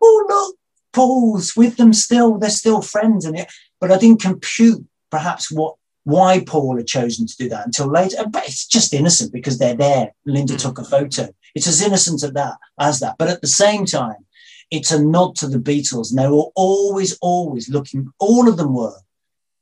Oh 0.02 0.24
look, 0.28 0.56
Paul's 0.92 1.56
with 1.56 1.76
them 1.76 1.92
still. 1.92 2.38
They're 2.38 2.50
still 2.50 2.82
friends, 2.82 3.24
and 3.24 3.38
it. 3.38 3.50
But 3.80 3.90
I 3.90 3.98
didn't 3.98 4.22
compute 4.22 4.84
perhaps 5.10 5.50
what 5.50 5.76
why 6.04 6.44
Paul 6.46 6.76
had 6.76 6.86
chosen 6.86 7.26
to 7.26 7.36
do 7.36 7.48
that 7.48 7.66
until 7.66 7.90
later. 7.90 8.24
But 8.30 8.46
it's 8.46 8.66
just 8.66 8.94
innocent 8.94 9.32
because 9.32 9.58
they're 9.58 9.74
there. 9.74 10.14
Linda 10.24 10.54
mm. 10.54 10.58
took 10.58 10.78
a 10.78 10.84
photo. 10.84 11.28
It's 11.54 11.66
as 11.66 11.82
innocent 11.82 12.22
as 12.22 12.32
that 12.32 12.56
as 12.78 13.00
that. 13.00 13.16
But 13.18 13.28
at 13.28 13.40
the 13.40 13.46
same 13.46 13.86
time, 13.86 14.26
it's 14.70 14.90
a 14.90 15.02
nod 15.02 15.36
to 15.36 15.48
the 15.48 15.58
Beatles, 15.58 16.10
and 16.10 16.18
they 16.18 16.28
were 16.28 16.50
always, 16.54 17.16
always 17.20 17.68
looking. 17.68 18.12
All 18.18 18.48
of 18.48 18.56
them 18.56 18.74
were 18.74 18.96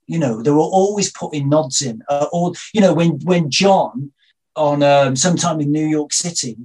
you 0.07 0.19
know, 0.19 0.43
they 0.43 0.51
were 0.51 0.59
always 0.59 1.13
putting 1.13 1.49
nods 1.49 1.83
in. 1.83 2.03
Uh, 2.09 2.27
or 2.33 2.53
you 2.73 2.81
know, 2.81 2.93
when 2.93 3.13
when 3.25 3.51
John 3.51 4.13
on 4.57 4.83
um, 4.83 5.17
Some 5.17 5.37
Time 5.37 5.61
in 5.61 5.73
New 5.73 5.87
York 5.87 6.13
City, 6.13 6.57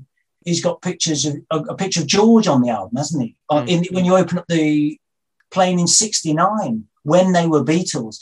he's 0.43 0.61
got 0.61 0.81
pictures 0.81 1.25
of 1.25 1.37
a, 1.51 1.59
a 1.59 1.75
picture 1.75 2.01
of 2.01 2.07
George 2.07 2.47
on 2.47 2.61
the 2.61 2.69
album, 2.69 2.97
hasn't 2.97 3.23
he? 3.23 3.35
Uh, 3.49 3.61
mm. 3.61 3.69
in, 3.69 3.95
when 3.95 4.05
you 4.05 4.15
open 4.15 4.37
up 4.37 4.47
the 4.47 4.99
plane 5.51 5.79
in 5.79 5.87
'69 5.87 6.85
when 7.03 7.31
they 7.31 7.47
were 7.47 7.63
Beatles, 7.63 8.17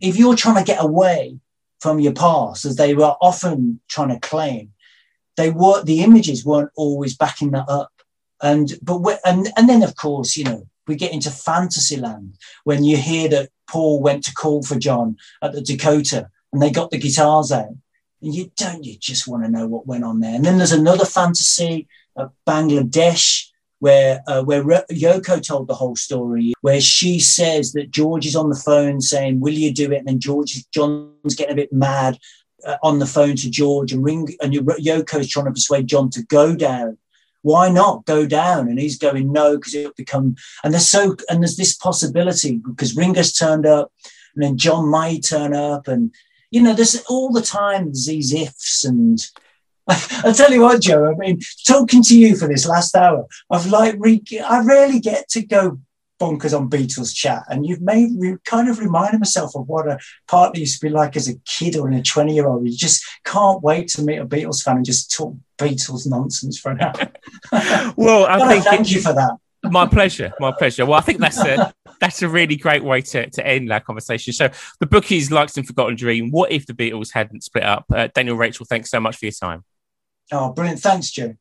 if 0.00 0.16
you're 0.16 0.36
trying 0.36 0.56
to 0.56 0.64
get 0.64 0.82
away 0.82 1.38
from 1.80 2.00
your 2.00 2.12
past, 2.12 2.64
as 2.64 2.76
they 2.76 2.94
were 2.94 3.14
often 3.20 3.80
trying 3.88 4.08
to 4.08 4.20
claim, 4.20 4.72
they 5.36 5.50
were 5.50 5.82
the 5.82 6.02
images 6.02 6.44
weren't 6.44 6.70
always 6.76 7.16
backing 7.16 7.52
that 7.52 7.68
up. 7.68 7.92
And 8.42 8.72
but 8.82 9.20
and 9.24 9.48
and 9.56 9.68
then 9.68 9.82
of 9.82 9.96
course, 9.96 10.36
you 10.36 10.44
know, 10.44 10.66
we 10.86 10.96
get 10.96 11.12
into 11.12 11.30
fantasy 11.30 11.96
land 11.96 12.36
when 12.64 12.84
you 12.84 12.96
hear 12.96 13.28
that 13.28 13.50
Paul 13.68 14.00
went 14.00 14.24
to 14.24 14.34
call 14.34 14.62
for 14.62 14.78
John 14.78 15.16
at 15.42 15.52
the 15.52 15.60
Dakota 15.60 16.30
and 16.52 16.62
they 16.62 16.70
got 16.70 16.90
the 16.90 16.98
guitars 16.98 17.52
out. 17.52 17.68
And 18.20 18.34
you 18.34 18.50
don't, 18.56 18.84
you 18.84 18.96
just 18.98 19.28
want 19.28 19.44
to 19.44 19.50
know 19.50 19.66
what 19.66 19.86
went 19.86 20.02
on 20.02 20.18
there. 20.20 20.34
And 20.34 20.44
then 20.44 20.58
there's 20.58 20.72
another 20.72 21.04
fantasy 21.04 21.86
of 22.16 22.32
Bangladesh 22.46 23.47
where 23.80 24.22
uh, 24.26 24.42
where 24.42 24.62
Yoko 24.62 25.44
told 25.44 25.68
the 25.68 25.74
whole 25.74 25.96
story, 25.96 26.52
where 26.60 26.80
she 26.80 27.18
says 27.18 27.72
that 27.72 27.90
George 27.90 28.26
is 28.26 28.36
on 28.36 28.50
the 28.50 28.56
phone 28.56 29.00
saying, 29.00 29.40
"Will 29.40 29.54
you 29.54 29.72
do 29.72 29.92
it?" 29.92 29.98
And 29.98 30.08
then 30.08 30.20
George 30.20 30.64
John's 30.70 31.34
getting 31.34 31.52
a 31.52 31.56
bit 31.56 31.72
mad 31.72 32.18
uh, 32.66 32.76
on 32.82 32.98
the 32.98 33.06
phone 33.06 33.36
to 33.36 33.50
George, 33.50 33.92
and 33.92 34.04
ring 34.04 34.28
and 34.42 34.54
Yoko 34.54 35.20
is 35.20 35.28
trying 35.28 35.46
to 35.46 35.52
persuade 35.52 35.86
John 35.86 36.10
to 36.10 36.22
go 36.22 36.54
down 36.54 36.98
why 37.42 37.68
not 37.68 38.04
go 38.04 38.26
down? 38.26 38.68
And 38.68 38.78
he's 38.78 38.98
going, 38.98 39.32
no, 39.32 39.56
because 39.56 39.74
it'll 39.74 39.92
become, 39.96 40.36
and 40.64 40.74
there's 40.74 40.88
so, 40.88 41.16
and 41.28 41.40
there's 41.42 41.56
this 41.56 41.74
possibility 41.74 42.56
because 42.58 42.96
Ringo's 42.96 43.32
turned 43.32 43.64
up 43.66 43.92
and 44.34 44.44
then 44.44 44.58
John 44.58 44.88
might 44.88 45.24
turn 45.24 45.54
up. 45.54 45.88
And, 45.88 46.12
you 46.50 46.62
know, 46.62 46.74
there's 46.74 47.02
all 47.08 47.32
the 47.32 47.42
time 47.42 47.86
there's 47.86 48.06
these 48.06 48.32
ifs 48.32 48.84
and, 48.84 49.18
I'll 50.24 50.34
tell 50.34 50.52
you 50.52 50.60
what, 50.60 50.82
Joe. 50.82 51.10
I 51.10 51.14
mean, 51.14 51.40
talking 51.66 52.02
to 52.04 52.18
you 52.18 52.36
for 52.36 52.46
this 52.46 52.66
last 52.66 52.94
hour, 52.94 53.26
I've 53.50 53.66
like, 53.66 53.96
re- 53.98 54.22
I 54.46 54.62
rarely 54.62 55.00
get 55.00 55.28
to 55.30 55.42
go 55.42 55.78
bonkers 56.20 56.56
on 56.56 56.68
Beatles 56.68 57.14
chat, 57.14 57.44
and 57.48 57.66
you've 57.66 57.80
made 57.80 58.12
me 58.12 58.36
kind 58.44 58.68
of 58.68 58.78
reminded 58.78 59.20
myself 59.20 59.54
of 59.54 59.68
what 59.68 59.88
a 59.88 59.98
partly 60.26 60.60
used 60.60 60.80
to 60.80 60.86
be 60.86 60.92
like 60.92 61.16
as 61.16 61.28
a 61.28 61.38
kid 61.46 61.76
or 61.76 61.88
in 61.88 61.94
a 61.94 62.02
twenty 62.02 62.34
year 62.34 62.46
old. 62.46 62.66
You 62.66 62.76
just 62.76 63.04
can't 63.24 63.62
wait 63.62 63.88
to 63.88 64.02
meet 64.02 64.18
a 64.18 64.26
Beatles 64.26 64.62
fan 64.62 64.76
and 64.76 64.84
just 64.84 65.14
talk 65.14 65.34
Beatles 65.56 66.06
nonsense 66.06 66.58
for 66.58 66.72
an 66.72 66.80
hour. 66.80 67.92
well, 67.96 68.26
I 68.26 68.48
think 68.52 68.64
thank 68.64 68.90
you 68.90 69.00
for 69.00 69.12
that. 69.12 69.32
My 69.64 69.86
pleasure, 69.86 70.32
my 70.38 70.52
pleasure. 70.52 70.86
Well, 70.86 70.98
I 70.98 71.02
think 71.02 71.18
that's 71.18 71.38
a 71.38 71.72
that's 72.00 72.22
a 72.22 72.28
really 72.28 72.56
great 72.56 72.84
way 72.84 73.00
to, 73.00 73.28
to 73.30 73.46
end 73.46 73.70
that 73.70 73.84
conversation. 73.84 74.32
So 74.32 74.50
the 74.78 74.86
book 74.86 75.10
is 75.10 75.32
Like 75.32 75.48
Some 75.48 75.64
Forgotten 75.64 75.96
Dream. 75.96 76.30
What 76.30 76.52
if 76.52 76.66
the 76.66 76.74
Beatles 76.74 77.12
hadn't 77.12 77.42
split 77.42 77.64
up? 77.64 77.86
Uh, 77.92 78.08
Daniel 78.14 78.36
Rachel, 78.36 78.66
thanks 78.66 78.90
so 78.90 79.00
much 79.00 79.16
for 79.16 79.26
your 79.26 79.32
time. 79.32 79.64
Oh, 80.32 80.52
brilliant! 80.52 80.80
Thanks, 80.80 81.10
Joe. 81.10 81.38